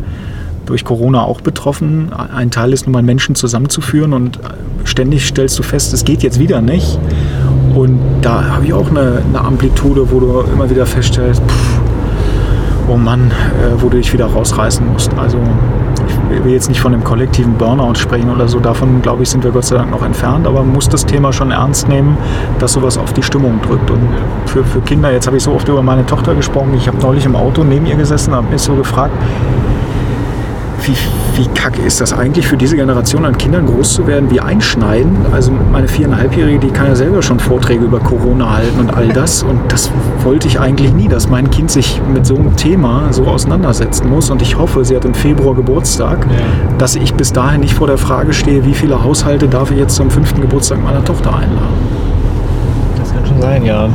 durch 0.67 0.85
Corona 0.85 1.23
auch 1.23 1.41
betroffen. 1.41 2.12
Ein 2.12 2.51
Teil 2.51 2.73
ist 2.73 2.87
nun 2.87 2.93
mal 2.93 3.03
Menschen 3.03 3.35
zusammenzuführen 3.35 4.12
und 4.12 4.39
ständig 4.85 5.27
stellst 5.27 5.59
du 5.59 5.62
fest, 5.62 5.93
es 5.93 6.05
geht 6.05 6.23
jetzt 6.23 6.39
wieder 6.39 6.61
nicht. 6.61 6.99
Und 7.75 7.99
da 8.23 8.45
habe 8.45 8.67
ich 8.67 8.73
auch 8.73 8.91
eine, 8.91 9.23
eine, 9.29 9.41
Amplitude, 9.41 10.11
wo 10.11 10.21
du 10.21 10.41
immer 10.53 10.71
wieder 10.71 10.87
feststellst, 10.87 11.43
pff, 11.43 11.81
oh 12.89 12.97
Mann, 12.97 13.31
äh, 13.31 13.83
wo 13.83 13.89
du 13.89 13.97
dich 13.97 14.12
wieder 14.12 14.27
rausreißen 14.27 14.87
musst. 14.93 15.11
Also 15.19 15.39
ich 16.31 16.45
will 16.45 16.53
jetzt 16.53 16.69
nicht 16.69 16.81
von 16.81 16.93
einem 16.93 17.05
kollektiven 17.05 17.55
Burnout 17.55 17.95
sprechen 17.95 18.31
oder 18.31 18.49
so, 18.49 18.61
davon 18.61 19.03
glaube 19.03 19.23
ich, 19.23 19.31
sind 19.31 19.45
wir 19.45 19.51
Gott 19.51 19.65
sei 19.65 19.77
Dank 19.77 19.91
noch 19.91 20.05
entfernt, 20.05 20.47
aber 20.47 20.61
man 20.61 20.73
muss 20.73 20.89
das 20.89 21.05
Thema 21.05 21.33
schon 21.33 21.51
ernst 21.51 21.89
nehmen, 21.89 22.17
dass 22.59 22.73
sowas 22.73 22.99
auf 22.99 23.12
die 23.12 23.23
Stimmung 23.23 23.61
drückt. 23.62 23.91
Und 23.91 24.09
für, 24.47 24.65
für 24.65 24.81
Kinder, 24.81 25.12
jetzt 25.12 25.27
habe 25.27 25.37
ich 25.37 25.43
so 25.43 25.53
oft 25.53 25.69
über 25.69 25.83
meine 25.83 26.07
Tochter 26.07 26.35
gesprochen, 26.35 26.75
ich 26.77 26.87
habe 26.87 26.99
neulich 26.99 27.25
im 27.25 27.37
Auto 27.37 27.65
neben 27.65 27.87
ihr 27.87 27.97
gesessen, 27.97 28.35
habe 28.35 28.51
mich 28.51 28.62
so 28.62 28.75
gefragt, 28.75 29.15
wie, 30.87 30.97
wie 31.37 31.47
kacke 31.49 31.80
ist 31.82 32.01
das 32.01 32.12
eigentlich 32.12 32.47
für 32.47 32.57
diese 32.57 32.76
Generation 32.76 33.24
an 33.24 33.37
Kindern 33.39 33.66
groß 33.66 33.95
zu 33.95 34.07
werden, 34.07 34.30
wie 34.30 34.41
einschneiden. 34.41 35.16
Also 35.32 35.53
meine 35.72 35.89
viereinhalbjährige, 35.89 36.59
die 36.59 36.70
kann 36.70 36.87
ja 36.87 36.95
selber 36.95 37.22
schon 37.22 37.41
Vorträge 37.41 37.85
über 37.85 38.01
Corona 38.01 38.57
halten 38.57 38.80
und 38.80 38.95
all 38.95 39.09
das. 39.09 39.43
Und 39.43 39.61
das 39.68 39.91
wollte 40.22 40.49
ich 40.49 40.61
eigentlich 40.61 40.93
nie, 40.93 41.09
dass 41.09 41.28
mein 41.28 41.51
Kind 41.51 41.70
sich 41.70 42.01
mit 42.12 42.26
so 42.26 42.37
einem 42.37 42.57
Thema 42.57 43.12
so 43.12 43.24
auseinandersetzen 43.26 44.09
muss. 44.09 44.30
Und 44.30 44.43
ich 44.43 44.59
hoffe, 44.59 44.85
sie 44.85 44.97
hat 44.97 45.05
im 45.05 45.14
Februar 45.14 45.55
Geburtstag, 45.55 46.26
ja. 46.30 46.76
dass 46.78 46.97
ich 46.97 47.14
bis 47.14 47.32
dahin 47.32 47.61
nicht 47.61 47.74
vor 47.74 47.87
der 47.87 47.99
Frage 47.99 48.32
stehe, 48.32 48.64
wie 48.64 48.74
viele 48.74 49.03
Haushalte 49.03 49.49
darf 49.49 49.70
ich 49.70 49.78
jetzt 49.78 49.97
zum 49.97 50.11
fünften 50.11 50.41
Geburtstag 50.41 50.82
meiner 50.82 51.05
Tochter 51.05 51.35
einladen. 51.35 51.74
Das 52.99 53.12
kann 53.12 53.26
schon 53.26 53.41
sein, 53.41 53.64
ja. 53.64 53.89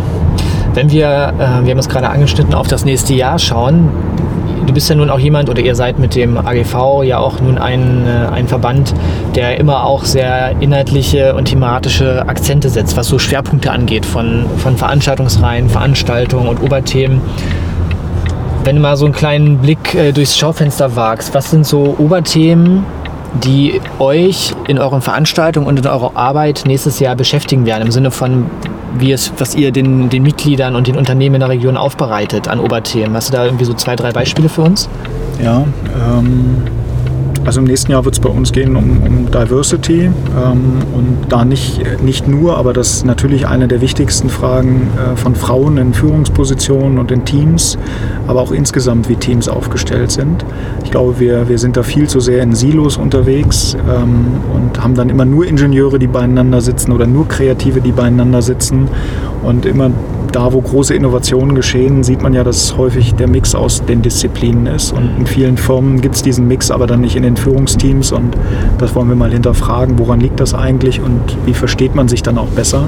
Wenn 0.74 0.92
wir, 0.92 1.34
äh, 1.38 1.66
wir 1.66 1.72
haben 1.72 1.80
es 1.80 1.90
gerade 1.90 2.10
angeschnitten, 2.10 2.54
auf 2.54 2.68
das 2.68 2.86
nächste 2.86 3.14
Jahr 3.14 3.40
schauen, 3.40 3.90
du 4.66 4.74
bist 4.74 4.90
ja 4.90 4.96
nun 4.96 5.10
auch 5.10 5.20
jemand 5.20 5.50
oder 5.50 5.62
ihr 5.62 5.76
seid 5.76 6.00
mit 6.00 6.16
dem 6.16 6.38
AGV 6.38 7.04
ja 7.04 7.20
auch 7.20 7.40
nun 7.40 7.58
ein, 7.58 8.06
äh, 8.06 8.28
ein 8.34 8.48
Verband, 8.48 8.94
der 9.36 9.60
immer 9.60 9.86
auch 9.86 10.06
sehr 10.06 10.56
inhaltliche 10.60 11.36
und 11.36 11.46
thematische 11.46 12.28
Akzente 12.28 12.70
setzt, 12.70 12.98
was 12.98 13.08
so 13.08 13.20
Schwerpunkte 13.20 13.72
angeht 13.72 14.06
von, 14.06 14.46
von 14.58 14.78
Veranstaltungsreihen, 14.78 15.70
Veranstaltungen 15.70 16.48
und 16.48 16.62
Oberthemen. 16.62 17.22
Wenn 18.64 18.76
du 18.76 18.82
mal 18.82 18.98
so 18.98 19.06
einen 19.06 19.14
kleinen 19.14 19.60
Blick 19.60 19.96
äh, 19.96 20.12
durchs 20.12 20.38
Schaufenster 20.38 20.96
wagst, 20.96 21.34
was 21.34 21.50
sind 21.52 21.66
so 21.66 21.96
Oberthemen, 21.98 22.86
die 23.44 23.80
euch 24.00 24.54
in 24.68 24.80
euren 24.80 25.02
Veranstaltungen 25.02 25.68
und 25.68 25.80
in 25.80 25.88
eurer 25.88 26.12
Arbeit 26.16 26.64
nächstes 26.66 27.00
Jahr 27.00 27.16
beschäftigen 27.16 27.66
werden, 27.66 27.84
im 27.84 27.92
Sinne 27.92 28.12
von, 28.12 28.46
wie 28.98 29.12
es, 29.12 29.32
was 29.38 29.56
ihr 29.56 29.72
den, 29.72 30.10
den 30.10 30.24
Mitgliedern 30.24 30.76
und 30.76 30.88
den 30.88 30.98
Unternehmen 30.98 31.36
in 31.36 31.42
der 31.42 31.50
Region 31.50 31.78
aufbereitet 31.78 32.48
an 32.48 32.60
Oberthemen. 32.60 33.16
Hast 33.16 33.30
du 33.30 33.34
da 33.34 33.46
irgendwie 33.46 33.66
so 33.66 33.74
zwei, 33.74 33.96
drei 33.96 34.12
Beispiele 34.12 34.50
für 34.50 34.62
uns? 34.62 34.90
Ja, 35.42 35.66
ähm, 35.96 36.64
also 37.50 37.62
im 37.62 37.66
nächsten 37.66 37.92
Jahr 37.92 38.06
wird 38.06 38.14
es 38.14 38.22
bei 38.22 38.30
uns 38.30 38.52
gehen 38.52 38.76
um, 38.76 39.02
um 39.02 39.32
Diversity 39.32 40.02
ähm, 40.02 40.14
und 40.94 41.18
da 41.30 41.44
nicht, 41.44 41.82
nicht 42.04 42.28
nur, 42.28 42.60
aber 42.60 42.74
das 42.74 42.98
ist 42.98 43.06
natürlich 43.08 43.48
eine 43.48 43.68
der 43.68 43.82
wichtigsten 43.82 44.30
Fragen 44.30 44.88
äh, 44.96 45.16
von 45.16 45.34
Frauen 45.34 45.78
in 45.78 45.96
Führungspositionen 45.96 47.00
und 47.00 47.10
in 47.10 47.26
Teams, 47.26 47.80
aber 48.28 48.42
auch 48.42 48.52
insgesamt, 48.52 49.10
wie 49.10 49.16
Teams 49.16 49.50
aufgestellt 49.50 50.12
sind. 50.12 50.46
Ich 50.84 50.92
glaube, 50.92 51.20
wir, 51.20 51.50
wir 51.50 51.58
sind 51.58 51.76
da 51.76 51.82
viel 51.82 52.08
zu 52.08 52.20
sehr 52.20 52.44
in 52.44 52.54
Silos 52.54 52.98
unterwegs 52.98 53.76
ähm, 53.90 54.28
und 54.54 54.84
haben 54.84 54.94
dann 54.94 55.10
immer 55.10 55.26
nur 55.26 55.48
Ingenieure, 55.48 55.98
die 55.98 56.06
beieinander 56.06 56.62
sitzen 56.62 56.92
oder 56.92 57.08
nur 57.08 57.28
Kreative, 57.28 57.82
die 57.82 57.94
beieinander 57.94 58.44
sitzen 58.44 58.90
und 59.44 59.66
immer 59.66 59.92
da, 60.32 60.54
wo 60.54 60.62
große 60.62 60.94
Innovationen 60.94 61.56
geschehen, 61.56 62.04
sieht 62.04 62.22
man 62.22 62.34
ja, 62.34 62.44
dass 62.44 62.78
häufig 62.78 63.16
der 63.16 63.28
Mix 63.28 63.56
aus 63.56 63.84
den 63.86 64.02
Disziplinen 64.02 64.68
ist. 64.68 64.92
Und 64.92 65.10
in 65.18 65.26
vielen 65.26 65.58
Firmen 65.58 66.02
gibt 66.02 66.16
es 66.16 66.22
diesen 66.22 66.48
Mix 66.48 66.72
aber 66.72 66.88
dann 66.88 67.02
nicht 67.02 67.16
in 67.16 67.24
den 67.24 67.38
Führungsteams. 67.38 68.12
Und 68.12 68.36
das 68.78 68.96
wollen 68.96 69.10
wir 69.10 69.16
mal 69.16 69.32
hinterfragen, 69.32 69.98
woran 69.98 70.20
liegt 70.20 70.40
das 70.40 70.54
eigentlich 70.54 71.02
und 71.02 71.20
wie 71.46 71.54
versteht 71.54 71.96
man 71.96 72.08
sich 72.08 72.24
dann 72.24 72.38
auch 72.38 72.48
besser. 72.48 72.88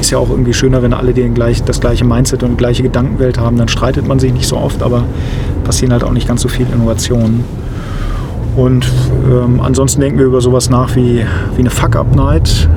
Ist 0.00 0.10
ja 0.10 0.18
auch 0.18 0.30
irgendwie 0.30 0.52
schöner, 0.52 0.82
wenn 0.82 0.92
alle 0.92 1.12
den 1.12 1.32
gleich, 1.34 1.62
das 1.62 1.80
gleiche 1.80 2.04
Mindset 2.04 2.42
und 2.42 2.50
die 2.50 2.56
gleiche 2.56 2.82
Gedankenwelt 2.82 3.38
haben, 3.38 3.56
dann 3.56 3.68
streitet 3.68 4.06
man 4.06 4.18
sich 4.18 4.32
nicht 4.32 4.48
so 4.48 4.56
oft, 4.56 4.82
aber 4.82 5.04
passieren 5.64 5.92
halt 5.92 6.02
auch 6.02 6.12
nicht 6.12 6.26
ganz 6.26 6.42
so 6.42 6.48
viele 6.48 6.68
Innovationen. 6.74 7.44
Und 8.56 8.86
ähm, 9.30 9.60
ansonsten 9.60 10.00
denken 10.00 10.18
wir 10.18 10.26
über 10.26 10.40
sowas 10.40 10.68
nach 10.68 10.94
wie, 10.96 11.24
wie 11.56 11.60
eine 11.60 11.70
Fuck-Up-Night 11.70 12.68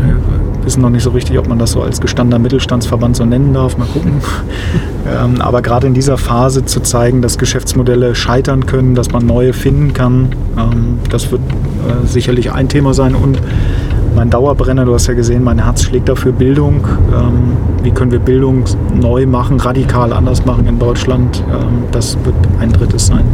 wissen 0.66 0.82
noch 0.82 0.89
nicht 0.89 1.03
so 1.03 1.11
richtig, 1.11 1.38
ob 1.39 1.47
man 1.47 1.59
das 1.59 1.72
so 1.72 1.82
als 1.82 2.01
gestandener 2.01 2.39
Mittelstandsverband 2.39 3.16
so 3.16 3.26
nennen 3.26 3.53
darf. 3.53 3.78
Mal 3.78 3.88
gucken. 3.88 4.13
ähm, 5.24 5.41
aber 5.41 5.61
gerade 5.61 5.88
in 5.88 5.93
dieser 5.93 6.18
Phase 6.18 6.66
zu 6.66 6.82
zeigen, 6.82 7.22
dass 7.22 7.38
Geschäftsmodelle 7.38 8.16
scheitern 8.16 8.66
können, 8.66 8.95
dass 8.95 9.11
man 9.11 9.26
neue 9.26 9.53
finden 9.53 9.93
kann, 9.93 10.30
ähm, 10.57 10.99
das 11.09 11.32
wird 11.32 11.41
äh, 11.41 12.05
sicherlich 12.07 12.51
ein 12.51 12.68
Thema 12.68 12.93
sein. 12.93 13.16
Und 13.16 13.39
mein 14.16 14.30
Dauerbrenner, 14.30 14.86
du 14.86 14.93
hast 14.93 15.07
ja 15.07 15.13
gesehen, 15.13 15.43
mein 15.43 15.63
Herz 15.63 15.84
schlägt 15.84 16.09
dafür 16.09 16.32
Bildung. 16.32 16.88
Ähm, 17.13 17.57
wie 17.84 17.91
können 17.91 18.11
wir 18.11 18.20
Bildung 18.20 18.63
neu 18.99 19.26
machen, 19.26 19.59
radikal 19.59 20.13
anders 20.13 20.45
machen 20.45 20.68
in 20.68 20.80
Deutschland? 20.80 21.43
Ähm, 21.51 21.84
das 21.91 22.18
wird 22.24 22.36
ein 22.59 22.72
drittes 22.72 23.07
sein. 23.07 23.26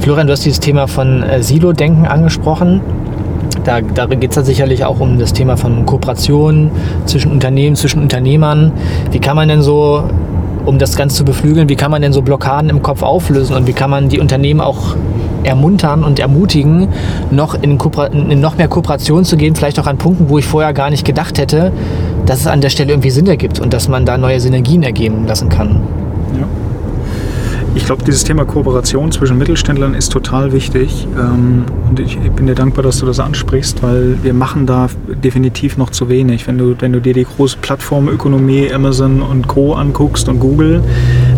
Florian, 0.00 0.26
du 0.26 0.32
hast 0.32 0.44
dieses 0.44 0.60
Thema 0.60 0.86
von 0.86 1.22
äh, 1.22 1.42
Silo-Denken 1.42 2.06
angesprochen. 2.06 2.80
Da, 3.68 3.82
da 3.82 4.06
geht 4.06 4.30
es 4.30 4.36
ja 4.36 4.42
sicherlich 4.42 4.86
auch 4.86 4.98
um 4.98 5.18
das 5.18 5.34
Thema 5.34 5.58
von 5.58 5.84
Kooperation 5.84 6.70
zwischen 7.04 7.30
Unternehmen, 7.30 7.76
zwischen 7.76 8.00
Unternehmern. 8.00 8.72
Wie 9.10 9.18
kann 9.18 9.36
man 9.36 9.46
denn 9.50 9.60
so, 9.60 10.04
um 10.64 10.78
das 10.78 10.96
Ganze 10.96 11.16
zu 11.16 11.24
beflügeln, 11.26 11.68
wie 11.68 11.76
kann 11.76 11.90
man 11.90 12.00
denn 12.00 12.14
so 12.14 12.22
Blockaden 12.22 12.70
im 12.70 12.82
Kopf 12.82 13.02
auflösen 13.02 13.54
und 13.54 13.66
wie 13.66 13.74
kann 13.74 13.90
man 13.90 14.08
die 14.08 14.20
Unternehmen 14.20 14.62
auch 14.62 14.96
ermuntern 15.44 16.02
und 16.02 16.18
ermutigen, 16.18 16.88
noch 17.30 17.60
in, 17.60 17.78
in, 18.30 18.40
noch 18.40 18.56
mehr 18.56 18.68
Kooperation 18.68 19.26
zu 19.26 19.36
gehen, 19.36 19.54
vielleicht 19.54 19.78
auch 19.78 19.86
an 19.86 19.98
Punkten, 19.98 20.30
wo 20.30 20.38
ich 20.38 20.46
vorher 20.46 20.72
gar 20.72 20.88
nicht 20.88 21.04
gedacht 21.04 21.36
hätte, 21.36 21.70
dass 22.24 22.40
es 22.40 22.46
an 22.46 22.62
der 22.62 22.70
Stelle 22.70 22.92
irgendwie 22.92 23.10
Sinn 23.10 23.26
ergibt 23.26 23.60
und 23.60 23.74
dass 23.74 23.86
man 23.86 24.06
da 24.06 24.16
neue 24.16 24.40
Synergien 24.40 24.82
ergeben 24.82 25.26
lassen 25.26 25.50
kann. 25.50 25.82
Ich 27.78 27.86
glaube, 27.86 28.02
dieses 28.02 28.24
Thema 28.24 28.44
Kooperation 28.44 29.12
zwischen 29.12 29.38
Mittelständlern 29.38 29.94
ist 29.94 30.10
total 30.10 30.52
wichtig. 30.52 31.06
Ähm, 31.16 31.64
und 31.88 32.00
ich 32.00 32.18
bin 32.18 32.48
dir 32.48 32.56
dankbar, 32.56 32.82
dass 32.82 32.98
du 32.98 33.06
das 33.06 33.20
ansprichst, 33.20 33.84
weil 33.84 34.18
wir 34.20 34.34
machen 34.34 34.66
da 34.66 34.88
definitiv 35.22 35.78
noch 35.78 35.90
zu 35.90 36.08
wenig. 36.08 36.48
Wenn 36.48 36.58
du, 36.58 36.74
wenn 36.80 36.92
du 36.92 37.00
dir 37.00 37.14
die 37.14 37.24
große 37.24 37.56
Plattformökonomie 37.58 38.72
Amazon 38.74 39.22
und 39.22 39.46
Co. 39.46 39.74
anguckst 39.74 40.28
und 40.28 40.40
Google, 40.40 40.82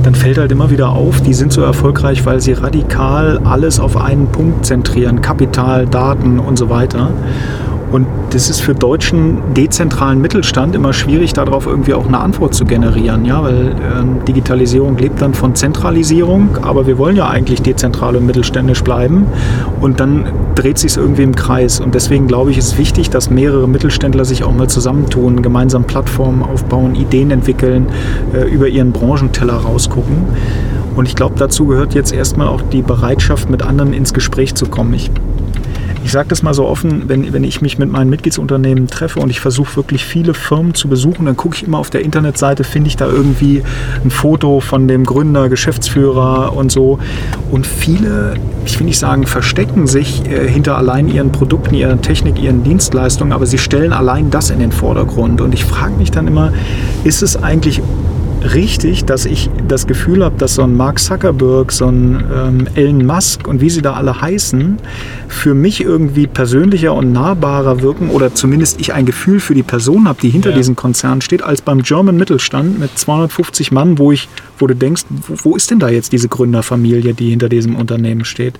dann 0.02 0.14
fällt 0.14 0.38
halt 0.38 0.50
immer 0.50 0.70
wieder 0.70 0.88
auf, 0.88 1.20
die 1.20 1.34
sind 1.34 1.52
so 1.52 1.60
erfolgreich, 1.60 2.24
weil 2.24 2.40
sie 2.40 2.54
radikal 2.54 3.38
alles 3.44 3.78
auf 3.78 3.98
einen 3.98 4.26
Punkt 4.28 4.64
zentrieren. 4.64 5.20
Kapital, 5.20 5.86
Daten 5.86 6.40
und 6.40 6.56
so 6.56 6.70
weiter. 6.70 7.12
Und 7.90 8.06
das 8.30 8.48
ist 8.48 8.60
für 8.60 8.74
deutschen 8.74 9.38
dezentralen 9.54 10.20
Mittelstand 10.20 10.74
immer 10.74 10.92
schwierig, 10.92 11.32
darauf 11.32 11.66
irgendwie 11.66 11.94
auch 11.94 12.06
eine 12.06 12.20
Antwort 12.20 12.54
zu 12.54 12.64
generieren, 12.64 13.24
ja, 13.24 13.42
weil 13.42 13.68
äh, 13.68 14.24
Digitalisierung 14.26 14.96
lebt 14.96 15.20
dann 15.20 15.34
von 15.34 15.54
Zentralisierung, 15.56 16.58
aber 16.62 16.86
wir 16.86 16.98
wollen 16.98 17.16
ja 17.16 17.28
eigentlich 17.28 17.62
dezentral 17.62 18.14
und 18.14 18.26
mittelständisch 18.26 18.84
bleiben 18.84 19.26
und 19.80 19.98
dann 19.98 20.26
dreht 20.54 20.78
sich 20.78 20.92
es 20.92 20.96
irgendwie 20.96 21.22
im 21.22 21.34
Kreis. 21.34 21.80
Und 21.80 21.94
deswegen 21.94 22.28
glaube 22.28 22.52
ich, 22.52 22.58
ist 22.58 22.78
wichtig, 22.78 23.10
dass 23.10 23.30
mehrere 23.30 23.66
Mittelständler 23.66 24.24
sich 24.24 24.44
auch 24.44 24.52
mal 24.52 24.68
zusammentun, 24.68 25.42
gemeinsam 25.42 25.84
Plattformen 25.84 26.42
aufbauen, 26.42 26.94
Ideen 26.94 27.30
entwickeln, 27.32 27.86
äh, 28.32 28.48
über 28.48 28.68
ihren 28.68 28.92
Branchenteller 28.92 29.54
rausgucken. 29.54 30.26
Und 30.96 31.06
ich 31.06 31.16
glaube, 31.16 31.34
dazu 31.38 31.66
gehört 31.66 31.94
jetzt 31.94 32.12
erstmal 32.12 32.48
auch 32.48 32.62
die 32.62 32.82
Bereitschaft, 32.82 33.48
mit 33.48 33.62
anderen 33.62 33.92
ins 33.92 34.12
Gespräch 34.12 34.54
zu 34.54 34.66
kommen. 34.66 34.92
Ich 34.94 35.10
ich 36.02 36.12
sage 36.12 36.28
das 36.28 36.42
mal 36.42 36.54
so 36.54 36.66
offen, 36.66 37.08
wenn, 37.08 37.32
wenn 37.32 37.44
ich 37.44 37.60
mich 37.60 37.78
mit 37.78 37.90
meinen 37.90 38.10
Mitgliedsunternehmen 38.10 38.88
treffe 38.88 39.20
und 39.20 39.30
ich 39.30 39.40
versuche 39.40 39.76
wirklich 39.76 40.04
viele 40.04 40.34
Firmen 40.34 40.74
zu 40.74 40.88
besuchen, 40.88 41.26
dann 41.26 41.36
gucke 41.36 41.56
ich 41.56 41.64
immer 41.64 41.78
auf 41.78 41.90
der 41.90 42.02
Internetseite, 42.02 42.64
finde 42.64 42.88
ich 42.88 42.96
da 42.96 43.06
irgendwie 43.06 43.62
ein 44.04 44.10
Foto 44.10 44.60
von 44.60 44.88
dem 44.88 45.04
Gründer, 45.04 45.48
Geschäftsführer 45.48 46.56
und 46.56 46.72
so. 46.72 46.98
Und 47.50 47.66
viele, 47.66 48.34
ich 48.64 48.78
will 48.78 48.86
nicht 48.86 48.98
sagen, 48.98 49.26
verstecken 49.26 49.86
sich 49.86 50.24
äh, 50.26 50.48
hinter 50.48 50.76
allein 50.76 51.08
ihren 51.08 51.32
Produkten, 51.32 51.74
ihrer 51.74 52.00
Technik, 52.00 52.42
ihren 52.42 52.64
Dienstleistungen, 52.64 53.32
aber 53.32 53.46
sie 53.46 53.58
stellen 53.58 53.92
allein 53.92 54.30
das 54.30 54.50
in 54.50 54.58
den 54.58 54.72
Vordergrund. 54.72 55.40
Und 55.40 55.52
ich 55.52 55.64
frage 55.64 55.94
mich 55.94 56.10
dann 56.10 56.26
immer, 56.26 56.52
ist 57.04 57.22
es 57.22 57.42
eigentlich 57.42 57.82
richtig, 58.54 59.04
dass 59.04 59.26
ich 59.26 59.50
das 59.68 59.86
Gefühl 59.86 60.24
habe, 60.24 60.36
dass 60.38 60.54
so 60.54 60.62
ein 60.62 60.76
Mark 60.76 60.98
Zuckerberg, 60.98 61.72
so 61.72 61.86
ein 61.86 62.24
ähm, 62.34 62.68
Elon 62.74 63.04
Musk 63.04 63.46
und 63.46 63.60
wie 63.60 63.70
sie 63.70 63.82
da 63.82 63.94
alle 63.94 64.20
heißen, 64.20 64.78
für 65.28 65.54
mich 65.54 65.82
irgendwie 65.82 66.26
persönlicher 66.26 66.94
und 66.94 67.12
nahbarer 67.12 67.82
wirken 67.82 68.10
oder 68.10 68.34
zumindest 68.34 68.80
ich 68.80 68.92
ein 68.92 69.06
Gefühl 69.06 69.40
für 69.40 69.54
die 69.54 69.62
Person 69.62 70.08
habe, 70.08 70.20
die 70.20 70.30
hinter 70.30 70.50
ja. 70.50 70.56
diesen 70.56 70.76
Konzernen 70.76 71.20
steht, 71.20 71.42
als 71.42 71.62
beim 71.62 71.82
German 71.82 72.16
Mittelstand 72.16 72.78
mit 72.78 72.98
250 72.98 73.72
Mann, 73.72 73.98
wo 73.98 74.12
ich, 74.12 74.28
wo 74.58 74.66
du 74.66 74.74
denkst, 74.74 75.04
wo, 75.08 75.50
wo 75.50 75.56
ist 75.56 75.70
denn 75.70 75.78
da 75.78 75.88
jetzt 75.88 76.12
diese 76.12 76.28
Gründerfamilie, 76.28 77.14
die 77.14 77.30
hinter 77.30 77.48
diesem 77.48 77.76
Unternehmen 77.76 78.24
steht? 78.24 78.58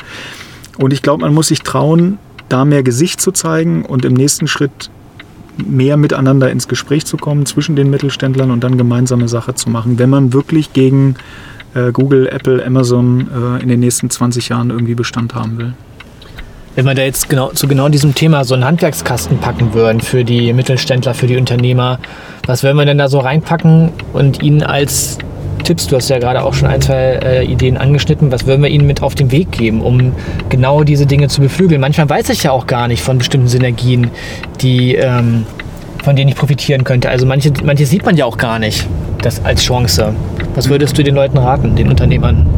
Und 0.78 0.92
ich 0.92 1.02
glaube, 1.02 1.22
man 1.22 1.34
muss 1.34 1.48
sich 1.48 1.60
trauen, 1.60 2.18
da 2.48 2.64
mehr 2.64 2.82
Gesicht 2.82 3.20
zu 3.20 3.32
zeigen 3.32 3.84
und 3.84 4.04
im 4.04 4.14
nächsten 4.14 4.46
Schritt 4.46 4.90
mehr 5.56 5.96
miteinander 5.96 6.50
ins 6.50 6.68
Gespräch 6.68 7.06
zu 7.06 7.16
kommen 7.16 7.46
zwischen 7.46 7.76
den 7.76 7.90
Mittelständlern 7.90 8.50
und 8.50 8.64
dann 8.64 8.78
gemeinsame 8.78 9.28
Sache 9.28 9.54
zu 9.54 9.70
machen, 9.70 9.98
wenn 9.98 10.10
man 10.10 10.32
wirklich 10.32 10.72
gegen 10.72 11.16
äh, 11.74 11.92
Google, 11.92 12.28
Apple, 12.28 12.64
Amazon 12.64 13.28
äh, 13.28 13.62
in 13.62 13.68
den 13.68 13.80
nächsten 13.80 14.10
20 14.10 14.48
Jahren 14.48 14.70
irgendwie 14.70 14.94
Bestand 14.94 15.34
haben 15.34 15.58
will. 15.58 15.74
Wenn 16.76 16.84
wir 16.84 16.94
da 16.94 17.02
jetzt 17.02 17.28
genau, 17.28 17.50
zu 17.50 17.66
genau 17.66 17.88
diesem 17.88 18.14
Thema 18.14 18.44
so 18.44 18.54
einen 18.54 18.64
Handwerkskasten 18.64 19.38
packen 19.38 19.74
würden 19.74 20.00
für 20.00 20.24
die 20.24 20.52
Mittelständler, 20.52 21.14
für 21.14 21.26
die 21.26 21.36
Unternehmer, 21.36 21.98
was 22.46 22.62
würden 22.62 22.76
wir 22.76 22.84
denn 22.84 22.98
da 22.98 23.08
so 23.08 23.18
reinpacken 23.18 23.90
und 24.12 24.42
ihnen 24.42 24.62
als 24.62 25.18
Tipps, 25.70 25.86
du 25.86 25.94
hast 25.94 26.08
ja 26.08 26.18
gerade 26.18 26.42
auch 26.42 26.52
schon 26.52 26.66
ein, 26.66 26.80
zwei 26.80 27.20
äh, 27.22 27.44
Ideen 27.44 27.76
angeschnitten, 27.76 28.32
was 28.32 28.44
würden 28.44 28.60
wir 28.60 28.70
ihnen 28.70 28.88
mit 28.88 29.04
auf 29.04 29.14
den 29.14 29.30
Weg 29.30 29.52
geben, 29.52 29.82
um 29.82 30.12
genau 30.48 30.82
diese 30.82 31.06
Dinge 31.06 31.28
zu 31.28 31.40
beflügeln? 31.40 31.80
Manchmal 31.80 32.08
weiß 32.08 32.30
ich 32.30 32.42
ja 32.42 32.50
auch 32.50 32.66
gar 32.66 32.88
nicht 32.88 33.04
von 33.04 33.18
bestimmten 33.18 33.46
Synergien, 33.46 34.10
die, 34.62 34.96
ähm, 34.96 35.46
von 36.02 36.16
denen 36.16 36.28
ich 36.28 36.34
profitieren 36.34 36.82
könnte. 36.82 37.08
Also 37.08 37.24
manche, 37.24 37.52
manche 37.62 37.86
sieht 37.86 38.04
man 38.04 38.16
ja 38.16 38.24
auch 38.24 38.36
gar 38.36 38.58
nicht 38.58 38.84
das 39.22 39.44
als 39.44 39.62
Chance. 39.62 40.12
Was 40.56 40.68
würdest 40.68 40.98
du 40.98 41.04
den 41.04 41.14
Leuten 41.14 41.38
raten, 41.38 41.76
den 41.76 41.88
Unternehmern? 41.88 42.48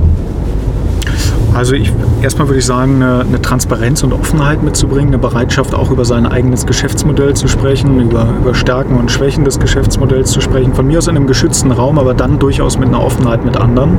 Also 1.55 1.74
ich, 1.74 1.92
erstmal 2.22 2.48
würde 2.48 2.61
ich 2.61 2.64
sagen, 2.64 2.96
eine, 2.96 3.20
eine, 3.20 3.42
Transparenz 3.42 4.03
und 4.03 4.14
Offenheit 4.14 4.62
mitzubringen, 4.62 5.09
eine 5.09 5.18
Bereitschaft 5.18 5.74
auch 5.74 5.90
über 5.90 6.05
sein 6.05 6.26
eigenes 6.26 6.64
Geschäftsmodell 6.64 7.34
zu 7.34 7.46
sprechen, 7.46 8.00
über, 8.00 8.26
über 8.40 8.55
Stärken 8.55 8.96
und 8.96 9.11
Schwächen 9.11 9.44
des 9.44 9.61
Geschäftsmodells 9.61 10.30
zu 10.30 10.40
sprechen. 10.40 10.72
Von 10.72 10.86
mir 10.86 10.98
aus 10.98 11.09
in 11.09 11.16
einem 11.16 11.26
geschützten 11.26 11.70
Raum, 11.70 11.98
aber 11.98 12.14
dann 12.14 12.38
durchaus 12.38 12.78
mit 12.78 12.88
einer 12.88 13.05
Offenheit 13.05 13.44
mit 13.44 13.59
anderen. 13.59 13.98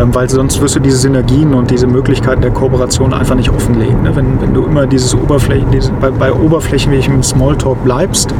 Ähm, 0.00 0.14
weil 0.14 0.28
sonst 0.30 0.60
wirst 0.62 0.76
du 0.76 0.80
diese 0.80 0.96
Synergien 0.96 1.52
und 1.52 1.70
diese 1.70 1.86
Möglichkeiten 1.86 2.40
der 2.40 2.52
Kooperation 2.52 3.12
einfach 3.12 3.34
nicht 3.34 3.50
offenlegen. 3.50 4.02
Ne? 4.02 4.14
Wenn, 4.14 4.40
wenn 4.40 4.54
du 4.54 4.64
immer 4.64 4.86
dieses 4.86 5.14
Oberflächen, 5.14 5.70
diese, 5.70 5.92
bei, 5.92 6.10
bei 6.10 6.32
oberflächlichem 6.32 7.22
Smalltalk 7.22 7.82
bleibst, 7.84 8.34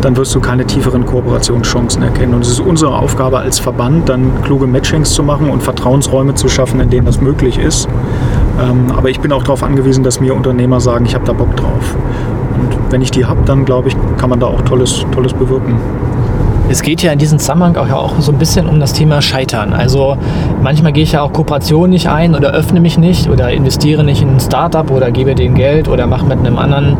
dann 0.00 0.16
wirst 0.16 0.34
du 0.34 0.40
keine 0.40 0.66
tieferen 0.66 1.06
Kooperationschancen 1.06 2.02
erkennen. 2.02 2.34
Und 2.34 2.42
es 2.42 2.48
ist 2.48 2.60
unsere 2.60 2.96
Aufgabe 2.96 3.38
als 3.38 3.58
Verband, 3.58 4.08
dann 4.08 4.42
kluge 4.42 4.66
Matchings 4.66 5.12
zu 5.12 5.22
machen 5.22 5.50
und 5.50 5.62
Vertrauensräume 5.62 6.34
zu 6.34 6.48
schaffen, 6.48 6.80
in 6.80 6.90
denen 6.90 7.06
das 7.06 7.20
möglich 7.20 7.58
ist. 7.58 7.88
Ähm, 8.60 8.86
aber 8.96 9.10
ich 9.10 9.20
bin 9.20 9.32
auch 9.32 9.42
darauf 9.42 9.62
angewiesen, 9.62 10.02
dass 10.02 10.20
mir 10.20 10.34
Unternehmer 10.34 10.80
sagen, 10.80 11.06
ich 11.06 11.14
habe 11.14 11.24
da 11.24 11.32
Bock 11.32 11.54
drauf. 11.56 11.94
Und 12.56 12.92
wenn 12.92 13.02
ich 13.02 13.10
die 13.10 13.24
habe, 13.24 13.40
dann 13.44 13.64
glaube 13.64 13.88
ich, 13.88 13.96
kann 14.16 14.30
man 14.30 14.40
da 14.40 14.46
auch 14.46 14.62
Tolles, 14.62 15.04
Tolles 15.12 15.32
bewirken. 15.32 15.76
Es 16.74 16.82
geht 16.82 17.04
ja 17.04 17.12
in 17.12 17.20
diesem 17.20 17.38
Zusammenhang 17.38 17.76
auch, 17.76 17.88
auch 17.92 18.20
so 18.20 18.32
ein 18.32 18.38
bisschen 18.38 18.66
um 18.66 18.80
das 18.80 18.92
Thema 18.92 19.22
Scheitern. 19.22 19.72
Also 19.72 20.16
manchmal 20.60 20.90
gehe 20.90 21.04
ich 21.04 21.12
ja 21.12 21.22
auch 21.22 21.32
Kooperationen 21.32 21.92
nicht 21.92 22.08
ein 22.08 22.34
oder 22.34 22.50
öffne 22.50 22.80
mich 22.80 22.98
nicht 22.98 23.28
oder 23.30 23.52
investiere 23.52 24.02
nicht 24.02 24.22
in 24.22 24.30
ein 24.30 24.40
Startup 24.40 24.90
oder 24.90 25.12
gebe 25.12 25.36
denen 25.36 25.54
Geld 25.54 25.86
oder 25.86 26.08
mache 26.08 26.26
mit 26.26 26.40
einem 26.40 26.58
anderen 26.58 26.96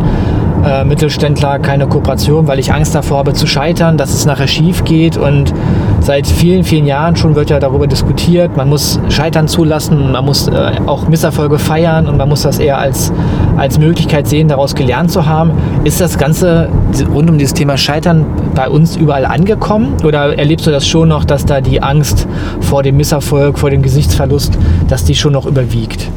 äh, 0.64 0.84
Mittelständler 0.84 1.58
keine 1.58 1.86
Kooperation, 1.86 2.46
weil 2.46 2.58
ich 2.58 2.72
Angst 2.72 2.94
davor 2.94 3.18
habe 3.18 3.32
zu 3.34 3.46
scheitern, 3.46 3.96
dass 3.96 4.14
es 4.14 4.26
nachher 4.26 4.46
schief 4.46 4.84
geht. 4.84 5.16
Und 5.16 5.52
seit 6.00 6.26
vielen, 6.26 6.64
vielen 6.64 6.86
Jahren 6.86 7.16
schon 7.16 7.34
wird 7.34 7.50
ja 7.50 7.60
darüber 7.60 7.86
diskutiert, 7.86 8.56
man 8.56 8.68
muss 8.68 8.98
Scheitern 9.08 9.48
zulassen, 9.48 10.12
man 10.12 10.24
muss 10.24 10.48
äh, 10.48 10.72
auch 10.86 11.08
Misserfolge 11.08 11.58
feiern 11.58 12.06
und 12.06 12.16
man 12.16 12.28
muss 12.28 12.42
das 12.42 12.58
eher 12.58 12.78
als, 12.78 13.12
als 13.56 13.78
Möglichkeit 13.78 14.26
sehen, 14.26 14.48
daraus 14.48 14.74
gelernt 14.74 15.10
zu 15.10 15.26
haben. 15.26 15.52
Ist 15.84 16.00
das 16.00 16.18
Ganze 16.18 16.68
rund 17.12 17.30
um 17.30 17.38
dieses 17.38 17.54
Thema 17.54 17.76
Scheitern 17.76 18.26
bei 18.54 18.68
uns 18.68 18.96
überall 18.96 19.26
angekommen? 19.26 19.94
Oder 20.04 20.38
erlebst 20.38 20.66
du 20.66 20.70
das 20.70 20.86
schon 20.86 21.08
noch, 21.08 21.24
dass 21.24 21.44
da 21.44 21.60
die 21.60 21.82
Angst 21.82 22.26
vor 22.60 22.82
dem 22.82 22.96
Misserfolg, 22.96 23.58
vor 23.58 23.70
dem 23.70 23.82
Gesichtsverlust, 23.82 24.58
dass 24.88 25.04
die 25.04 25.14
schon 25.14 25.32
noch 25.32 25.46
überwiegt? 25.46 26.08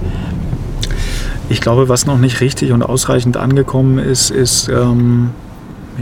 Ich 1.49 1.61
glaube, 1.61 1.87
was 1.89 2.05
noch 2.05 2.17
nicht 2.17 2.41
richtig 2.41 2.71
und 2.71 2.83
ausreichend 2.83 3.37
angekommen 3.37 3.99
ist, 3.99 4.31
ist 4.31 4.67
ähm, 4.69 5.29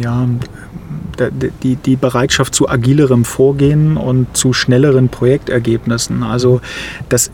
ja, 0.01 0.27
die, 1.63 1.75
die 1.75 1.95
Bereitschaft 1.95 2.55
zu 2.55 2.67
agilerem 2.67 3.25
Vorgehen 3.25 3.97
und 3.97 4.35
zu 4.35 4.53
schnelleren 4.53 5.09
Projektergebnissen. 5.09 6.23
Also 6.23 6.61
das, 7.09 7.31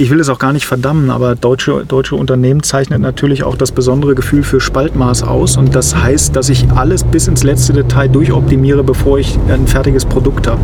ich 0.00 0.08
will 0.08 0.18
es 0.18 0.30
auch 0.30 0.38
gar 0.38 0.54
nicht 0.54 0.64
verdammen, 0.64 1.10
aber 1.10 1.34
deutsche, 1.34 1.84
deutsche 1.86 2.16
Unternehmen 2.16 2.62
zeichnet 2.62 3.02
natürlich 3.02 3.44
auch 3.44 3.54
das 3.54 3.70
besondere 3.70 4.14
Gefühl 4.14 4.42
für 4.42 4.58
Spaltmaß 4.58 5.24
aus. 5.24 5.58
Und 5.58 5.74
das 5.74 5.94
heißt, 5.94 6.34
dass 6.34 6.48
ich 6.48 6.70
alles 6.70 7.04
bis 7.04 7.28
ins 7.28 7.44
letzte 7.44 7.74
Detail 7.74 8.08
durchoptimiere, 8.08 8.82
bevor 8.82 9.18
ich 9.18 9.38
ein 9.48 9.66
fertiges 9.66 10.06
Produkt 10.06 10.46
habe. 10.48 10.62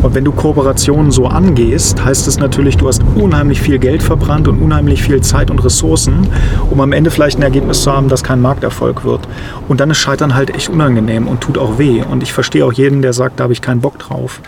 Und 0.00 0.14
wenn 0.14 0.24
du 0.24 0.32
Kooperationen 0.32 1.10
so 1.10 1.26
angehst, 1.26 2.02
heißt 2.02 2.26
es 2.28 2.38
natürlich, 2.38 2.78
du 2.78 2.88
hast 2.88 3.02
unheimlich 3.14 3.60
viel 3.60 3.78
Geld 3.78 4.02
verbrannt 4.02 4.48
und 4.48 4.58
unheimlich 4.58 5.02
viel 5.02 5.20
Zeit 5.20 5.50
und 5.50 5.62
Ressourcen, 5.62 6.26
um 6.70 6.80
am 6.80 6.92
Ende 6.92 7.10
vielleicht 7.10 7.38
ein 7.38 7.42
Ergebnis 7.42 7.82
zu 7.82 7.92
haben, 7.92 8.08
das 8.08 8.24
kein 8.24 8.40
Markterfolg 8.40 9.04
wird. 9.04 9.28
Und 9.68 9.80
dann 9.80 9.90
ist 9.90 9.98
Scheitern 9.98 10.34
halt 10.34 10.48
echt 10.54 10.70
unangenehm 10.70 11.28
und 11.28 11.42
tut 11.42 11.58
auch 11.58 11.78
weh. 11.78 12.02
Und 12.10 12.22
ich 12.22 12.32
verstehe 12.32 12.64
auch 12.64 12.72
jeden, 12.72 13.02
der 13.02 13.12
sagt, 13.12 13.38
da 13.38 13.44
habe 13.44 13.52
ich 13.52 13.60
keinen 13.60 13.82
Bock 13.82 13.98
drauf. 13.98 14.40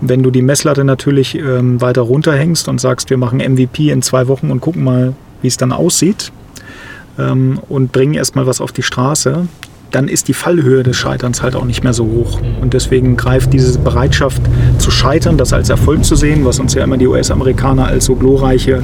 Wenn 0.00 0.22
du 0.22 0.30
die 0.30 0.42
Messlatte 0.42 0.84
natürlich 0.84 1.34
ähm, 1.34 1.80
weiter 1.80 2.02
runterhängst 2.02 2.68
und 2.68 2.80
sagst, 2.80 3.10
wir 3.10 3.16
machen 3.16 3.38
MVP 3.38 3.87
in 3.92 4.02
zwei 4.02 4.28
Wochen 4.28 4.50
und 4.50 4.60
gucken 4.60 4.84
mal, 4.84 5.14
wie 5.42 5.48
es 5.48 5.56
dann 5.56 5.72
aussieht 5.72 6.32
ähm, 7.18 7.60
und 7.68 7.92
bringen 7.92 8.14
erstmal 8.14 8.46
was 8.46 8.60
auf 8.60 8.72
die 8.72 8.82
Straße, 8.82 9.46
dann 9.90 10.08
ist 10.08 10.28
die 10.28 10.34
Fallhöhe 10.34 10.82
des 10.82 10.96
Scheiterns 10.96 11.42
halt 11.42 11.56
auch 11.56 11.64
nicht 11.64 11.82
mehr 11.82 11.94
so 11.94 12.04
hoch. 12.04 12.40
Und 12.60 12.74
deswegen 12.74 13.16
greift 13.16 13.52
diese 13.52 13.78
Bereitschaft 13.78 14.42
zu 14.78 14.90
scheitern, 14.90 15.38
das 15.38 15.52
als 15.52 15.70
Erfolg 15.70 16.04
zu 16.04 16.14
sehen, 16.14 16.44
was 16.44 16.58
uns 16.60 16.74
ja 16.74 16.84
immer 16.84 16.98
die 16.98 17.06
US-Amerikaner 17.06 17.86
als 17.86 18.04
so 18.04 18.14
glorreiche 18.14 18.82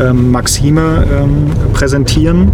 ähm, 0.00 0.30
Maxime 0.30 1.06
ähm, 1.10 1.46
präsentieren, 1.72 2.52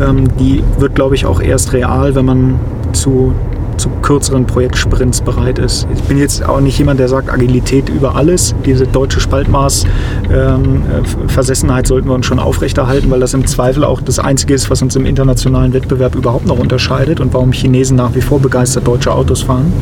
ähm, 0.00 0.28
die 0.38 0.62
wird, 0.78 0.94
glaube 0.94 1.14
ich, 1.14 1.26
auch 1.26 1.40
erst 1.40 1.72
real, 1.72 2.14
wenn 2.14 2.24
man 2.24 2.60
zu 2.92 3.34
zu 3.76 3.90
kürzeren 4.02 4.46
Projektsprints 4.46 5.20
bereit 5.20 5.58
ist. 5.58 5.88
Ich 5.94 6.02
bin 6.02 6.18
jetzt 6.18 6.46
auch 6.46 6.60
nicht 6.60 6.78
jemand, 6.78 7.00
der 7.00 7.08
sagt 7.08 7.32
Agilität 7.32 7.88
über 7.88 8.14
alles. 8.16 8.54
Diese 8.64 8.86
deutsche 8.86 9.18
Spaltmaß-Versessenheit 9.20 11.84
ähm, 11.84 11.88
sollten 11.88 12.08
wir 12.08 12.14
uns 12.14 12.26
schon 12.26 12.38
aufrechterhalten, 12.38 13.10
weil 13.10 13.20
das 13.20 13.32
im 13.34 13.46
Zweifel 13.46 13.84
auch 13.84 14.00
das 14.00 14.18
Einzige 14.18 14.54
ist, 14.54 14.70
was 14.70 14.80
uns 14.82 14.96
im 14.96 15.06
internationalen 15.06 15.72
Wettbewerb 15.72 16.14
überhaupt 16.14 16.46
noch 16.46 16.58
unterscheidet 16.58 17.20
und 17.20 17.32
warum 17.34 17.52
Chinesen 17.52 17.96
nach 17.96 18.14
wie 18.14 18.20
vor 18.20 18.40
begeistert 18.40 18.86
deutsche 18.86 19.12
Autos 19.12 19.42
fahren. 19.42 19.72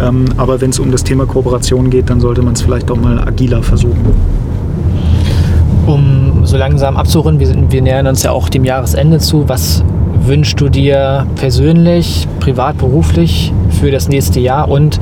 Ähm, 0.00 0.26
aber 0.36 0.60
wenn 0.60 0.70
es 0.70 0.78
um 0.78 0.90
das 0.90 1.04
Thema 1.04 1.26
Kooperation 1.26 1.90
geht, 1.90 2.10
dann 2.10 2.20
sollte 2.20 2.42
man 2.42 2.54
es 2.54 2.62
vielleicht 2.62 2.90
doch 2.90 2.96
mal 2.96 3.20
agiler 3.20 3.62
versuchen. 3.62 4.14
Um 5.86 6.44
so 6.44 6.56
langsam 6.56 6.96
abzurunden, 6.96 7.40
wir, 7.40 7.70
wir 7.70 7.82
nähern 7.82 8.06
uns 8.06 8.22
ja 8.22 8.30
auch 8.30 8.48
dem 8.48 8.64
Jahresende 8.64 9.18
zu. 9.18 9.48
Was 9.48 9.84
wünschst 10.22 10.60
du 10.60 10.68
dir 10.68 11.26
persönlich, 11.36 12.26
privat, 12.40 12.78
beruflich 12.78 13.52
für 13.80 13.90
das 13.90 14.08
nächste 14.08 14.40
Jahr 14.40 14.68
und 14.68 15.00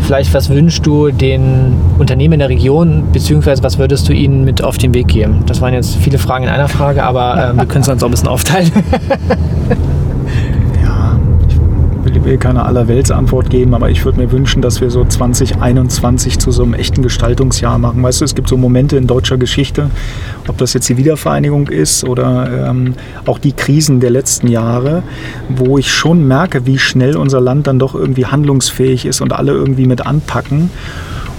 vielleicht 0.00 0.32
was 0.34 0.48
wünschst 0.48 0.86
du 0.86 1.10
den 1.10 1.74
Unternehmen 1.98 2.34
in 2.34 2.38
der 2.40 2.48
Region, 2.48 3.04
beziehungsweise 3.12 3.62
was 3.62 3.78
würdest 3.78 4.08
du 4.08 4.12
ihnen 4.12 4.44
mit 4.44 4.62
auf 4.62 4.78
den 4.78 4.94
Weg 4.94 5.08
geben? 5.08 5.42
Das 5.46 5.60
waren 5.60 5.74
jetzt 5.74 5.96
viele 5.96 6.18
Fragen 6.18 6.44
in 6.44 6.50
einer 6.50 6.68
Frage, 6.68 7.02
aber 7.02 7.50
äh, 7.50 7.56
wir 7.56 7.66
können 7.66 7.82
es 7.82 7.88
uns 7.88 8.02
auch 8.02 8.08
ein 8.08 8.12
bisschen 8.12 8.28
aufteilen. 8.28 8.70
will 12.24 12.38
keine 12.38 12.64
Allerweltsantwort 12.64 13.50
geben, 13.50 13.74
aber 13.74 13.90
ich 13.90 14.04
würde 14.04 14.18
mir 14.18 14.30
wünschen, 14.32 14.62
dass 14.62 14.80
wir 14.80 14.90
so 14.90 15.04
2021 15.04 16.38
zu 16.38 16.50
so 16.50 16.62
einem 16.62 16.74
echten 16.74 17.02
Gestaltungsjahr 17.02 17.78
machen. 17.78 18.02
Weißt 18.02 18.20
du, 18.20 18.24
es 18.24 18.34
gibt 18.34 18.48
so 18.48 18.56
Momente 18.56 18.96
in 18.96 19.06
deutscher 19.06 19.36
Geschichte, 19.36 19.90
ob 20.46 20.58
das 20.58 20.72
jetzt 20.72 20.88
die 20.88 20.96
Wiedervereinigung 20.96 21.68
ist 21.68 22.04
oder 22.04 22.68
ähm, 22.68 22.94
auch 23.26 23.38
die 23.38 23.52
Krisen 23.52 24.00
der 24.00 24.10
letzten 24.10 24.48
Jahre, 24.48 25.02
wo 25.48 25.78
ich 25.78 25.92
schon 25.92 26.26
merke, 26.26 26.66
wie 26.66 26.78
schnell 26.78 27.16
unser 27.16 27.40
Land 27.40 27.66
dann 27.66 27.78
doch 27.78 27.94
irgendwie 27.94 28.26
handlungsfähig 28.26 29.06
ist 29.06 29.20
und 29.20 29.32
alle 29.32 29.52
irgendwie 29.52 29.86
mit 29.86 30.06
anpacken. 30.06 30.70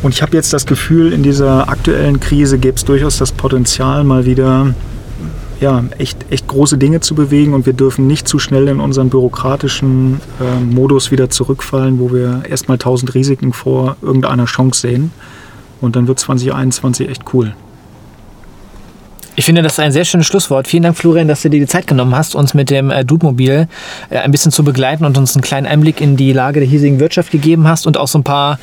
Und 0.01 0.13
ich 0.13 0.21
habe 0.21 0.36
jetzt 0.38 0.53
das 0.53 0.65
Gefühl, 0.65 1.11
in 1.11 1.23
dieser 1.23 1.69
aktuellen 1.69 2.19
Krise 2.19 2.57
gäbe 2.57 2.77
es 2.77 2.86
durchaus 2.86 3.17
das 3.17 3.32
Potenzial, 3.34 4.03
mal 4.03 4.25
wieder 4.25 4.73
ja, 5.60 5.84
echt, 5.97 6.32
echt 6.32 6.47
große 6.47 6.78
Dinge 6.78 7.01
zu 7.01 7.16
bewegen 7.16 7.53
und 7.53 7.66
wir 7.66 7.74
dürfen 7.74 8.07
nicht 8.07 8.28
zu 8.28 8.39
schnell 8.39 8.68
in 8.68 8.80
unseren 8.80 9.10
bürokratischen 9.10 10.22
äh, 10.39 10.60
Modus 10.60 11.12
wieder 11.12 11.30
zurückfallen, 11.30 11.99
wo 11.99 12.14
wir 12.14 12.43
erstmal 12.47 12.78
tausend 12.78 13.14
Risiken 13.14 13.53
vor 13.53 13.97
irgendeiner 14.01 14.45
Chance 14.45 14.82
sehen. 14.82 15.12
Und 15.82 15.95
dann 15.95 16.07
wird 16.07 16.20
2021 16.20 17.10
echt 17.10 17.24
cool. 17.34 17.53
Ich 19.39 19.45
finde, 19.45 19.61
das 19.61 19.71
ist 19.71 19.79
ein 19.79 19.93
sehr 19.93 20.03
schönes 20.03 20.27
Schlusswort. 20.27 20.67
Vielen 20.67 20.83
Dank, 20.83 20.97
Florian, 20.97 21.29
dass 21.29 21.43
du 21.43 21.49
dir 21.49 21.61
die 21.61 21.65
Zeit 21.65 21.87
genommen 21.87 22.13
hast, 22.13 22.35
uns 22.35 22.53
mit 22.53 22.69
dem 22.69 22.91
äh, 22.91 23.05
Dude-Mobil 23.05 23.69
äh, 24.09 24.17
ein 24.17 24.31
bisschen 24.31 24.51
zu 24.51 24.65
begleiten 24.65 25.05
und 25.05 25.17
uns 25.17 25.33
einen 25.33 25.43
kleinen 25.43 25.65
Einblick 25.65 26.01
in 26.01 26.17
die 26.17 26.33
Lage 26.33 26.59
der 26.59 26.67
hiesigen 26.67 26.99
Wirtschaft 26.99 27.31
gegeben 27.31 27.65
hast 27.65 27.87
und 27.87 27.95
auch 27.95 28.09
so 28.09 28.19
ein 28.19 28.25
paar 28.25 28.59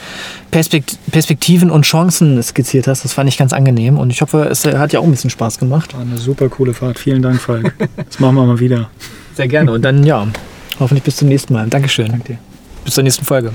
Perspekt 0.50 0.98
Perspektiven 1.10 1.70
und 1.70 1.86
Chancen 1.86 2.42
skizziert 2.42 2.88
hast. 2.88 3.06
Das 3.06 3.14
fand 3.14 3.26
ich 3.30 3.38
ganz 3.38 3.54
angenehm 3.54 3.96
und 3.96 4.10
ich 4.10 4.20
hoffe, 4.20 4.48
es 4.50 4.66
äh, 4.66 4.76
hat 4.76 4.92
ja 4.92 5.00
auch 5.00 5.04
ein 5.04 5.10
bisschen 5.12 5.30
Spaß 5.30 5.56
gemacht. 5.56 5.94
War 5.94 6.02
eine 6.02 6.18
super 6.18 6.50
coole 6.50 6.74
Fahrt. 6.74 6.98
Vielen 6.98 7.22
Dank, 7.22 7.40
Falk. 7.40 7.72
Das 7.96 8.20
machen 8.20 8.34
wir 8.34 8.44
mal 8.44 8.60
wieder. 8.60 8.90
Sehr 9.34 9.48
gerne 9.48 9.72
und 9.72 9.80
dann, 9.80 10.04
ja, 10.04 10.26
hoffentlich 10.78 11.04
bis 11.04 11.16
zum 11.16 11.28
nächsten 11.28 11.54
Mal. 11.54 11.68
Dankeschön. 11.68 12.08
Danke 12.08 12.34
dir. 12.34 12.38
Bis 12.84 12.92
zur 12.92 13.02
nächsten 13.02 13.24
Folge. 13.24 13.54